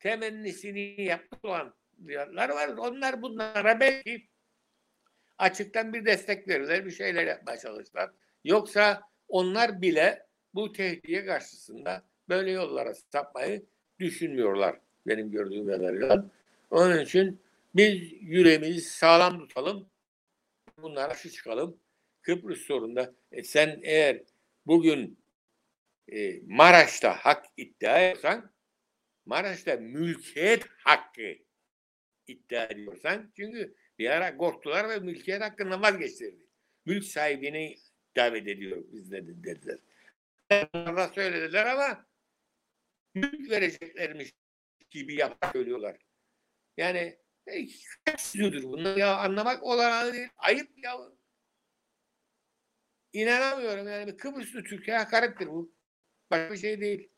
temennisini 0.00 1.02
yapmış 1.02 1.40
olanlar 1.44 2.48
var. 2.48 2.68
Onlar 2.68 3.22
bunlara 3.22 3.80
belki 3.80 4.28
açıktan 5.38 5.92
bir 5.92 6.04
destek 6.04 6.48
verirler, 6.48 6.86
bir 6.86 6.90
şeyler 6.90 7.26
yapmaya 7.26 7.58
çalışırlar. 7.58 8.10
Yoksa 8.44 9.02
onlar 9.28 9.82
bile 9.82 10.26
bu 10.54 10.72
tehdide 10.72 11.26
karşısında 11.26 12.02
böyle 12.28 12.50
yollara 12.50 12.94
sapmayı 12.94 13.66
düşünmüyorlar 13.98 14.76
benim 15.06 15.30
gördüğüm 15.30 15.66
kadarıyla. 15.66 16.24
Onun 16.70 17.00
için 17.00 17.40
biz 17.74 18.12
yüreğimizi 18.12 18.80
sağlam 18.80 19.38
tutalım. 19.38 19.90
Bunlara 20.78 21.08
karşı 21.08 21.30
çıkalım. 21.30 21.80
Kıbrıs 22.22 22.60
sorununda 22.60 23.14
e 23.32 23.42
sen 23.42 23.80
eğer 23.82 24.22
bugün 24.66 25.24
e, 26.08 26.40
Maraş'ta 26.46 27.16
hak 27.16 27.46
iddia 27.56 27.98
ediyorsan 27.98 28.52
Maraş'ta 29.24 29.76
mülkiyet 29.76 30.66
hakkı 30.78 31.36
iddia 32.26 32.64
ediyorsan 32.64 33.32
çünkü 33.36 33.74
bir 33.98 34.10
ara 34.10 34.36
korktular 34.36 34.88
ve 34.88 34.98
mülkiyet 34.98 35.42
hakkından 35.42 35.82
vazgeçtirdi. 35.82 36.46
Mülk 36.86 37.04
sahibini 37.04 37.76
davet 38.16 38.48
ediyor 38.48 38.84
bizde 38.92 39.26
dediler. 39.26 39.78
Bunlar 40.74 41.12
söylediler 41.12 41.66
ama 41.66 42.06
mülk 43.14 43.50
vereceklermiş 43.50 44.32
gibi 44.90 45.14
yapar 45.14 45.52
söylüyorlar. 45.52 45.96
Yani 46.76 47.18
e, 47.52 47.66
kaçsızdır 48.04 48.62
bunlar 48.62 48.96
ya 48.96 49.16
anlamak 49.16 49.62
olanağı 49.62 50.12
değil. 50.12 50.28
Ayıp 50.38 50.70
ya. 50.84 50.96
İnanamıyorum 53.12 53.88
yani 53.88 54.16
Kıbrıslı 54.16 54.64
Türkiye 54.64 54.96
hakarettir 54.96 55.46
bu. 55.46 55.74
Başka 56.30 56.52
bir 56.52 56.58
şey 56.58 56.80
değil. 56.80 57.10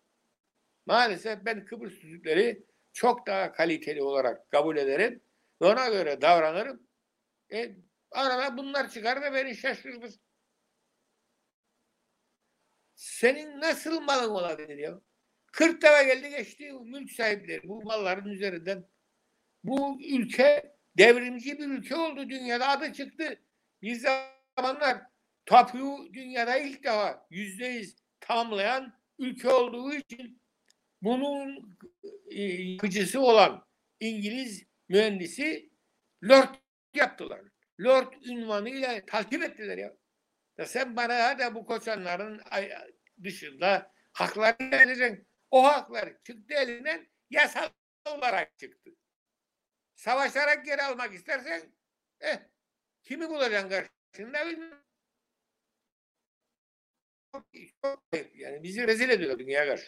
Maalesef 0.87 1.45
ben 1.45 1.65
Kıbrıs 1.65 2.01
Türkleri 2.01 2.67
çok 2.93 3.27
daha 3.27 3.53
kaliteli 3.53 4.03
olarak 4.03 4.51
kabul 4.51 4.77
ederim 4.77 5.23
ve 5.63 5.67
ona 5.67 5.89
göre 5.89 6.21
davranırım. 6.21 6.89
E, 7.53 7.77
arada 8.11 8.57
bunlar 8.57 8.91
çıkar 8.91 9.23
ve 9.23 9.33
beni 9.33 9.57
şaşırtır. 9.57 10.15
Senin 12.95 13.61
nasıl 13.61 14.01
malın 14.01 14.31
olabilir 14.31 14.79
ya? 14.79 15.01
40 15.53 15.83
defa 15.83 16.03
geldi 16.03 16.31
geçti 16.31 16.73
mülk 16.73 17.11
sahipleri 17.11 17.69
bu 17.69 17.83
malların 17.83 18.31
üzerinden. 18.31 18.92
Bu 19.65 19.99
ülke 20.03 20.77
devrimci 20.99 21.59
bir 21.59 21.69
ülke 21.69 21.97
oldu 21.97 22.29
dünyada 22.29 22.69
adı 22.69 22.93
çıktı. 22.93 23.43
Bir 23.83 23.95
zamanlar 23.95 25.03
tapuyu 25.47 26.15
dünyada 26.15 26.57
ilk 26.57 26.85
defa 26.85 27.27
yüzde 27.31 27.67
yüz 27.67 27.97
tamamlayan 28.21 28.95
ülke 29.19 29.49
olduğu 29.49 29.95
için 29.95 30.43
bunun 31.03 31.77
e, 32.31 32.43
yapıcısı 32.43 33.21
olan 33.21 33.67
İngiliz 34.01 34.65
mühendisi 34.89 35.71
Lord 36.25 36.55
yaptılar. 36.95 37.41
Lord 37.81 38.13
ünvanıyla 38.25 39.07
takip 39.07 39.43
ettiler 39.43 39.79
ya. 39.79 39.93
ya 40.59 40.67
sen 40.67 40.97
bana 40.97 41.25
hadi 41.25 41.55
bu 41.55 41.67
koçanların 41.67 42.41
dışında 43.23 43.93
hakları 44.13 44.57
vereceksin. 44.61 45.27
O 45.51 45.65
haklar 45.65 46.13
çıktı 46.25 46.55
elinden 46.55 47.07
yasal 47.31 47.69
olarak 48.07 48.59
çıktı. 48.59 48.91
Savaşarak 50.03 50.65
geri 50.65 50.83
almak 50.83 51.15
istersen 51.15 51.63
eh, 52.21 52.39
kimi 53.03 53.29
bulacaksın 53.29 53.69
karşında. 53.69 54.45
Çok, 57.33 57.47
yani 58.35 58.63
bizi 58.63 58.87
rezil 58.87 59.09
ediyor 59.09 59.39
dünya 59.39 59.67
karşı. 59.67 59.87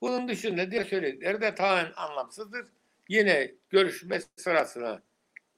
Bunun 0.00 0.28
dışında 0.28 0.70
diğer 0.70 0.84
söyledikleri 0.84 1.40
de 1.40 1.54
tamamen 1.54 1.92
anlamsızdır. 1.96 2.66
Yine 3.08 3.54
görüşme 3.70 4.20
sırasına 4.36 5.02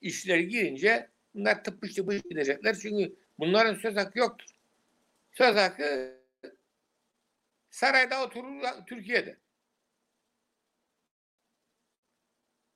işler 0.00 0.38
girince 0.38 1.10
bunlar 1.34 1.64
tıpış 1.64 1.94
tıpış 1.94 2.22
gidecekler. 2.22 2.78
Çünkü 2.82 3.16
bunların 3.38 3.74
söz 3.74 3.96
hakkı 3.96 4.18
yoktur. 4.18 4.46
Söz 5.32 5.56
hakkı 5.56 6.18
sarayda 7.70 8.24
oturur 8.24 8.62
Türkiye'de. 8.86 9.38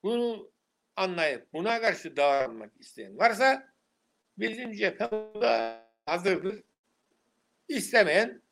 Bunu 0.02 0.50
anlayıp 0.96 1.52
buna 1.52 1.80
karşı 1.80 2.16
davranmak 2.16 2.72
isteyen 2.80 3.18
varsa 3.18 3.74
bizim 4.38 4.72
cephemiz 4.72 5.46
hazırdır. 6.06 6.62
İstemeyen 7.68 8.42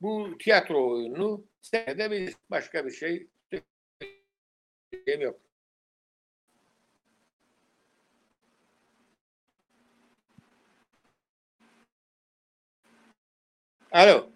bu 0.00 0.38
tiyatro 0.38 0.90
oyununu 0.90 1.46
seyredebilir. 1.60 2.34
Başka 2.50 2.86
bir 2.86 2.90
şey 2.90 3.28
yok. 5.06 5.40
Alo. 13.90 14.33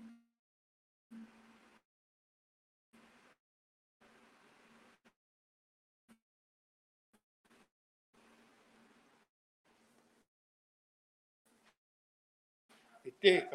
Bitti. 13.23 13.49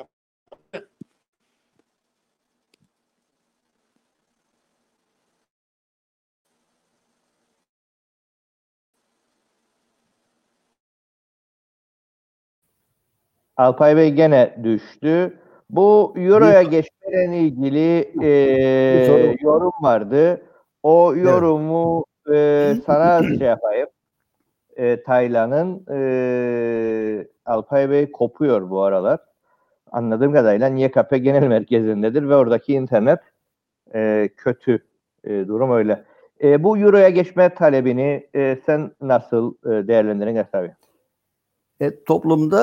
Alpay 13.57 13.97
Bey 13.97 14.11
gene 14.13 14.57
düştü. 14.63 15.39
Bu 15.69 16.13
Euro'ya 16.17 16.63
geçmeyle 16.63 17.39
ilgili 17.39 18.13
e, 18.23 19.35
yorum 19.41 19.71
vardı. 19.81 20.41
O 20.83 21.15
yorumu 21.15 22.05
e, 22.33 22.75
sana 22.85 23.23
şey 23.37 23.47
yapayım. 23.47 23.87
E, 24.77 25.03
Taylan'ın 25.03 25.85
e, 25.91 27.27
Alpay 27.45 27.89
Bey 27.89 28.11
kopuyor 28.11 28.69
bu 28.69 28.81
aralar. 28.81 29.19
Anladığım 29.93 30.33
kadarıyla 30.33 30.67
YKP 30.67 31.17
Genel 31.17 31.47
Merkezi'ndedir 31.47 32.29
ve 32.29 32.35
oradaki 32.35 32.73
internet 32.73 33.19
e, 33.95 34.29
kötü. 34.37 34.83
E, 35.23 35.47
durum 35.47 35.71
öyle. 35.71 36.05
E, 36.43 36.63
bu 36.63 36.77
Euro'ya 36.77 37.09
geçme 37.09 37.53
talebini 37.53 38.27
e, 38.35 38.57
sen 38.65 38.91
nasıl 39.01 39.55
e, 39.65 39.87
değerlendirin 39.87 40.45
tabii? 40.51 40.75
E, 41.79 42.03
toplumda 42.03 42.59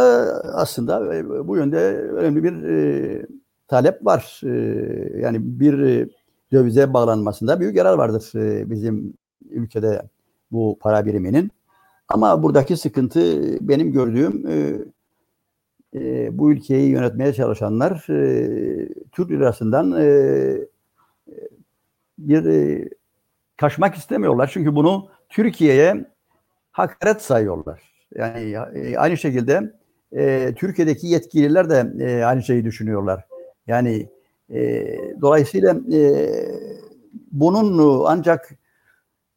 aslında 0.54 1.16
e, 1.16 1.48
bu 1.48 1.56
yönde 1.56 1.78
önemli 1.96 2.44
bir 2.44 2.62
e, 2.62 3.26
talep 3.68 4.06
var. 4.06 4.40
E, 4.44 4.50
yani 5.20 5.38
bir 5.40 5.78
e, 5.78 6.08
dövize 6.52 6.92
bağlanmasında 6.92 7.60
büyük 7.60 7.76
yarar 7.76 7.98
vardır 7.98 8.32
e, 8.34 8.70
bizim 8.70 9.14
ülkede 9.50 10.02
bu 10.50 10.78
para 10.80 11.06
biriminin. 11.06 11.50
Ama 12.08 12.42
buradaki 12.42 12.76
sıkıntı 12.76 13.40
benim 13.68 13.92
gördüğüm 13.92 14.46
e, 14.48 14.72
e, 15.94 16.38
bu 16.38 16.52
ülkeyi 16.52 16.90
yönetmeye 16.90 17.32
çalışanlar 17.32 18.10
e, 18.10 18.88
Türk 19.12 19.30
lirasından 19.30 19.92
e, 20.00 20.06
bir 22.18 22.44
e, 22.44 22.88
kaçmak 23.56 23.94
istemiyorlar. 23.94 24.50
Çünkü 24.52 24.74
bunu 24.74 25.08
Türkiye'ye 25.28 26.06
hakaret 26.72 27.22
sayıyorlar. 27.22 27.82
Yani 28.14 28.56
e, 28.74 28.96
aynı 28.96 29.16
şekilde 29.16 29.72
e, 30.12 30.54
Türkiye'deki 30.56 31.06
yetkililer 31.06 31.70
de 31.70 32.04
e, 32.04 32.24
aynı 32.24 32.42
şeyi 32.42 32.64
düşünüyorlar. 32.64 33.24
Yani 33.66 34.08
e, 34.50 34.86
dolayısıyla 35.20 35.76
e, 35.92 36.30
bunun 37.32 38.02
ancak 38.06 38.50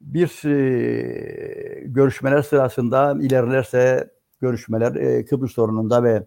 bir 0.01 0.45
e, 0.45 1.83
görüşmeler 1.85 2.41
sırasında 2.41 3.17
ilerlerse 3.21 4.09
görüşmeler 4.41 4.95
e, 4.95 5.25
Kıbrıs 5.25 5.51
sorununda 5.51 6.03
ve 6.03 6.23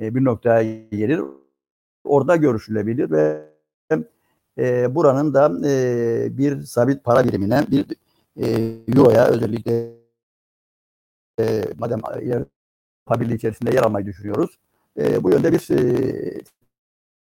e, 0.00 0.14
bir 0.14 0.24
noktaya 0.24 0.62
gelir. 0.90 1.20
Orada 2.04 2.36
görüşülebilir 2.36 3.10
ve 3.10 3.48
e, 4.58 4.94
buranın 4.94 5.34
da 5.34 5.68
e, 5.68 6.38
bir 6.38 6.62
sabit 6.62 7.04
para 7.04 7.24
birimine 7.24 7.66
bir 7.70 7.86
e, 8.36 8.46
euroya 8.88 9.26
özellikle 9.26 9.98
e, 11.40 11.64
madem 11.78 12.00
yer 12.22 12.44
tabirli 13.06 13.34
içerisinde 13.34 13.74
yer 13.74 13.82
almayı 13.82 14.06
düşünüyoruz. 14.06 14.58
E, 14.98 15.22
bu 15.22 15.30
yönde 15.30 15.52
bir 15.52 15.58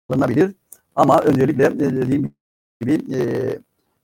e. 0.10 0.56
Ama 0.96 1.22
öncelikle 1.22 1.66
e, 1.66 1.80
dediğim 1.80 2.34
gibi 2.82 3.16
e, 3.16 3.20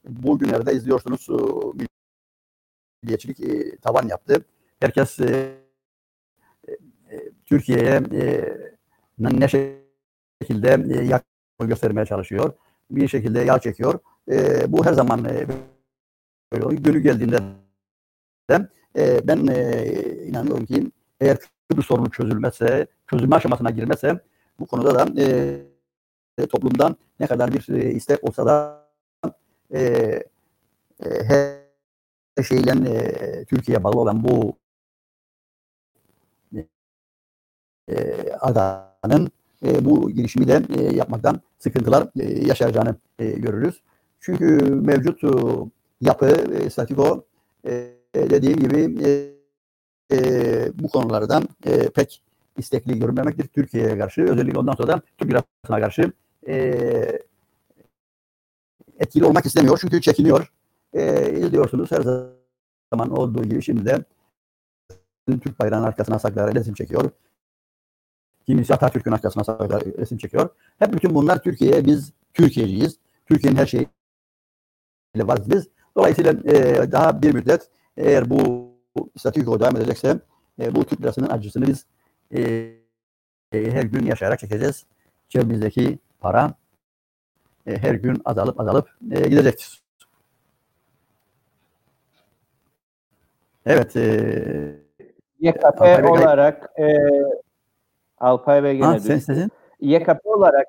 bugünlerde 0.06 0.74
izliyorsunuz 0.74 1.28
e, 1.30 1.36
milliyetçilik 3.04 3.40
e, 3.40 3.78
tavan 3.78 4.08
yaptı. 4.08 4.46
Herkes 4.80 5.20
e, 5.20 5.26
e, 5.26 5.62
Türkiye'ye 7.46 8.02
e, 8.14 8.54
ne 9.20 9.48
şekilde 9.48 11.00
e, 11.00 11.06
yak 11.06 11.26
göstermeye 11.60 12.06
çalışıyor. 12.06 12.54
Bir 12.91 13.08
şekilde 13.08 13.39
yağ 13.39 13.60
çekiyor. 13.60 14.00
E, 14.32 14.66
bu 14.72 14.86
her 14.86 14.94
zaman 14.94 15.26
e, 15.26 15.48
böyle 16.54 16.66
oluyor. 16.66 16.82
Günü 16.82 17.00
geldiğinde 17.00 17.39
de 18.50 18.70
e, 18.98 19.28
ben 19.28 19.48
e, 19.48 19.86
inanıyorum 20.28 20.66
ki 20.66 20.91
eğer 21.22 21.38
Kıbrıs 21.70 21.86
sorunu 21.86 22.12
çözülmezse, 22.12 22.88
çözülme 23.08 23.36
aşamasına 23.36 23.70
girmezse 23.70 24.20
bu 24.60 24.66
konuda 24.66 24.96
da 24.96 25.22
e, 26.38 26.48
toplumdan 26.48 26.96
ne 27.20 27.28
kadar 27.28 27.54
bir 27.54 27.70
e, 27.70 27.91
istek 27.91 28.24
olsa 28.24 28.46
da 28.46 28.88
e, 29.74 29.80
e, 31.06 31.24
her 31.24 32.44
şeyle 32.44 32.89
e, 32.89 33.46
Türkiye'ye 33.46 33.84
bağlı 33.84 34.00
olan 34.00 34.24
bu 34.24 34.58
e, 37.92 38.16
adanın 38.40 39.32
e, 39.66 39.86
bu 39.86 40.12
girişimi 40.12 40.48
de 40.48 40.62
e, 40.78 40.96
yapmaktan 40.96 41.42
sıkıntılar 41.60 42.08
e, 42.20 42.48
yaşayacağını 42.48 42.96
e, 43.20 43.32
görürüz. 43.32 43.82
Çünkü 44.20 44.46
mevcut 44.76 45.24
e, 45.24 45.28
yapı, 46.02 46.26
e, 46.26 46.70
statiko 46.70 47.26
e, 47.68 47.94
dediğim 48.16 48.60
gibi 48.60 49.06
e, 49.08 49.34
e, 50.12 50.72
bu 50.80 50.88
konulardan 50.88 51.44
e, 51.66 51.90
pek 51.90 52.24
istekli 52.58 53.00
görünmemektir 53.00 53.48
Türkiye'ye 53.48 53.98
karşı. 53.98 54.22
Özellikle 54.22 54.60
ondan 54.60 54.74
sonra 54.74 54.88
da 54.88 55.02
Türk 55.18 55.30
lirasına 55.30 55.80
karşı 55.80 56.12
e, 56.48 57.20
etkili 59.00 59.26
olmak 59.26 59.46
istemiyor. 59.46 59.78
Çünkü 59.82 60.02
çekiniyor. 60.02 60.52
E, 60.94 61.32
izliyorsunuz 61.40 61.92
her 61.92 62.02
zaman 62.94 63.10
olduğu 63.10 63.44
gibi 63.44 63.62
şimdi 63.62 63.86
de 63.86 64.04
Türk 65.28 65.60
bayrağının 65.60 65.86
arkasına 65.86 66.20
saklar 66.20 66.56
resim 66.56 66.74
çekiyor. 66.74 67.10
Kimisi 68.46 68.74
Atatürk'ün 68.74 69.12
arkasına 69.12 69.44
saklar 69.44 69.84
resim 69.98 70.18
çekiyor. 70.18 70.50
Hep 70.80 70.94
bütün 70.94 71.16
bunlar 71.16 71.44
Türkiye'ye 71.44 71.86
biz 71.86 72.14
Türkiye'ciyiz. 72.34 72.98
Türkiye'nin 73.26 73.58
her 73.58 73.66
şeyi 73.66 73.88
varız 75.16 75.50
biz. 75.52 75.68
Dolayısıyla 75.98 76.32
e, 76.32 76.91
daha 76.91 77.22
bir 77.22 77.34
müddet 77.34 77.70
eğer 77.98 78.30
bu 78.30 78.74
statüko 79.18 79.60
devam 79.60 79.78
edecekse 79.78 80.20
e, 80.60 80.76
bu 80.76 80.86
Türk 80.86 81.02
lirasının 81.02 81.30
acısını 81.30 81.68
biz 81.68 81.86
e, 82.32 82.41
e, 83.52 83.72
her 83.72 83.84
gün 83.84 84.06
yaşayarak 84.06 84.39
çekeceğiz. 84.39 84.86
Cebimizdeki 85.30 86.00
para 86.20 86.54
e, 87.68 87.78
her 87.78 87.94
gün 87.94 88.22
azalıp 88.26 88.60
azalıp 88.60 88.89
e, 89.12 89.30
gidecektir. 89.30 89.84
Evet. 93.66 93.96
E, 93.96 94.84
YKP 95.39 95.82
olarak 95.82 96.70
e, 96.80 96.98
Alpay 98.24 98.64
Bey 98.64 98.78
gene 98.78 98.96
düştü. 98.96 99.08
sesin? 99.08 99.52
YKP 99.82 100.26
olarak 100.26 100.68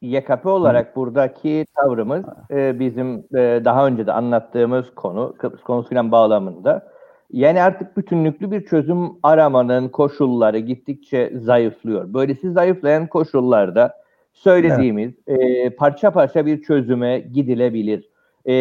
YKP 0.00 0.46
olarak 0.46 0.96
buradaki 0.96 1.66
tavrımız 1.76 2.24
e, 2.50 2.78
bizim 2.80 3.24
e, 3.34 3.62
daha 3.64 3.86
önce 3.86 4.06
de 4.06 4.12
anlattığımız 4.12 4.94
konu 4.94 5.34
Kıbrıs 5.38 5.62
konusuyla 5.62 6.12
bağlamında. 6.12 6.90
Yani 7.30 7.62
artık 7.62 7.96
bütünlüklü 7.96 8.50
bir 8.50 8.64
çözüm 8.64 9.10
aramanın 9.22 9.88
koşulları 9.88 10.58
gittikçe 10.58 11.32
zayıflıyor. 11.34 12.14
Böylesi 12.14 12.52
zayıflayan 12.52 13.06
koşullarda 13.06 13.94
söylediğimiz 14.32 15.12
e, 15.26 15.70
parça 15.70 16.10
parça 16.10 16.46
bir 16.46 16.62
çözüme 16.62 17.18
gidilebilir. 17.18 18.08
E, 18.44 18.54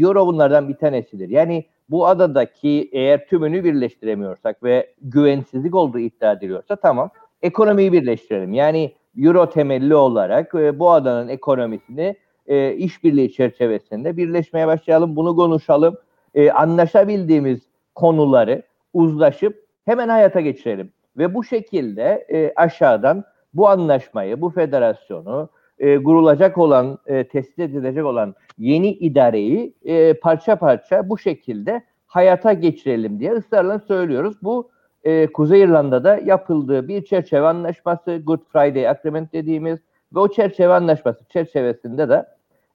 Euro 0.00 0.26
bunlardan 0.26 0.68
bir 0.68 0.74
tanesidir. 0.74 1.28
Yani 1.28 1.66
bu 1.90 2.06
adadaki 2.06 2.88
eğer 2.92 3.26
tümünü 3.26 3.64
birleştiremiyorsak 3.64 4.62
ve 4.62 4.94
güvensizlik 5.02 5.74
olduğu 5.74 5.98
iddia 5.98 6.32
ediliyorsa 6.32 6.76
tamam 6.76 7.10
ekonomiyi 7.42 7.92
birleştirelim. 7.92 8.52
Yani 8.52 8.92
Euro 9.18 9.50
temelli 9.50 9.94
olarak 9.94 10.54
e, 10.54 10.78
bu 10.78 10.90
adanın 10.90 11.28
ekonomisini 11.28 12.16
e, 12.46 12.72
işbirliği 12.72 13.32
çerçevesinde 13.32 14.16
birleşmeye 14.16 14.66
başlayalım. 14.66 15.16
Bunu 15.16 15.36
konuşalım. 15.36 15.96
E, 16.34 16.50
anlaşabildiğimiz 16.50 17.60
konuları 17.94 18.62
uzlaşıp 18.92 19.66
hemen 19.84 20.08
hayata 20.08 20.40
geçirelim. 20.40 20.92
Ve 21.18 21.34
bu 21.34 21.44
şekilde 21.44 22.26
e, 22.28 22.52
aşağıdan 22.56 23.24
bu 23.54 23.68
anlaşmayı, 23.68 24.40
bu 24.40 24.50
federasyonu, 24.50 25.48
e, 25.78 26.02
kurulacak 26.02 26.58
olan, 26.58 26.98
e, 27.06 27.28
tesis 27.28 27.58
edilecek 27.58 28.04
olan 28.04 28.34
yeni 28.58 28.90
idareyi 28.90 29.74
e, 29.84 30.14
parça 30.14 30.56
parça 30.56 31.08
bu 31.08 31.18
şekilde 31.18 31.82
hayata 32.06 32.52
geçirelim 32.52 33.20
diye 33.20 33.32
ısrarla 33.32 33.78
söylüyoruz. 33.78 34.36
Bu 34.42 34.70
e, 35.04 35.26
Kuzey 35.26 35.60
İrlanda'da 35.60 36.16
yapıldığı 36.16 36.88
bir 36.88 37.04
çerçeve 37.04 37.46
anlaşması, 37.46 38.16
Good 38.16 38.40
Friday 38.52 38.88
Agreement 38.88 39.32
dediğimiz 39.32 39.78
ve 40.14 40.18
o 40.18 40.28
çerçeve 40.28 40.74
anlaşması 40.74 41.24
çerçevesinde 41.28 42.08
de 42.08 42.26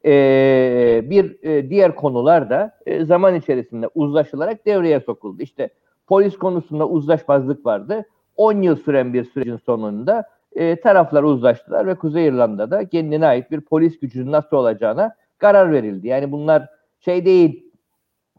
e, 0.06 1.02
bir 1.10 1.44
e, 1.44 1.70
diğer 1.70 1.96
konular 1.96 2.50
da 2.50 2.78
e, 2.86 3.06
zaman 3.06 3.36
içerisinde 3.36 3.88
uzlaşılarak 3.96 4.66
devreye 4.66 5.00
sokuldu. 5.00 5.42
İşte 5.42 5.70
polis 6.08 6.38
konusunda 6.38 6.88
uzlaşmazlık 6.88 7.66
vardı. 7.66 8.06
10 8.38 8.62
yıl 8.62 8.76
süren 8.76 9.14
bir 9.14 9.24
sürecin 9.24 9.58
sonunda 9.58 10.24
e, 10.56 10.82
taraflar 10.82 11.24
uzlaştılar 11.24 11.88
ve 11.88 11.96
Kuzey 11.96 12.28
İrlanda'da 12.28 12.90
kendine 12.90 13.28
ait 13.28 13.52
bir 13.52 13.62
polis 13.62 14.00
gücünün 14.00 14.32
nasıl 14.32 14.58
olacağına 14.58 15.16
karar 15.38 15.72
verildi. 15.72 16.08
Yani 16.08 16.32
bunlar 16.32 16.70
şey 17.00 17.26
değil, 17.26 17.72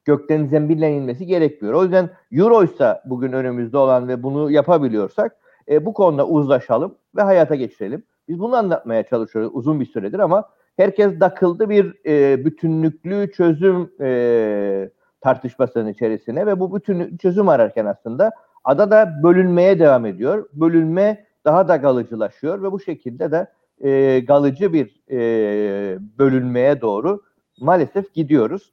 gökten 0.04 0.46
zembille 0.46 0.92
inmesi 0.92 1.26
gerekmiyor. 1.26 1.74
O 1.74 1.82
yüzden 1.82 2.10
Euro 2.32 2.64
ise 2.64 3.00
bugün 3.04 3.32
önümüzde 3.32 3.78
olan 3.78 4.08
ve 4.08 4.22
bunu 4.22 4.50
yapabiliyorsak 4.50 5.36
e, 5.68 5.86
bu 5.86 5.92
konuda 5.92 6.26
uzlaşalım 6.26 6.94
ve 7.16 7.22
hayata 7.22 7.54
geçirelim. 7.54 8.02
Biz 8.28 8.40
bunu 8.40 8.56
anlatmaya 8.56 9.02
çalışıyoruz 9.02 9.50
uzun 9.54 9.80
bir 9.80 9.86
süredir 9.86 10.18
ama 10.18 10.48
herkes 10.76 11.18
takıldı 11.18 11.70
bir 11.70 11.94
e, 12.06 12.44
bütünlüklü 12.44 13.32
çözüm 13.32 13.90
e, 14.00 14.90
tartışmasının 15.20 15.88
içerisine 15.88 16.46
ve 16.46 16.60
bu 16.60 16.76
bütün 16.76 17.16
çözüm 17.16 17.48
ararken 17.48 17.86
aslında 17.86 18.30
ada 18.64 18.90
da 18.90 19.20
bölünmeye 19.22 19.78
devam 19.78 20.06
ediyor. 20.06 20.48
Bölünme 20.52 21.26
daha 21.45 21.68
da 21.68 21.76
galıcılaşıyor 21.76 22.62
ve 22.62 22.72
bu 22.72 22.80
şekilde 22.80 23.30
de 23.32 23.47
e, 23.80 24.20
galıcı 24.20 24.72
bir 24.72 25.03
e, 25.11 25.99
bölünmeye 26.18 26.80
doğru 26.80 27.22
maalesef 27.61 28.14
gidiyoruz. 28.14 28.72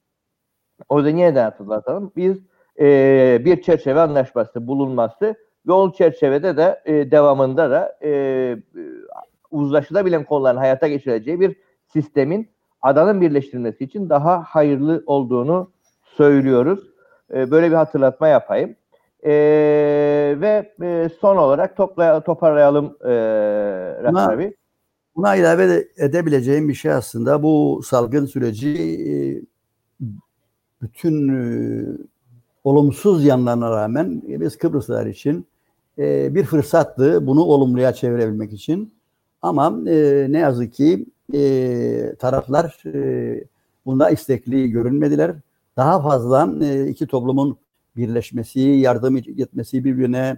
O 0.90 0.98
yüzden 0.98 1.18
yeniden 1.18 1.44
hatırlatalım. 1.44 2.12
Biz 2.16 2.38
e, 2.80 3.42
bir 3.46 3.62
çerçeve 3.62 4.02
anlaşması 4.02 4.68
bulunması 4.68 5.36
ve 5.68 5.72
o 5.72 5.92
çerçevede 5.92 6.58
de 6.58 6.82
e, 6.86 7.12
devamında 7.12 7.72
da 7.72 7.98
e, 8.04 8.58
uzlaşılabilen 9.52 10.24
konuların 10.24 10.58
hayata 10.58 10.88
geçireceği 10.88 11.40
bir 11.40 11.56
sistemin 11.86 12.50
adanın 12.82 13.22
birleştirilmesi 13.22 13.84
için 13.84 14.10
daha 14.10 14.44
hayırlı 14.44 15.04
olduğunu 15.06 15.72
söylüyoruz. 16.04 16.80
E, 17.34 17.52
böyle 17.52 17.70
bir 17.70 17.76
hatırlatma 17.76 18.28
yapayım. 18.28 18.76
E, 19.24 19.32
ve 20.42 20.74
e, 20.82 21.10
son 21.22 21.38
olarak 21.38 21.78
topla, 21.78 22.24
toparlayalım 22.24 22.98
e, 23.04 23.10
Rahat 24.04 24.30
abi. 24.32 24.56
Buna 25.16 25.36
ilave 25.36 25.88
edebileceğim 25.98 26.70
bir 26.70 26.74
şey 26.74 26.92
aslında 26.92 27.44
bu 27.44 27.82
salgın 27.86 28.26
süreci 28.26 28.70
e, 29.10 29.16
bütün 30.82 31.28
e, 31.30 31.86
olumsuz 32.64 33.26
yanlarına 33.26 33.72
rağmen 33.72 34.22
biz 34.26 34.58
Kıbrıslılar 34.58 35.06
için 35.06 35.48
e, 35.98 36.36
bir 36.36 36.44
fırsattı 36.44 37.28
bunu 37.28 37.44
olumluya 37.44 37.94
çevirebilmek 37.94 38.54
için. 38.54 38.94
Ama 39.42 39.70
ne 40.30 40.40
yazık 40.40 40.74
ki 40.74 41.06
taraflar 42.20 42.84
bunda 43.86 44.10
istekli 44.10 44.72
görünmediler. 44.72 45.36
Daha 45.78 46.02
fazla 46.02 46.50
iki 46.88 47.08
toplumun 47.08 47.58
birleşmesi, 47.96 48.60
yardım 48.60 49.18
etmesi, 49.18 49.84
birbirine 49.84 50.38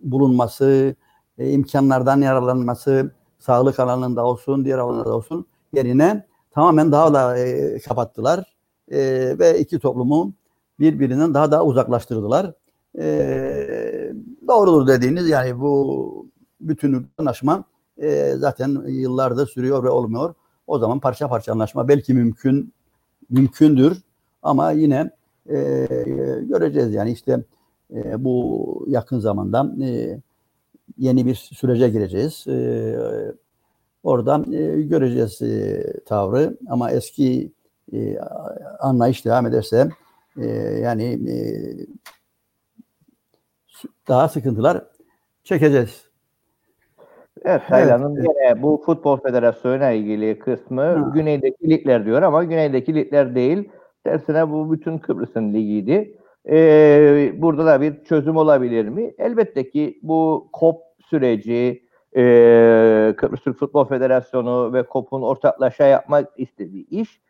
bulunması, 0.00 0.94
imkanlardan 1.38 2.20
yararlanması, 2.20 3.12
sağlık 3.38 3.80
alanında 3.80 4.24
olsun, 4.24 4.64
diğer 4.64 4.78
alanlarda 4.78 5.16
olsun 5.16 5.46
yerine 5.72 6.26
tamamen 6.50 6.92
daha 6.92 7.14
da 7.14 7.38
e, 7.38 7.78
kapattılar 7.78 8.54
e, 8.90 8.98
ve 9.38 9.60
iki 9.60 9.78
toplumu 9.78 10.32
birbirinden 10.80 11.34
daha 11.34 11.52
da 11.52 11.64
uzaklaştırdılar. 11.64 12.52
E, 12.98 14.12
doğrudur 14.48 14.86
dediğiniz 14.86 15.28
yani 15.28 15.60
bu 15.60 16.26
bütün 16.60 17.06
anlaşma 17.18 17.64
e, 17.98 18.32
zaten 18.36 18.82
yıllardır 18.86 19.46
sürüyor 19.46 19.84
ve 19.84 19.88
olmuyor. 19.88 20.34
O 20.66 20.78
zaman 20.78 21.00
parça 21.00 21.28
parça 21.28 21.52
anlaşma 21.52 21.88
belki 21.88 22.14
mümkün 22.14 22.72
mümkündür 23.30 23.98
ama 24.42 24.70
yine 24.70 25.10
e, 25.50 25.86
göreceğiz 26.42 26.94
yani 26.94 27.12
işte 27.12 27.40
e, 27.94 28.24
bu 28.24 28.84
yakın 28.88 29.18
zamanda 29.18 29.84
e, 29.84 30.20
yeni 30.98 31.26
bir 31.26 31.34
sürece 31.34 31.88
gireceğiz. 31.88 32.46
E, 32.48 32.96
oradan 34.02 34.52
e, 34.52 34.82
göreceğiz 34.82 35.42
e, 35.42 35.82
tavrı 36.06 36.56
ama 36.68 36.90
eski 36.90 37.52
e, 37.92 38.18
anlayış 38.80 39.24
devam 39.24 39.46
ederse 39.46 39.88
e, 40.36 40.46
yani 40.82 41.04
e, 41.30 41.36
daha 44.08 44.28
sıkıntılar 44.28 44.84
çekeceğiz. 45.44 46.04
Evet, 47.44 47.62
Tayland'ın 47.68 48.16
evet. 48.16 48.26
yine 48.28 48.62
bu 48.62 48.82
Futbol 48.86 49.16
Federasyonu'na 49.16 49.90
ilgili 49.90 50.38
kısmı 50.38 50.82
ha. 50.82 51.10
güneydeki 51.14 51.70
ligler 51.70 52.06
diyor 52.06 52.22
ama 52.22 52.44
güneydeki 52.44 52.94
ligler 52.94 53.34
değil. 53.34 53.68
Tersine 54.04 54.50
bu 54.50 54.72
bütün 54.72 54.98
Kıbrıs'ın 54.98 55.54
ligiydi. 55.54 56.18
Ee, 56.48 57.32
burada 57.36 57.66
da 57.66 57.80
bir 57.80 58.04
çözüm 58.04 58.36
olabilir 58.36 58.88
mi? 58.88 59.14
Elbette 59.18 59.70
ki 59.70 59.98
bu 60.02 60.48
KOP 60.52 60.82
süreci, 61.10 61.84
e, 62.16 62.22
Kıbrıs 63.16 63.40
Türk 63.40 63.58
Futbol 63.58 63.84
Federasyonu 63.84 64.72
ve 64.72 64.82
KOP'un 64.82 65.22
ortaklaşa 65.22 65.84
yapmak 65.84 66.28
istediği 66.36 66.86
iş 66.88 67.20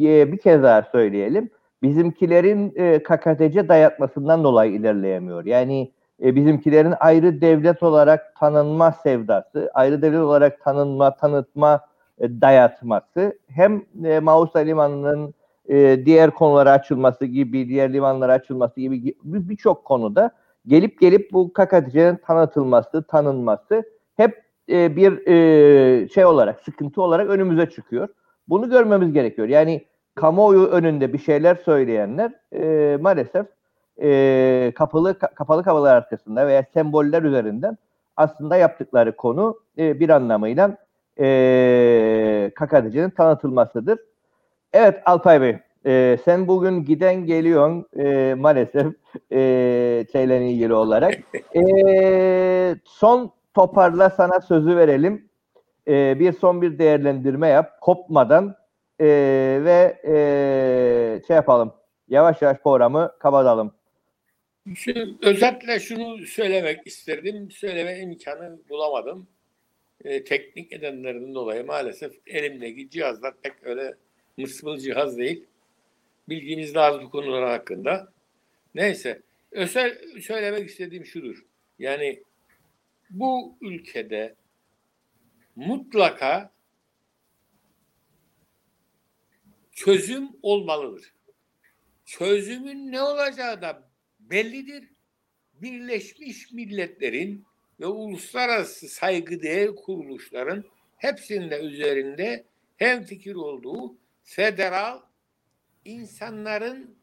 e, 0.00 0.32
bir 0.32 0.38
kez 0.38 0.62
daha 0.62 0.82
söyleyelim. 0.82 1.50
Bizimkilerin 1.82 2.72
e, 2.76 3.02
KKTC 3.02 3.68
dayatmasından 3.68 4.44
dolayı 4.44 4.72
ilerleyemiyor. 4.72 5.44
Yani 5.44 5.92
e, 6.22 6.34
bizimkilerin 6.34 6.94
ayrı 7.00 7.40
devlet 7.40 7.82
olarak 7.82 8.36
tanınma 8.36 8.92
sevdası, 8.92 9.70
ayrı 9.74 10.02
devlet 10.02 10.20
olarak 10.20 10.60
tanınma, 10.60 11.16
tanıtma 11.16 11.80
e, 12.18 12.40
dayatması 12.40 13.38
hem 13.48 13.82
e, 14.04 14.20
Mausa 14.20 14.58
Limanı'nın 14.58 15.34
e, 15.68 16.06
diğer 16.06 16.30
konulara 16.30 16.72
açılması 16.72 17.24
gibi, 17.24 17.68
diğer 17.68 17.92
limanlara 17.92 18.32
açılması 18.32 18.80
gibi 18.80 19.14
birçok 19.24 19.84
konuda 19.84 20.30
gelip 20.66 21.00
gelip 21.00 21.32
bu 21.32 21.52
KKTC'nin 21.52 22.16
tanıtılması, 22.16 23.02
tanınması 23.02 23.82
hep 24.16 24.42
e, 24.68 24.96
bir 24.96 25.26
e, 25.26 26.08
şey 26.08 26.24
olarak, 26.24 26.60
sıkıntı 26.60 27.02
olarak 27.02 27.30
önümüze 27.30 27.70
çıkıyor. 27.70 28.08
Bunu 28.48 28.70
görmemiz 28.70 29.12
gerekiyor. 29.12 29.48
Yani 29.48 29.84
kamuoyu 30.14 30.66
önünde 30.66 31.12
bir 31.12 31.18
şeyler 31.18 31.54
söyleyenler 31.54 32.32
e, 32.52 32.96
maalesef 33.00 33.46
e, 34.02 34.72
kapalı 34.74 35.18
kapalı 35.18 35.62
kapılar 35.62 35.96
arkasında 35.96 36.46
veya 36.46 36.64
semboller 36.74 37.22
üzerinden 37.22 37.78
aslında 38.16 38.56
yaptıkları 38.56 39.16
konu 39.16 39.60
e, 39.78 40.00
bir 40.00 40.08
anlamıyla 40.08 40.76
e, 41.20 42.50
KKTC'nin 42.54 43.10
tanıtılmasıdır. 43.10 43.98
Evet 44.72 45.02
Alpay 45.06 45.40
Bey, 45.40 45.56
e, 45.86 46.18
sen 46.24 46.48
bugün 46.48 46.84
giden 46.84 47.26
geliyorsun 47.26 47.86
e, 47.98 48.34
maalesef 48.34 48.86
e, 49.32 50.06
şeyle 50.12 50.50
ilgili 50.50 50.74
olarak. 50.74 51.14
E, 51.56 52.76
son 52.84 53.32
toparla 53.54 54.10
sana 54.10 54.40
sözü 54.40 54.76
verelim. 54.76 55.28
E, 55.88 56.20
bir 56.20 56.32
son 56.32 56.62
bir 56.62 56.78
değerlendirme 56.78 57.48
yap 57.48 57.80
kopmadan 57.80 58.56
e, 59.00 59.06
ve 59.64 59.98
e, 60.04 61.26
şey 61.26 61.36
yapalım. 61.36 61.72
Yavaş 62.08 62.42
yavaş 62.42 62.58
programı 62.58 63.12
kapatalım. 63.18 63.74
Şimdi, 64.76 65.14
özetle 65.22 65.80
şunu 65.80 66.18
söylemek 66.18 66.86
isterdim. 66.86 67.50
Söyleme 67.50 67.98
imkanı 67.98 68.58
bulamadım. 68.68 69.28
E, 70.04 70.24
teknik 70.24 70.72
nedenlerden 70.72 71.34
dolayı 71.34 71.66
maalesef 71.66 72.12
elimdeki 72.26 72.90
cihazlar 72.90 73.34
pek 73.42 73.52
öyle 73.62 73.94
mısmıl 74.38 74.78
cihaz 74.78 75.18
değil. 75.18 75.44
Bilgimiz 76.28 76.76
lazım 76.76 77.04
bu 77.04 77.10
konular 77.10 77.48
hakkında. 77.48 78.12
Neyse. 78.74 79.22
Özel 79.50 80.18
söylemek 80.20 80.68
istediğim 80.68 81.06
şudur. 81.06 81.44
Yani 81.78 82.22
bu 83.10 83.56
ülkede 83.60 84.34
mutlaka 85.56 86.52
çözüm 89.72 90.28
olmalıdır. 90.42 91.14
Çözümün 92.04 92.92
ne 92.92 93.02
olacağı 93.02 93.62
da 93.62 93.90
bellidir. 94.20 94.84
Birleşmiş 95.54 96.52
Milletler'in 96.52 97.44
ve 97.80 97.86
uluslararası 97.86 98.88
saygıdeğer 98.88 99.76
kuruluşların 99.76 100.64
hepsinin 100.96 101.50
de 101.50 101.60
üzerinde 101.60 102.44
hem 102.76 103.04
fikir 103.04 103.34
olduğu 103.34 103.96
federal 104.28 105.00
insanların 105.84 106.96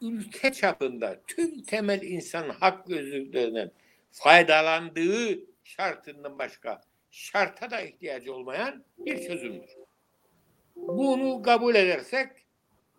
ülke 0.00 0.52
çapında 0.52 1.20
tüm 1.26 1.62
temel 1.62 2.02
insan 2.02 2.48
hak 2.48 2.90
özgürlüklerinden 2.90 3.70
faydalandığı 4.10 5.38
şartından 5.64 6.38
başka 6.38 6.80
şarta 7.10 7.70
da 7.70 7.80
ihtiyacı 7.80 8.34
olmayan 8.34 8.84
bir 8.98 9.26
çözümdür. 9.26 9.70
Bunu 10.76 11.42
kabul 11.42 11.74
edersek 11.74 12.28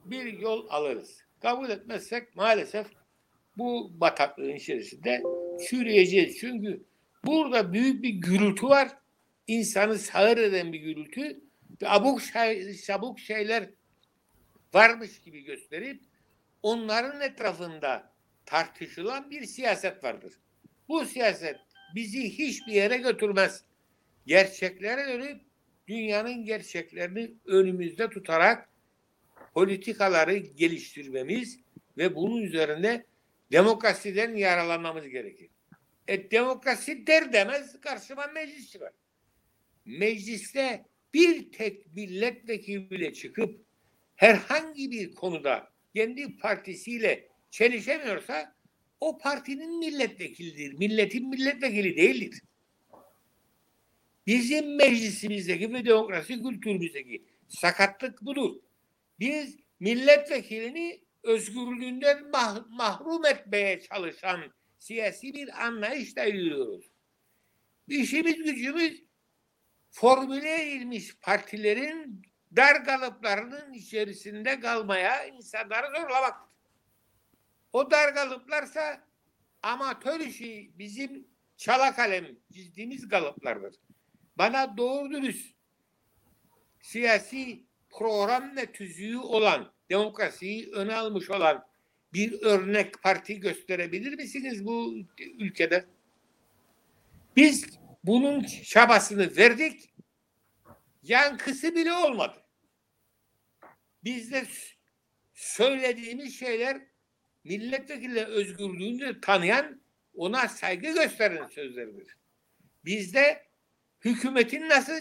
bir 0.05 0.39
yol 0.39 0.69
alırız. 0.69 1.23
Kabul 1.41 1.69
etmezsek 1.69 2.35
maalesef 2.35 2.87
bu 3.57 3.91
bataklığın 3.93 4.55
içerisinde 4.55 5.23
çürüyeceğiz. 5.67 6.37
Çünkü 6.39 6.83
burada 7.25 7.73
büyük 7.73 8.03
bir 8.03 8.09
gürültü 8.09 8.67
var. 8.67 8.89
İnsanı 9.47 9.97
sağır 9.97 10.37
eden 10.37 10.73
bir 10.73 10.79
gürültü 10.79 11.48
abuk 11.85 12.21
şey, 12.21 12.73
sabuk 12.73 13.19
şeyler 13.19 13.69
varmış 14.73 15.21
gibi 15.21 15.43
gösterip 15.43 16.01
onların 16.63 17.21
etrafında 17.21 18.13
tartışılan 18.45 19.31
bir 19.31 19.45
siyaset 19.45 20.03
vardır. 20.03 20.33
Bu 20.87 21.05
siyaset 21.05 21.59
bizi 21.95 22.37
hiçbir 22.37 22.73
yere 22.73 22.97
götürmez. 22.97 23.63
Gerçeklere 24.25 25.07
dönüp 25.07 25.41
dünyanın 25.87 26.45
gerçeklerini 26.45 27.31
önümüzde 27.45 28.09
tutarak 28.09 28.69
politikaları 29.53 30.35
geliştirmemiz 30.37 31.59
ve 31.97 32.15
bunun 32.15 32.41
üzerinde 32.41 33.05
demokrasiden 33.51 34.35
yaralanmamız 34.35 35.07
gerekir. 35.07 35.49
E, 36.07 36.31
demokrasi 36.31 37.07
der 37.07 37.33
demez 37.33 37.81
karşıma 37.81 38.27
meclis 38.27 38.71
çıkar. 38.71 38.91
Mecliste 39.85 40.85
bir 41.13 41.51
tek 41.51 41.95
milletvekili 41.95 42.89
bile 42.89 43.13
çıkıp 43.13 43.65
herhangi 44.15 44.91
bir 44.91 45.15
konuda 45.15 45.71
kendi 45.95 46.37
partisiyle 46.37 47.29
çelişemiyorsa 47.51 48.55
o 48.99 49.17
partinin 49.17 49.79
milletvekilidir. 49.79 50.73
Milletin 50.73 51.29
milletvekili 51.29 51.97
değildir. 51.97 52.41
Bizim 54.27 54.75
meclisimizdeki 54.75 55.73
ve 55.73 55.85
demokrasi 55.85 56.43
kültürümüzdeki 56.43 57.25
sakatlık 57.47 58.21
budur. 58.21 58.55
Biz 59.19 59.57
milletvekilini 59.79 61.01
özgürlüğünden 61.23 62.17
mah- 62.17 62.69
mahrum 62.69 63.25
etmeye 63.25 63.81
çalışan 63.81 64.41
siyasi 64.79 65.33
bir 65.33 65.65
anlayışla 65.65 66.23
yürüyoruz. 66.23 66.85
İşimiz 67.87 68.35
gücümüz 68.35 69.03
formüle 69.91 70.61
edilmiş 70.61 71.17
partilerin 71.21 72.21
dar 72.55 72.85
kalıplarının 72.85 73.73
içerisinde 73.73 74.59
kalmaya 74.59 75.25
insanları 75.25 75.87
zorlamak. 75.87 76.35
O 77.73 77.91
dar 77.91 78.15
kalıplarsa 78.15 79.03
amatör 79.63 80.19
işi 80.19 80.71
bizim 80.79 81.27
çala 81.57 81.95
kalem 81.95 82.25
çizdiğimiz 82.53 83.07
kalıplardır. 83.07 83.75
Bana 84.37 84.77
doğru 84.77 85.11
dürüst 85.11 85.55
siyasi 86.81 87.63
program 87.89 88.55
ve 88.55 88.71
tüzüğü 88.71 89.17
olan 89.17 89.71
demokrasiyi 89.89 90.71
öne 90.71 90.95
almış 90.95 91.29
olan 91.29 91.65
bir 92.13 92.41
örnek 92.41 93.01
parti 93.03 93.39
gösterebilir 93.39 94.13
misiniz 94.13 94.65
bu 94.65 94.95
ülkede? 95.19 95.85
Biz 97.35 97.79
bunun 98.09 98.43
çabasını 98.43 99.37
verdik. 99.37 99.93
Yankısı 101.03 101.75
bile 101.75 101.93
olmadı. 101.93 102.45
Bizde 104.03 104.45
söylediğimiz 105.33 106.39
şeyler 106.39 106.81
milletvekili 107.43 108.25
özgürlüğünü 108.25 109.21
tanıyan 109.21 109.81
ona 110.13 110.47
saygı 110.47 110.93
gösteren 110.93 111.47
sözleridir. 111.47 112.17
Bizde 112.85 113.47
hükümetin 114.01 114.69
nasıl 114.69 114.93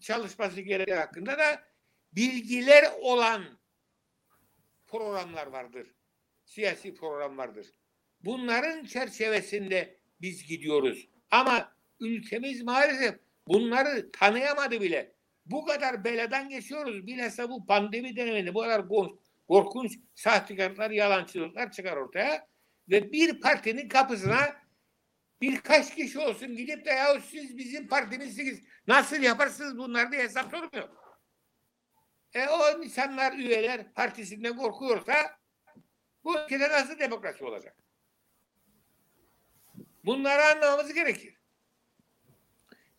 çalışması 0.00 0.60
gerektiği 0.60 0.94
hakkında 0.94 1.38
da 1.38 1.62
bilgiler 2.12 2.92
olan 3.00 3.58
programlar 4.86 5.46
vardır. 5.46 5.94
Siyasi 6.44 6.94
program 6.94 7.38
vardır. 7.38 7.66
Bunların 8.20 8.84
çerçevesinde 8.84 10.00
biz 10.20 10.46
gidiyoruz. 10.46 11.08
Ama 11.30 11.77
ülkemiz 12.00 12.62
maalesef 12.62 13.14
bunları 13.46 14.10
tanıyamadı 14.12 14.80
bile. 14.80 15.12
Bu 15.46 15.64
kadar 15.64 16.04
beladan 16.04 16.48
geçiyoruz. 16.48 17.06
Bilhassa 17.06 17.50
bu 17.50 17.66
pandemi 17.66 18.16
döneminde 18.16 18.54
bu 18.54 18.60
kadar 18.60 18.88
korkunç 19.48 19.98
sahtekarlıklar, 20.14 20.90
yalancılıklar 20.90 21.72
çıkar 21.72 21.96
ortaya. 21.96 22.48
Ve 22.88 23.12
bir 23.12 23.40
partinin 23.40 23.88
kapısına 23.88 24.56
birkaç 25.40 25.94
kişi 25.94 26.18
olsun 26.18 26.56
gidip 26.56 26.84
de 26.86 26.90
ya 26.90 27.20
siz 27.20 27.56
bizim 27.56 27.88
partimizsiniz. 27.88 28.62
Nasıl 28.86 29.22
yaparsınız 29.22 29.78
bunları 29.78 30.12
diye 30.12 30.22
hesap 30.22 30.50
sormuyor. 30.50 30.88
E 32.34 32.48
o 32.48 32.82
insanlar, 32.82 33.32
üyeler 33.32 33.92
partisinden 33.92 34.56
korkuyorsa 34.56 35.38
bu 36.24 36.40
ülkede 36.40 36.68
nasıl 36.68 36.98
demokrasi 36.98 37.44
olacak? 37.44 37.76
Bunları 40.04 40.42
anlamamız 40.44 40.94
gerekir. 40.94 41.37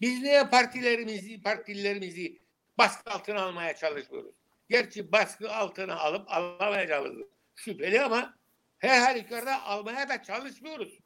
Biz 0.01 0.21
niye 0.21 0.43
partilerimizi, 0.43 1.41
partilerimizi 1.41 2.39
baskı 2.77 3.11
altına 3.11 3.41
almaya 3.41 3.75
çalışıyoruz? 3.75 4.35
Gerçi 4.69 5.11
baskı 5.11 5.51
altına 5.51 5.95
alıp 5.95 6.31
alamayacağımız 6.31 7.27
şüpheli 7.55 8.01
ama 8.01 8.37
her 8.77 9.01
halükarda 9.01 9.63
almaya 9.63 10.09
da 10.09 10.23
çalışmıyoruz. 10.23 10.99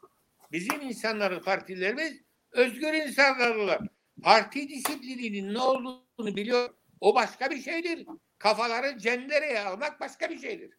Bizim 0.52 0.82
insanların 0.82 1.40
partilerimiz 1.40 2.22
özgür 2.52 2.94
insanlardılar. 2.94 3.80
Parti 4.24 4.70
disiplininin 4.70 5.54
ne 5.54 5.60
olduğunu 5.60 6.36
biliyor. 6.36 6.70
O 7.02 7.16
başka 7.16 7.52
bir 7.52 7.62
şeydir. 7.62 8.08
Kafaları 8.38 8.98
cendereye 8.98 9.60
almak 9.60 10.00
başka 10.00 10.30
bir 10.30 10.40
şeydir. 10.40 10.78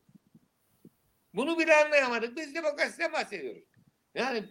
Bunu 1.34 1.58
bile 1.58 1.74
anlayamadık. 1.74 2.36
Biz 2.36 2.54
demokrasiden 2.54 3.12
bahsediyoruz. 3.12 3.62
Yani 4.14 4.44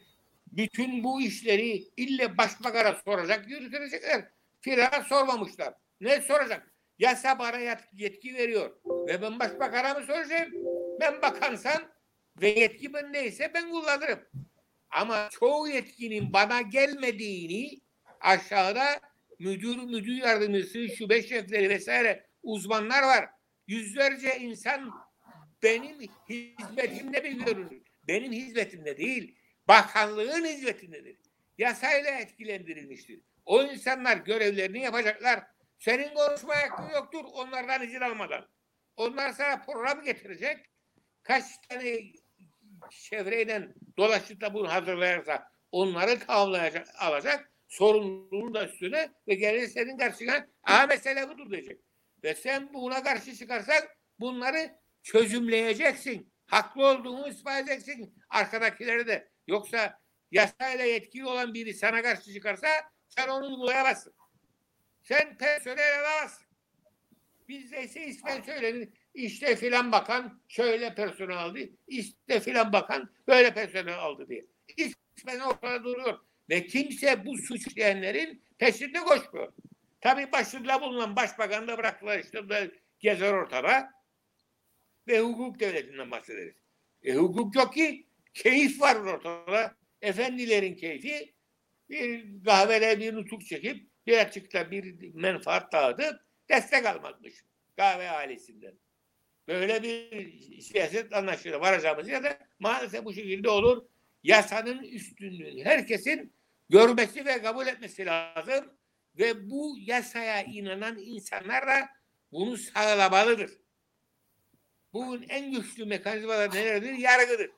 bütün 0.58 1.04
bu 1.04 1.22
işleri 1.22 1.84
ille 1.98 2.38
başbakana 2.38 3.02
soracak, 3.06 3.50
yürütecekler. 3.50 4.30
Firara 4.62 5.04
sormamışlar. 5.04 5.74
Ne 6.02 6.22
soracak? 6.22 6.74
Yasa 7.00 7.40
bana 7.40 7.58
yetki 7.94 8.34
veriyor. 8.36 8.72
Ve 8.86 9.22
ben 9.22 9.40
başbakana 9.40 9.94
mı 9.94 10.06
soracağım? 10.06 10.52
Ben 11.02 11.22
bakansan 11.22 11.84
ve 12.42 12.48
yetki 12.48 12.94
ben 12.94 13.14
neyse 13.14 13.52
ben 13.54 13.72
kullanırım. 13.72 14.20
Ama 14.90 15.30
çoğu 15.32 15.68
yetkinin 15.68 16.34
bana 16.34 16.62
gelmediğini 16.62 17.80
aşağıda 18.22 18.86
müdür, 19.40 19.78
müdür 19.78 20.16
yardımcısı, 20.16 20.90
şube 20.90 21.24
şefleri 21.24 21.70
vesaire 21.70 22.28
uzmanlar 22.44 23.04
var. 23.04 23.30
Yüzlerce 23.68 24.38
insan 24.40 24.92
benim 25.64 25.98
hizmetimde 26.30 27.20
mi 27.20 27.46
görünür? 27.46 27.82
Benim 28.08 28.32
hizmetimde 28.32 28.98
değil, 28.98 29.36
bakanlığın 29.68 30.46
hizmetindedir. 30.46 31.18
Yasayla 31.58 32.12
etkilendirilmiştir. 32.12 33.22
O 33.46 33.64
insanlar 33.64 34.18
görevlerini 34.18 34.80
yapacaklar. 34.80 35.44
Senin 35.80 36.14
konuşma 36.14 36.56
hakkın 36.56 36.90
yoktur 36.94 37.24
onlardan 37.34 37.84
izin 37.84 38.02
almadan. 38.02 38.48
Onlar 38.98 39.32
sana 39.32 39.62
program 39.62 40.04
getirecek. 40.04 40.58
Kaç 41.24 41.44
tane 41.70 42.00
çevreyle 42.92 43.68
dolaşıp 43.98 44.42
da 44.42 44.54
bunu 44.54 44.74
hazırlayarsa 44.74 45.48
onları 45.72 46.20
tavlayacak, 46.20 46.88
alacak 47.00 47.52
sorumluluğunu 47.68 48.54
da 48.54 48.68
üstüne 48.68 49.12
ve 49.28 49.36
gelir 49.36 49.68
senin 49.68 49.98
karşına 49.98 50.48
aha 50.64 50.88
mesele 50.88 51.30
budur 51.30 51.52
diyecek. 51.52 51.82
Ve 52.24 52.36
sen 52.36 52.74
buna 52.74 53.04
karşı 53.04 53.36
çıkarsan 53.36 53.84
bunları 54.20 54.76
çözümleyeceksin. 55.04 56.34
Haklı 56.46 56.86
olduğunu 56.86 57.28
ispat 57.28 57.70
edeceksin. 57.70 58.16
Arkadakileri 58.30 59.08
de. 59.08 59.33
Yoksa 59.48 60.00
yasayla 60.32 60.86
yetkili 60.86 61.26
olan 61.26 61.54
biri 61.54 61.74
sana 61.74 62.02
karşı 62.02 62.34
çıkarsa 62.34 62.68
sen 63.10 63.28
onu 63.28 63.46
uygulayamazsın. 63.46 64.14
Sen 65.04 65.38
personel 65.38 66.00
alamazsın. 66.00 66.46
Bizde 67.48 67.84
ise 67.84 68.06
ismen 68.06 68.42
söylenir. 68.42 68.90
İşte 69.14 69.56
filan 69.56 69.92
bakan 69.92 70.42
şöyle 70.48 70.96
personel 70.96 71.38
aldı. 71.38 71.60
İşte 71.88 72.40
filan 72.40 72.74
bakan 72.74 73.10
böyle 73.28 73.54
personel 73.54 74.00
aldı 74.00 74.30
diye. 74.30 74.46
İsmen 74.78 75.40
ortada 75.40 75.84
duruyor. 75.84 76.20
Ve 76.50 76.68
kimse 76.68 77.26
bu 77.26 77.38
suç 77.38 77.68
işleyenlerin 77.68 78.44
peşinde 78.58 79.00
koşmuyor. 79.00 79.54
Tabii 80.02 80.32
başında 80.32 80.82
bulunan 80.82 81.16
başbakan 81.16 81.68
da 81.68 81.78
bıraktılar 81.78 82.20
işte 82.20 82.50
da 82.50 82.68
gezer 83.00 83.34
ortada. 83.34 83.92
Ve 85.08 85.20
hukuk 85.20 85.60
devletinden 85.60 86.12
bahsederiz. 86.12 86.56
E, 87.04 87.14
hukuk 87.14 87.56
yok 87.56 87.74
ki 87.74 88.08
keyif 88.34 88.82
var 88.82 88.96
ortada. 88.96 89.76
Efendilerin 90.02 90.76
keyfi 90.76 91.34
bir 91.90 92.44
kahvede 92.44 93.00
bir 93.00 93.16
nutuk 93.16 93.46
çekip 93.46 93.88
bir 94.08 94.18
açıkta 94.18 94.72
bir 94.72 95.14
menfaat 95.14 95.72
dağıtıp 95.74 96.20
destek 96.50 96.86
almakmış 96.86 97.34
kahve 97.78 98.10
ailesinden. 98.10 98.74
Böyle 99.48 99.84
bir 99.84 100.62
siyaset 100.62 101.14
anlaşılır 101.14 101.56
varacağımız 101.56 102.08
ya 102.08 102.24
da 102.24 102.40
maalesef 102.60 103.06
bu 103.06 103.14
şekilde 103.14 103.50
olur. 103.50 103.86
Yasanın 104.24 104.84
üstünlüğünü 104.84 105.64
herkesin 105.64 106.34
görmesi 106.70 107.26
ve 107.26 107.42
kabul 107.42 107.68
etmesi 107.68 108.06
lazım. 108.06 108.78
Ve 109.20 109.50
bu 109.50 109.76
yasaya 109.80 110.44
inanan 110.44 110.98
insanlar 110.98 111.68
da 111.68 111.90
bunu 112.32 112.58
sağlamalıdır. 112.58 113.52
Bugün 114.94 115.30
en 115.30 115.52
güçlü 115.52 115.86
mekanizmalar 115.86 116.56
nelerdir? 116.56 116.94
Yargıdır. 116.94 117.52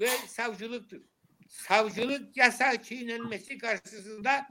Ve 0.00 0.08
savcılıktır. 0.08 1.02
Savcılık 1.48 2.36
yasa 2.36 2.82
çiğnenmesi 2.82 3.58
karşısında 3.58 4.48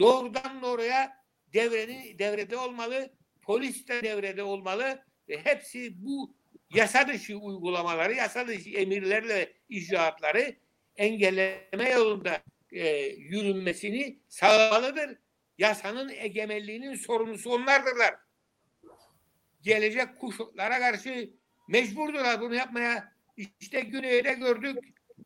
doğrudan 0.00 0.62
doğruya 0.62 1.24
devreni, 1.52 2.18
devrede 2.18 2.56
olmalı, 2.56 3.14
polis 3.42 3.88
de 3.88 4.02
devrede 4.02 4.42
olmalı 4.42 5.04
ve 5.28 5.44
hepsi 5.44 6.04
bu 6.04 6.36
yasa 6.70 7.08
dışı 7.08 7.36
uygulamaları, 7.36 8.14
yasa 8.14 8.46
dışı 8.46 8.70
emirlerle 8.70 9.52
icraatları 9.68 10.56
engelleme 10.96 11.90
yolunda 11.90 12.42
e, 12.72 13.06
yürünmesini 13.06 14.18
sağlamalıdır. 14.28 15.18
Yasanın 15.58 16.08
egemenliğinin 16.08 16.94
sorumlusu 16.94 17.50
onlardırlar. 17.50 18.14
Gelecek 19.62 20.20
kuşaklara 20.20 20.78
karşı 20.78 21.30
mecburdurlar 21.68 22.40
bunu 22.40 22.54
yapmaya. 22.54 23.13
İşte 23.36 23.80
güneyde 23.80 24.32
gördük 24.32 24.78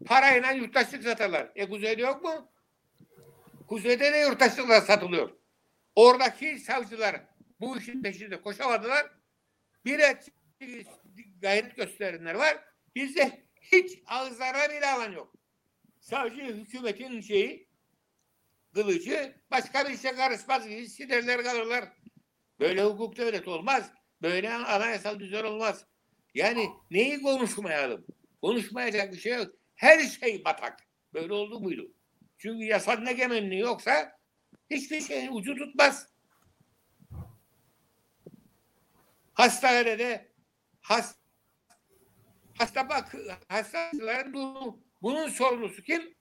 parayla 0.06 0.52
yurttaşlık 0.52 1.02
satarlar. 1.02 1.52
E 1.54 1.68
kuzeyde 1.68 2.02
yok 2.02 2.24
mu? 2.24 2.52
Kuzeyde 3.68 4.12
de 4.12 4.16
yurttaşlıklar 4.16 4.80
satılıyor. 4.80 5.30
Oradaki 5.94 6.58
savcılar 6.58 7.20
bu 7.60 7.78
işin 7.78 8.02
peşinde 8.02 8.42
koşamadılar. 8.42 9.06
Bir 9.84 10.00
gayret 11.40 11.76
gösterenler 11.76 12.34
var. 12.34 12.64
Bizde 12.94 13.48
hiç 13.60 13.98
ağızlarına 14.06 14.70
bir 14.70 14.82
alan 14.82 15.12
yok. 15.12 15.34
Savcı 16.00 16.42
hükümetin 16.42 17.20
şeyi 17.20 17.68
kılıcı 18.74 19.36
başka 19.50 19.88
bir 19.88 19.96
şey 19.96 20.12
karışmaz. 20.12 20.62
Sinirler 20.64 21.42
kalırlar. 21.42 21.84
Böyle 22.60 22.84
hukuk 22.84 23.16
devlet 23.16 23.48
olmaz. 23.48 23.90
Böyle 24.22 24.54
anayasal 24.54 25.20
düzen 25.20 25.44
olmaz. 25.44 25.86
Yani 26.34 26.70
neyi 26.90 27.22
konuşmayalım? 27.22 28.06
Konuşmayacak 28.42 29.12
bir 29.12 29.18
şey 29.18 29.32
yok. 29.34 29.54
Her 29.74 30.00
şey 30.00 30.44
batak. 30.44 30.80
Böyle 31.14 31.32
oldu 31.32 31.60
muydu? 31.60 31.92
Çünkü 32.38 32.64
yasal 32.64 33.06
egemenliği 33.06 33.60
yoksa 33.60 34.18
hiçbir 34.70 35.00
şeyin 35.00 35.32
ucu 35.32 35.54
tutmaz. 35.54 36.08
Hastanede 39.34 40.32
has, 40.80 41.16
hasta 42.58 42.88
bak 42.88 43.14
hastaların 43.48 44.32
durumu 44.32 44.80
bunun 45.02 45.28
sorumlusu 45.28 45.82
kim? 45.82 46.14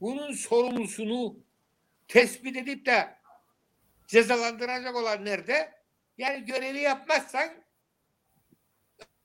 Bunun 0.00 0.32
sorumlusunu 0.32 1.36
tespit 2.08 2.56
edip 2.56 2.86
de 2.86 3.16
cezalandıracak 4.06 4.96
olan 4.96 5.24
nerede? 5.24 5.83
Yani 6.18 6.44
görevi 6.44 6.78
yapmazsan 6.78 7.48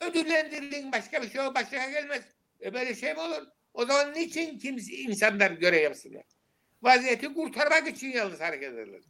ödüllendirilin 0.01 0.91
başka 0.91 1.21
bir 1.21 1.29
şey 1.29 1.41
o 1.41 1.55
başka 1.55 1.89
gelmez. 1.89 2.23
E 2.61 2.73
böyle 2.73 2.95
şey 2.95 3.13
mi 3.13 3.19
olur? 3.19 3.47
O 3.73 3.85
zaman 3.85 4.13
niçin 4.13 4.57
kimse 4.57 4.93
insanlar 4.93 5.51
görev 5.51 5.83
yapsınlar? 5.83 6.23
Vaziyeti 6.81 7.33
kurtarmak 7.33 7.87
için 7.87 8.07
yalnız 8.07 8.41
hareket 8.41 8.73
ederler. 8.73 9.01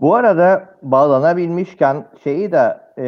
Bu 0.00 0.14
arada 0.14 0.78
bağlanabilmişken 0.82 2.08
şeyi 2.24 2.52
de 2.52 2.80
e, 2.98 3.06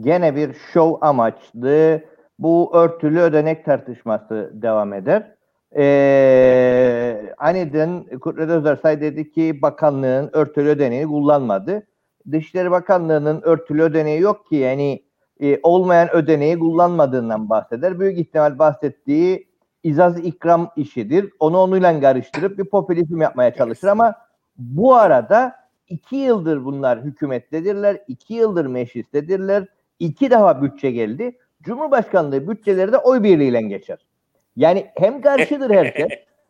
gene 0.00 0.36
bir 0.36 0.54
show 0.54 1.06
amaçlı 1.06 2.04
bu 2.38 2.76
örtülü 2.76 3.20
ödenek 3.20 3.64
tartışması 3.64 4.50
devam 4.54 4.92
eder. 4.92 5.34
E, 5.76 7.34
aniden 7.38 8.18
Kudret 8.20 8.50
Özersay 8.50 9.00
dedi 9.00 9.32
ki 9.32 9.62
bakanlığın 9.62 10.30
örtülü 10.32 10.68
ödeneği 10.68 11.06
kullanmadı. 11.06 11.86
Dışişleri 12.32 12.70
Bakanlığı'nın 12.70 13.42
örtülü 13.42 13.82
ödeneği 13.82 14.20
yok 14.20 14.48
ki 14.48 14.56
yani 14.56 15.02
e, 15.40 15.60
olmayan 15.62 16.14
ödeneği 16.14 16.58
kullanmadığından 16.58 17.50
bahseder. 17.50 18.00
Büyük 18.00 18.18
ihtimal 18.18 18.58
bahsettiği 18.58 19.48
izaz 19.82 20.18
ikram 20.18 20.70
işidir. 20.76 21.30
Onu 21.40 21.58
onuyla 21.58 22.00
karıştırıp 22.00 22.58
bir 22.58 22.64
popülizm 22.64 23.20
yapmaya 23.20 23.54
çalışır 23.54 23.88
ama 23.88 24.14
bu 24.58 24.94
arada 24.94 25.56
iki 25.88 26.16
yıldır 26.16 26.64
bunlar 26.64 27.02
hükümettedirler. 27.02 27.98
iki 28.08 28.34
yıldır 28.34 28.66
meclistedirler. 28.66 29.66
iki 29.98 30.30
defa 30.30 30.62
bütçe 30.62 30.90
geldi. 30.90 31.38
Cumhurbaşkanlığı 31.62 32.48
bütçeleri 32.48 32.92
de 32.92 32.98
oy 32.98 33.22
birliğiyle 33.22 33.62
geçer. 33.62 33.98
Yani 34.56 34.90
hem 34.94 35.20
karşıdır 35.20 35.70
herkes 35.70 36.08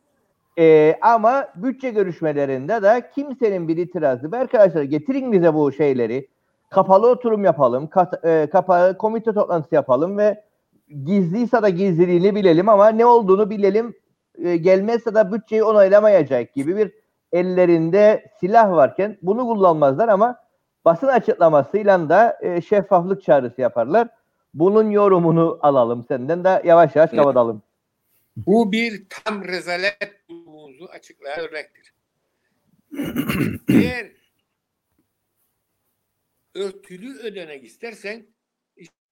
e, 0.59 0.97
ama 1.03 1.49
bütçe 1.57 1.91
görüşmelerinde 1.91 2.83
de 2.83 3.11
kimsenin 3.15 3.69
bir 3.69 3.77
itirazı 3.77 4.25
yok. 4.25 4.35
Arkadaşlar 4.35 4.83
getirin 4.83 5.33
bize 5.33 5.55
bu 5.55 5.73
şeyleri. 5.73 6.29
Kapalı 6.71 7.09
oturum 7.09 7.45
yapalım. 7.45 7.87
Kat, 7.87 8.25
e, 8.25 8.49
kapalı 8.53 8.99
komite 8.99 9.33
toplantısı 9.33 9.75
yapalım 9.75 10.19
ve 10.19 10.45
gizliyse 11.05 11.63
de 11.63 11.71
gizliliğini 11.71 12.35
bilelim 12.35 12.69
ama 12.69 12.89
ne 12.89 13.07
olduğunu 13.07 13.51
bilelim. 13.51 13.95
E, 14.45 14.57
gelmezse 14.57 15.15
de 15.15 15.33
bütçeyi 15.33 15.65
onaylamayacak 15.65 16.55
gibi 16.55 16.77
bir 16.77 16.93
ellerinde 17.33 18.31
silah 18.41 18.71
varken 18.71 19.19
bunu 19.23 19.47
kullanmazlar 19.47 20.09
ama 20.09 20.37
basın 20.85 21.07
açıklamasıyla 21.07 22.09
da 22.09 22.39
e, 22.41 22.61
şeffaflık 22.61 23.23
çağrısı 23.23 23.61
yaparlar. 23.61 24.09
Bunun 24.55 24.91
yorumunu 24.91 25.59
alalım 25.63 26.05
senden 26.09 26.45
de 26.45 26.63
yavaş 26.65 26.97
yavaş 26.97 27.11
kapatalım. 27.11 27.63
Bu 28.37 28.73
bir 28.73 29.07
tam 29.09 29.45
rezalet 29.45 30.29
durumumuzu 30.29 30.85
açıklayan 30.85 31.41
örnektir. 31.41 31.95
Eğer 33.69 34.11
örtülü 36.55 37.19
ödenek 37.19 37.65
istersen 37.65 38.27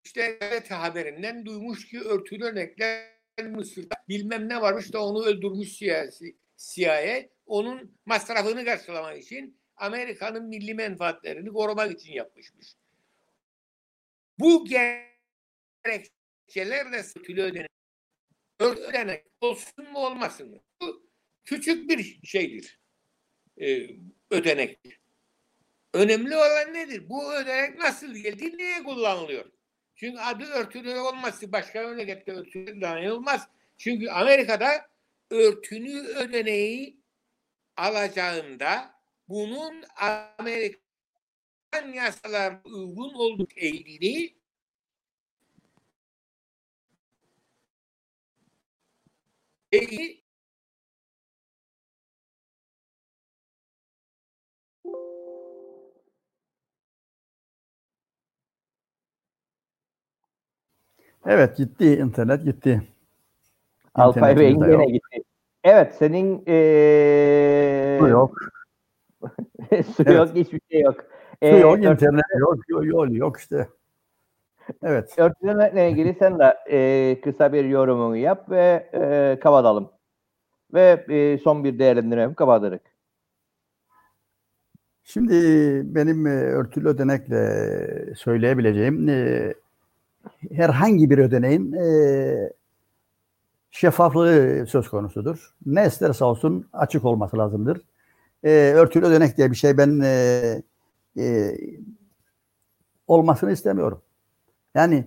işte 0.05 0.39
evet 0.41 0.71
haberinden 0.71 1.47
duymuş 1.47 1.89
ki 1.89 2.01
örtülü 2.01 2.45
ödenekler 2.45 3.13
Mısır'da 3.51 3.95
bilmem 4.09 4.49
ne 4.49 4.61
varmış 4.61 4.93
da 4.93 5.07
onu 5.07 5.25
öldürmüş 5.25 5.73
siyasi 5.73 6.37
CIA 6.57 7.29
onun 7.47 7.99
masrafını 8.07 8.65
karşılamak 8.65 9.19
için 9.19 9.59
Amerika'nın 9.77 10.45
milli 10.45 10.75
menfaatlerini 10.75 11.49
korumak 11.49 11.93
için 11.93 12.13
yapmışmış. 12.13 12.77
Bu 14.39 14.65
gerekçelerle 14.65 17.05
örtülü 17.17 17.43
ödenek 17.43 17.73
ödenek 18.65 19.27
olsun 19.41 19.91
mu 19.93 19.99
olmasın 19.99 20.51
mı? 20.51 20.61
Bu 20.83 21.07
küçük 21.45 21.91
bir 21.91 22.21
şeydir. 22.25 22.81
Ee, 23.61 23.89
ödenek. 24.31 24.79
Önemli 25.95 26.37
olan 26.37 26.75
nedir? 26.75 27.09
Bu 27.09 27.35
ödenek 27.35 27.79
nasıl 27.79 28.15
geldi? 28.15 28.59
Niye 28.59 28.83
kullanılıyor? 28.83 29.45
Çünkü 29.95 30.21
adı 30.21 30.45
örtülü 30.45 30.95
olması 30.95 31.53
başka 31.53 31.83
memlekette 31.83 32.33
örtülü 32.33 32.81
dahi 32.81 33.13
olmaz. 33.13 33.49
Çünkü 33.79 34.09
Amerika'da 34.09 34.89
örtülü 35.31 35.99
ödeneği 35.99 37.03
alacağında 37.77 38.95
bunun 39.29 39.85
Amerikan 39.97 41.93
yasalar 41.95 42.55
uygun 42.65 43.15
olduğu 43.15 43.49
eğilini 43.57 44.42
eğili 49.73 50.23
Evet 61.27 61.57
gitti 61.57 61.97
internet 61.97 62.45
gitti. 62.45 62.83
Alpay 63.95 64.37
Bey'in 64.37 64.61
gene 64.61 64.87
gitti. 64.87 65.23
Evet 65.65 65.95
senin 65.95 66.45
ee... 66.49 67.97
su 68.01 68.09
yok. 68.09 68.39
su 69.97 70.03
evet. 70.07 70.17
yok 70.17 70.29
hiçbir 70.35 70.61
şey 70.71 70.81
yok. 70.81 70.97
Su 71.01 71.07
ee, 71.43 71.57
yok 71.57 71.79
internet 71.79 72.25
yok 72.41 72.59
yol 72.69 73.11
yok 73.11 73.39
işte. 73.39 73.69
Evet. 74.83 75.19
Örtülemekle 75.19 75.91
ilgili 75.91 76.17
sen 76.19 76.39
de 76.39 76.57
e, 76.71 77.21
kısa 77.21 77.53
bir 77.53 77.65
yorumunu 77.65 78.17
yap 78.17 78.51
ve 78.51 78.91
e, 78.95 79.39
kapatalım. 79.41 79.91
Ve 80.75 81.05
e, 81.09 81.39
son 81.39 81.65
bir 81.65 81.79
değerlendirme 81.79 82.35
kapatırız. 82.35 82.81
Şimdi 85.05 85.35
benim 85.85 86.27
örtülü 86.27 86.89
ödenekle 86.89 88.15
söyleyebileceğim 88.15 89.09
e, 89.09 89.55
herhangi 90.53 91.11
bir 91.11 91.19
ödeneğin 91.19 91.73
e, 91.73 92.53
şeffaflığı 93.71 94.67
söz 94.67 94.89
konusudur. 94.89 95.55
Ne 95.67 95.87
isterse 95.87 96.25
olsun 96.25 96.69
açık 96.73 97.05
olması 97.05 97.39
lazımdır. 97.39 97.81
E, 98.45 98.51
örtülü 98.51 99.07
ödenek 99.07 99.37
diye 99.37 99.51
bir 99.51 99.57
şey 99.57 99.79
ben 99.79 100.01
e, 100.01 100.63
e, 101.19 101.57
olmasını 103.07 103.53
istemiyorum. 103.53 104.03
Yani 104.75 105.05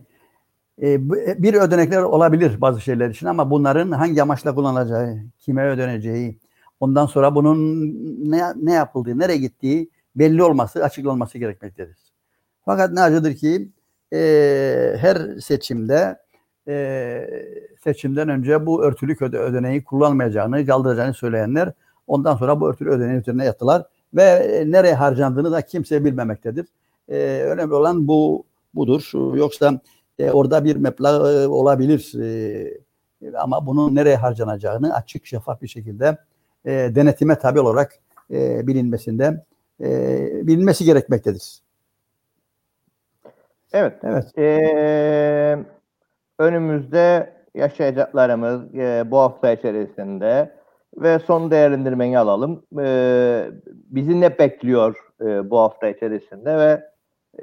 e, 0.81 1.09
bir 1.43 1.53
ödenekler 1.53 2.01
olabilir 2.01 2.61
bazı 2.61 2.81
şeyler 2.81 3.09
için 3.09 3.25
ama 3.25 3.51
bunların 3.51 3.91
hangi 3.91 4.21
amaçla 4.21 4.55
kullanılacağı, 4.55 5.17
kime 5.39 5.67
ödeneceği, 5.67 6.39
ondan 6.79 7.05
sonra 7.05 7.35
bunun 7.35 7.85
ne, 8.31 8.43
ne 8.55 8.73
yapıldığı, 8.73 9.19
nereye 9.19 9.37
gittiği 9.37 9.89
belli 10.15 10.43
olması, 10.43 10.83
açıklanması 10.83 11.37
gerekmektedir. 11.37 11.97
Fakat 12.65 12.91
ne 12.91 13.01
acıdır 13.01 13.35
ki 13.35 13.69
e, 14.13 14.97
her 14.99 15.39
seçimde 15.39 16.17
e, 16.67 17.29
seçimden 17.83 18.29
önce 18.29 18.65
bu 18.65 18.83
örtülük 18.83 19.21
öde, 19.21 19.37
ödeneği 19.37 19.83
kullanmayacağını, 19.83 20.65
kaldıracağını 20.65 21.13
söyleyenler 21.13 21.71
ondan 22.07 22.35
sonra 22.35 22.61
bu 22.61 22.69
örtülü 22.69 22.89
ödeneğin 22.89 23.19
üzerine 23.19 23.45
yattılar 23.45 23.83
ve 24.13 24.23
e, 24.23 24.71
nereye 24.71 24.93
harcandığını 24.93 25.51
da 25.51 25.61
kimse 25.61 26.05
bilmemektedir. 26.05 26.67
E, 27.09 27.17
önemli 27.43 27.73
olan 27.73 28.07
bu 28.07 28.43
budur. 28.75 29.11
Yoksa 29.35 29.79
e, 30.19 30.31
orada 30.31 30.63
bir 30.63 30.75
meblağ 30.75 31.31
e, 31.31 31.47
olabilir 31.47 32.13
e, 32.21 33.37
ama 33.37 33.65
bunun 33.65 33.95
nereye 33.95 34.15
harcanacağını 34.15 34.93
açık 34.95 35.25
şeffaf 35.25 35.61
bir 35.61 35.67
şekilde 35.67 36.17
e, 36.65 36.71
denetime 36.71 37.39
tabi 37.39 37.59
olarak 37.59 37.99
e, 38.31 38.67
bilinmesinde 38.67 39.43
e, 39.81 39.87
bilinmesi 40.47 40.85
gerekmektedir. 40.85 41.65
Evet. 43.75 43.93
Evet. 44.03 44.37
Ee, 44.37 45.57
önümüzde 46.39 47.33
yaşayacaklarımız 47.55 48.75
e, 48.75 49.11
bu 49.11 49.17
hafta 49.17 49.51
içerisinde 49.51 50.51
ve 50.97 51.19
son 51.19 51.51
değerlendirmeni 51.51 52.19
alalım. 52.19 52.63
Ee, 52.79 53.49
bizi 53.67 54.21
ne 54.21 54.39
bekliyor 54.39 54.95
e, 55.21 55.49
bu 55.49 55.59
hafta 55.59 55.87
içerisinde 55.87 56.57
ve 56.57 56.83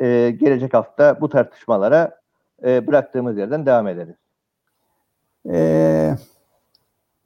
e, 0.01 0.31
gelecek 0.41 0.75
hafta 0.75 1.21
bu 1.21 1.29
tartışmalara 1.29 2.21
e, 2.65 2.87
bıraktığımız 2.87 3.39
yerden 3.39 3.67
devam 3.67 3.89
ederiz. 3.89 4.17
Ee, 5.51 6.17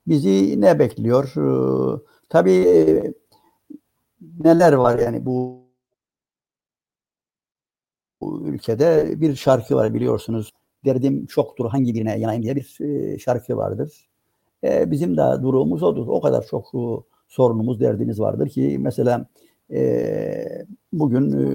bizi 0.07 0.61
ne 0.61 0.79
bekliyor? 0.79 1.33
Ee, 1.37 2.01
tabii 2.29 2.53
e, 2.53 3.13
neler 4.45 4.73
var 4.73 4.99
yani 4.99 5.27
bu, 5.27 5.67
bu 8.21 8.49
ülkede 8.49 9.21
bir 9.21 9.35
şarkı 9.35 9.77
var 9.77 9.95
biliyorsunuz. 9.95 10.53
Derdim 10.85 11.27
çoktur 11.27 11.71
hangi 11.71 11.95
birine 11.95 12.19
yanayım 12.19 12.43
diye 12.43 12.57
bir 12.57 12.79
e, 12.81 13.19
şarkı 13.19 13.57
vardır. 13.57 14.09
E, 14.65 14.91
bizim 14.91 15.17
de 15.17 15.43
durumumuz 15.43 15.83
odur. 15.83 16.07
O 16.09 16.21
kadar 16.21 16.47
çok 16.47 16.67
e, 16.75 16.81
sorunumuz, 17.29 17.81
derdimiz 17.81 18.21
vardır 18.21 18.49
ki 18.49 18.77
mesela 18.81 19.27
e, 19.73 20.67
bugün 20.99 21.33
e, 21.33 21.47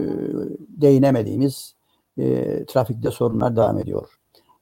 değinemediğimiz 0.82 1.76
e, 2.18 2.66
trafikte 2.66 3.12
sorunlar 3.12 3.56
devam 3.56 3.80
ediyor. 3.80 4.10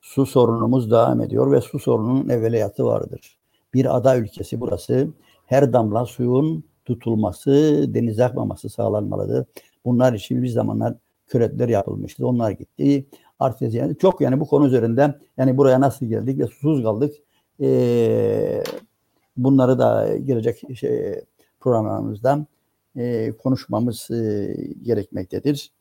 Su 0.01 0.25
sorunumuz 0.25 0.91
devam 0.91 1.21
ediyor 1.21 1.51
ve 1.51 1.61
su 1.61 1.79
sorununun 1.79 2.29
evveliyatı 2.29 2.85
vardır. 2.85 3.37
Bir 3.73 3.97
ada 3.97 4.17
ülkesi 4.17 4.59
burası. 4.59 5.07
Her 5.45 5.73
damla 5.73 6.05
suyun 6.05 6.63
tutulması, 6.85 7.85
denize 7.87 8.25
akmaması 8.25 8.69
sağlanmalıdır. 8.69 9.45
Bunlar 9.85 10.13
için 10.13 10.43
bir 10.43 10.47
zamanlar 10.47 10.95
küretler 11.27 11.69
yapılmıştı. 11.69 12.27
Onlar 12.27 12.51
gitti. 12.51 13.05
Artık 13.39 13.73
yani 13.73 13.97
çok 13.97 14.21
yani 14.21 14.39
bu 14.39 14.47
konu 14.47 14.67
üzerinde 14.67 15.19
yani 15.37 15.57
buraya 15.57 15.81
nasıl 15.81 16.05
geldik 16.05 16.39
ve 16.39 16.47
susuz 16.47 16.83
kaldık. 16.83 17.15
Ee, 17.61 18.63
bunları 19.37 19.79
da 19.79 20.17
gelecek 20.17 20.77
şey, 20.77 21.21
programlarımızda 21.59 22.45
e, 22.99 23.31
konuşmamız 23.37 24.11
e, 24.11 24.55
gerekmektedir. 24.81 25.71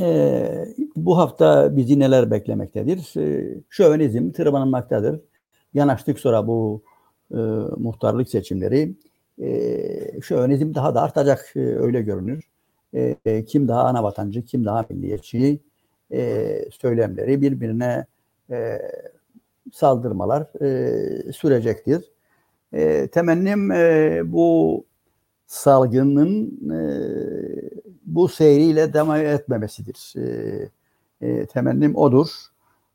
E, 0.00 0.64
bu 0.96 1.18
hafta 1.18 1.76
bizi 1.76 1.98
neler 1.98 2.30
beklemektedir? 2.30 3.20
E, 3.20 3.54
şövenizm 3.70 4.32
tırmanmaktadır. 4.32 5.20
Yanaştık 5.74 6.20
sonra 6.20 6.46
bu 6.46 6.82
e, 7.30 7.36
muhtarlık 7.76 8.28
seçimleri. 8.28 8.94
E, 9.42 10.20
şövenizm 10.22 10.74
daha 10.74 10.94
da 10.94 11.02
artacak 11.02 11.52
e, 11.56 11.60
öyle 11.60 12.02
görünür. 12.02 12.48
E, 12.94 13.44
kim 13.44 13.68
daha 13.68 13.84
ana 13.84 14.02
vatancı, 14.02 14.44
kim 14.44 14.64
daha 14.64 14.86
milliyetçi 14.90 15.60
e, 16.12 16.64
söylemleri 16.70 17.42
birbirine 17.42 18.06
e, 18.50 18.78
saldırmalar 19.72 20.62
e, 20.62 21.32
sürecektir. 21.32 22.12
E, 22.72 23.06
temennim 23.06 23.72
e, 23.72 24.20
bu 24.24 24.84
salgının 25.46 26.60
e, 26.70 26.80
bu 28.04 28.28
seyriyle 28.28 28.92
devam 28.94 29.16
etmemesidir. 29.16 30.14
E, 30.16 30.68
e, 31.20 31.46
temennim 31.46 31.96
odur. 31.96 32.28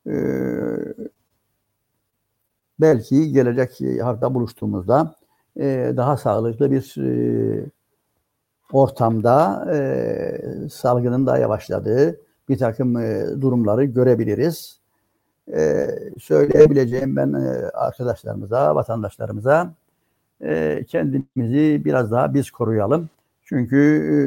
E, 0.08 0.14
belki 2.80 3.32
gelecek 3.32 4.02
hafta 4.04 4.34
buluştuğumuzda 4.34 5.16
e, 5.60 5.94
daha 5.98 6.18
sağlıklı 6.18 6.72
bir 6.72 6.96
e, 6.98 7.66
ortamda 8.72 9.68
e, 9.74 10.70
salgının 10.70 11.26
da 11.28 11.38
yavaşladığı 11.38 12.20
bir 12.50 12.58
takım 12.58 12.98
e, 12.98 13.26
durumları 13.42 13.84
görebiliriz. 13.86 14.80
E, 15.54 15.88
söyleyebileceğim 16.20 17.16
ben 17.16 17.34
e, 17.34 17.70
arkadaşlarımıza, 17.70 18.76
vatandaşlarımıza 18.76 19.74
e, 20.42 20.84
kendimizi 20.88 21.82
biraz 21.86 22.12
daha 22.12 22.34
biz 22.34 22.52
koruyalım. 22.52 23.10
Çünkü 23.44 23.78
e, 24.14 24.18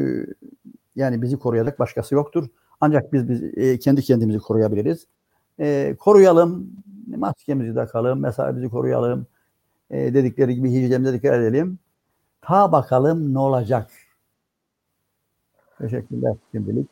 yani 0.96 1.22
bizi 1.22 1.36
koruyacak 1.38 1.78
başkası 1.78 2.14
yoktur. 2.14 2.48
Ancak 2.80 3.12
biz, 3.12 3.28
biz 3.28 3.42
e, 3.42 3.78
kendi 3.78 4.02
kendimizi 4.02 4.38
koruyabiliriz. 4.38 5.06
E, 5.60 5.96
koruyalım, 5.98 6.70
maskemizi 7.16 7.74
takalım, 7.74 8.20
mesafemizi 8.20 8.68
koruyalım. 8.68 9.26
E, 9.90 10.14
dedikleri 10.14 10.54
gibi 10.54 10.70
hijyenimize 10.70 11.12
dikkat 11.12 11.34
edelim. 11.34 11.78
Ta 12.40 12.72
bakalım 12.72 13.34
ne 13.34 13.38
olacak. 13.38 13.90
Teşekkürler 15.78 16.34
şimdilik. 16.52 16.88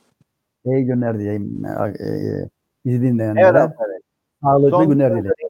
İyi 0.64 0.84
günler 0.84 1.18
diyeyim. 1.18 1.64
E, 1.64 2.04
e, 2.04 2.48
bizi 2.84 3.02
dinleyenlere. 3.02 3.46
Evet, 3.46 3.70
evet. 3.88 4.02
Sağlıklı 4.42 4.70
Son 4.70 4.88
günler 4.88 5.12
dilerim. 5.12 5.48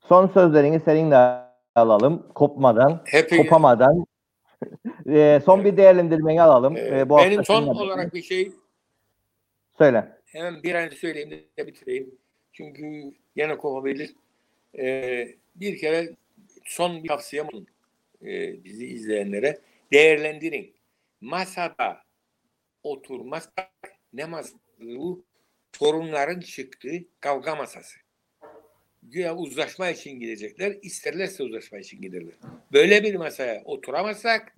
Son 0.00 0.26
sözlerini 0.26 0.80
seninle 0.80 1.45
alalım. 1.80 2.26
Kopmadan, 2.34 3.02
Hep 3.04 3.30
kopamadan. 3.30 4.06
E, 5.08 5.40
son 5.44 5.64
bir 5.64 5.76
değerlendirmeni 5.76 6.42
alalım. 6.42 6.76
Ee, 6.76 6.80
E, 7.00 7.08
bu 7.08 7.16
benim 7.16 7.44
son 7.44 7.66
olarak 7.66 8.14
bir 8.14 8.22
şey 8.22 8.52
Söyle. 9.78 10.18
hemen 10.26 10.62
bir 10.62 10.74
an 10.74 10.88
söyleyeyim 10.88 11.30
de 11.58 11.66
bitireyim. 11.66 12.14
Çünkü 12.52 13.12
yine 13.36 13.56
kopabilir. 13.58 14.14
Ee, 14.78 15.28
bir 15.56 15.78
kere 15.78 16.14
son 16.64 17.02
bir 17.02 17.08
tavsiyem 17.08 17.46
olsun 17.46 17.66
ee, 18.22 18.64
bizi 18.64 18.86
izleyenlere. 18.86 19.58
Değerlendirin. 19.92 20.74
Masada 21.20 21.98
oturmazsak 22.82 23.70
ne 24.12 24.24
masası 24.24 24.56
bu? 24.80 25.24
Sorunların 25.72 26.40
çıktığı 26.40 27.04
kavga 27.20 27.56
masası. 27.56 27.96
Güya 29.08 29.36
uzlaşma 29.36 29.90
için 29.90 30.20
gidecekler. 30.20 30.78
isterlerse 30.82 31.42
uzlaşma 31.42 31.78
için 31.78 32.02
giderler. 32.02 32.34
Böyle 32.72 33.02
bir 33.02 33.14
masaya 33.14 33.62
oturamazsak 33.64 34.56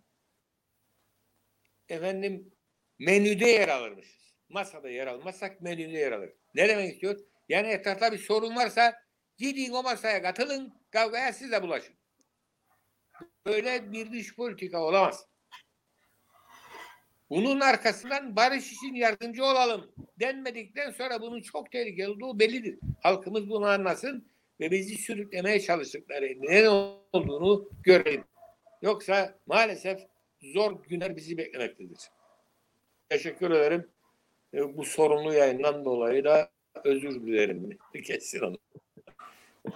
efendim 1.89 2.53
menüde 2.99 3.47
yer 3.47 3.69
alırmışız. 3.69 4.35
Masada 4.49 4.91
yer 4.91 5.07
almazsak 5.07 5.61
menüde 5.61 5.99
yer 5.99 6.13
alır. 6.13 6.31
Ne 6.55 6.69
demek 6.69 6.93
istiyor? 6.93 7.21
Yani 7.49 7.69
etrafta 7.69 8.13
bir 8.13 8.19
sorun 8.19 8.57
varsa 8.57 8.95
gidin 9.39 9.73
o 9.73 9.83
masaya 9.83 10.23
katılın, 10.23 10.75
kavgaya 10.91 11.33
siz 11.33 11.53
de 11.53 11.63
bulaşın. 11.63 11.95
Böyle 13.47 13.93
bir 13.93 14.13
dış 14.13 14.37
politika 14.37 14.79
olamaz. 14.79 15.27
Bunun 17.31 17.61
arkasından 17.61 18.37
barış 18.37 18.73
için 18.73 18.95
yardımcı 18.95 19.45
olalım 19.45 19.93
denmedikten 20.21 20.91
sonra 20.91 21.21
bunun 21.21 21.41
çok 21.41 21.73
tehlikeli 21.73 22.09
olduğu 22.09 22.39
bellidir. 22.39 22.79
Halkımız 23.03 23.49
bunu 23.49 23.67
anlasın 23.67 24.38
ve 24.61 24.71
bizi 24.71 24.95
sürüklemeye 24.95 25.61
çalıştıkları 25.61 26.29
ne 26.41 26.69
olduğunu 26.69 27.69
görelim. 27.83 28.25
Yoksa 28.83 29.35
maalesef 29.47 30.01
zor 30.43 30.83
günler 30.89 31.17
bizi 31.17 31.39
beklemektedir. 31.39 31.99
Teşekkür 33.09 33.51
ederim. 33.51 33.89
E, 34.55 34.77
Bu 34.77 34.85
sorunlu 34.85 35.33
yayından 35.33 35.85
dolayı 35.85 36.25
da 36.25 36.51
özür 36.85 37.15
dilerim. 37.27 37.79
Kesin 38.05 38.41
onu. 38.41 38.57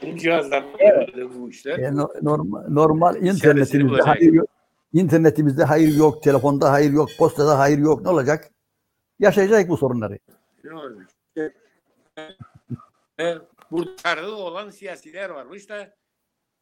Benim 0.03 0.17
cihazlarımda 0.17 1.35
bu 1.35 1.51
işler. 1.51 1.79
E, 1.79 1.95
no- 1.97 2.13
normal, 2.23 2.69
normal 2.69 3.17
internetimizde 3.17 4.03
hayır 4.03 4.33
yok. 4.33 4.49
İnternetimizde 4.93 5.65
hayır 5.65 5.97
yok, 5.97 6.23
telefonda 6.23 6.73
hayır 6.73 6.93
yok, 6.93 7.09
postada 7.19 7.59
hayır 7.59 7.79
yok. 7.79 8.03
Ne 8.03 8.09
olacak? 8.09 8.51
Yaşayacak 9.21 9.69
bu 9.69 9.77
sorunları. 9.77 10.19
Ne 13.19 13.39
Burada 13.73 14.37
olan 14.37 14.71
siyasiler 14.71 15.31
varmış 15.31 15.69
da 15.69 15.95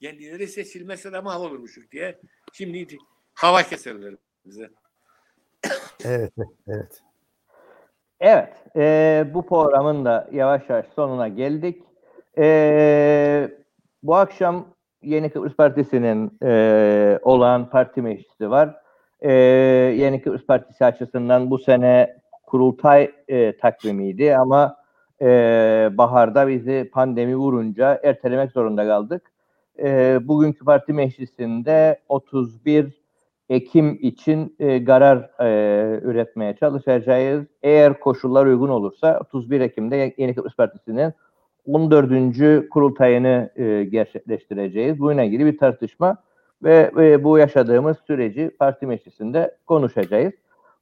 kendileri 0.01 0.47
seçilmezse 0.47 1.13
de 1.13 1.21
mahvolurmuşuk 1.21 1.91
diye. 1.91 2.21
Şimdi 2.53 2.99
hava 3.35 3.63
keserler 3.63 4.15
bize. 4.45 4.71
Evet, 6.05 6.33
evet. 6.69 7.03
Evet, 8.21 8.55
e, 8.77 9.25
bu 9.35 9.47
programın 9.47 10.05
da 10.05 10.29
yavaş 10.33 10.69
yavaş 10.69 10.87
sonuna 10.97 11.29
geldik. 11.29 11.83
E, 12.39 13.51
bu 14.03 14.17
akşam 14.17 14.75
Yeni 15.03 15.31
Kıbrıs 15.31 15.57
Partisi'nin 15.57 16.39
e, 16.43 17.19
olan 17.23 17.71
parti 17.71 18.03
meclisi 18.03 18.51
var. 18.51 18.83
E, 19.21 19.33
Yeni 19.97 20.23
Kıbrıs 20.23 20.47
Partisi 20.47 20.85
açısından 20.85 21.51
bu 21.51 21.59
sene 21.59 22.17
kurultay 22.43 23.13
e, 23.29 23.57
takvimiydi 23.57 24.37
ama 24.37 24.80
e, 25.23 25.27
baharda 25.93 26.49
bizi 26.49 26.91
pandemi 26.93 27.37
vurunca 27.37 28.01
ertelemek 28.03 28.53
zorunda 28.53 28.87
kaldık. 28.87 29.33
E, 29.79 30.19
bugünkü 30.29 30.65
parti 30.65 30.93
meclisinde 30.93 32.01
31 32.09 33.01
Ekim 33.49 33.99
için 34.01 34.57
e, 34.59 34.85
karar 34.85 35.31
e, 35.41 36.01
üretmeye 36.03 36.57
çalışacağız. 36.57 37.47
Eğer 37.63 38.01
koşullar 38.01 38.47
uygun 38.47 38.69
olursa 38.69 39.21
31 39.21 39.61
Ekim'de 39.61 40.15
Yeni 40.19 40.35
Kıbrıs 40.35 40.57
Partisi'nin 40.57 41.13
14. 41.67 42.69
kurultayını 42.71 43.51
e, 43.57 43.85
gerçekleştireceğiz. 43.85 44.99
Bununla 44.99 45.23
ilgili 45.23 45.47
bir 45.47 45.59
tartışma 45.59 46.17
ve, 46.63 46.91
ve 46.97 47.25
bu 47.25 47.39
yaşadığımız 47.39 47.97
süreci 48.07 48.51
parti 48.59 48.87
meclisinde 48.87 49.57
konuşacağız. 49.67 50.33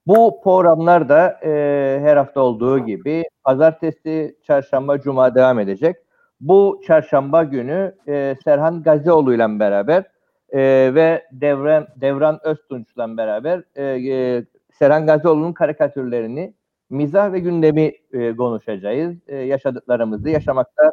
Bu 0.07 0.41
programlar 0.45 1.09
da 1.09 1.41
e, 1.45 2.01
her 2.03 2.17
hafta 2.17 2.41
olduğu 2.41 2.79
gibi 2.79 3.25
pazartesi, 3.45 4.37
çarşamba, 4.47 5.01
cuma 5.01 5.35
devam 5.35 5.59
edecek. 5.59 5.97
Bu 6.41 6.81
çarşamba 6.87 7.45
günü 7.45 7.95
e, 8.09 8.35
Serhan 8.45 8.83
Gazioğlu 8.83 9.35
ile 9.35 9.61
beraber 9.61 10.05
e, 10.51 10.61
ve 10.95 11.25
Devran, 11.33 11.87
Devran 11.97 12.39
Öztunç'la 12.43 13.17
beraber 13.17 13.63
e, 13.77 13.85
e, 13.85 14.45
Serhan 14.73 15.07
Gazioğlu'nun 15.07 15.53
karikatürlerini, 15.53 16.55
mizah 16.91 17.33
ve 17.33 17.39
gündemi 17.39 17.93
e, 18.13 18.37
konuşacağız. 18.37 19.17
E, 19.29 19.37
yaşadıklarımızı, 19.37 20.29
yaşamakta 20.29 20.91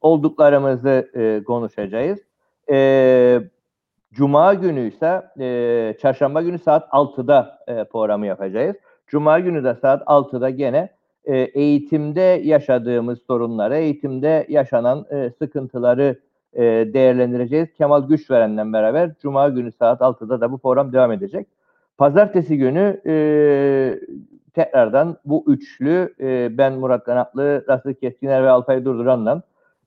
olduklarımızı 0.00 1.10
e, 1.14 1.44
konuşacağız. 1.44 2.18
E, 2.70 3.40
Cuma 4.12 4.54
günü 4.54 4.88
ise 4.88 5.22
e, 5.40 5.96
çarşamba 6.00 6.42
günü 6.42 6.58
saat 6.58 6.88
6'da 6.88 7.58
e, 7.66 7.84
programı 7.84 8.26
yapacağız. 8.26 8.76
Cuma 9.06 9.40
günü 9.40 9.64
de 9.64 9.74
saat 9.74 10.02
6'da 10.02 10.50
gene 10.50 10.90
e, 11.24 11.36
eğitimde 11.38 12.40
yaşadığımız 12.44 13.18
sorunları, 13.26 13.76
eğitimde 13.76 14.46
yaşanan 14.48 15.06
e, 15.10 15.30
sıkıntıları 15.38 16.20
e, 16.52 16.62
değerlendireceğiz. 16.64 17.72
Kemal 17.72 18.08
Güçveren'le 18.08 18.72
beraber 18.72 19.10
Cuma 19.22 19.48
günü 19.48 19.72
saat 19.72 20.00
6'da 20.00 20.40
da 20.40 20.52
bu 20.52 20.58
program 20.58 20.92
devam 20.92 21.12
edecek. 21.12 21.48
Pazartesi 21.98 22.58
günü 22.58 23.00
e, 23.06 23.14
tekrardan 24.54 25.16
bu 25.24 25.44
üçlü 25.46 26.14
e, 26.20 26.58
ben 26.58 26.72
Murat 26.72 27.04
Kanatlı, 27.04 27.64
Rasıl 27.68 27.94
Keskiner 27.94 28.44
ve 28.44 28.50
Alpay 28.50 28.84
Durduran'la 28.84 29.42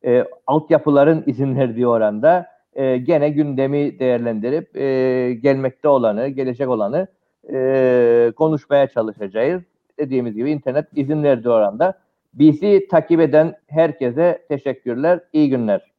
e, 0.06 0.26
altyapıların 0.48 1.24
izin 1.28 1.56
verdiği 1.56 1.88
oranda 1.88 2.51
e, 2.74 2.98
gene 2.98 3.30
gündemi 3.30 4.00
değerlendirip 4.00 4.78
e, 4.78 5.34
gelmekte 5.34 5.88
olanı, 5.88 6.28
gelecek 6.28 6.70
olanı 6.70 7.08
e, 7.54 8.32
konuşmaya 8.36 8.88
çalışacağız. 8.88 9.62
Dediğimiz 10.00 10.36
gibi 10.36 10.52
internet 10.52 10.86
izin 10.96 11.24
verdiği 11.24 11.50
oranda. 11.50 12.00
Bizi 12.34 12.88
takip 12.92 13.20
eden 13.20 13.56
herkese 13.68 14.46
teşekkürler, 14.50 15.20
iyi 15.34 15.50
günler. 15.50 15.91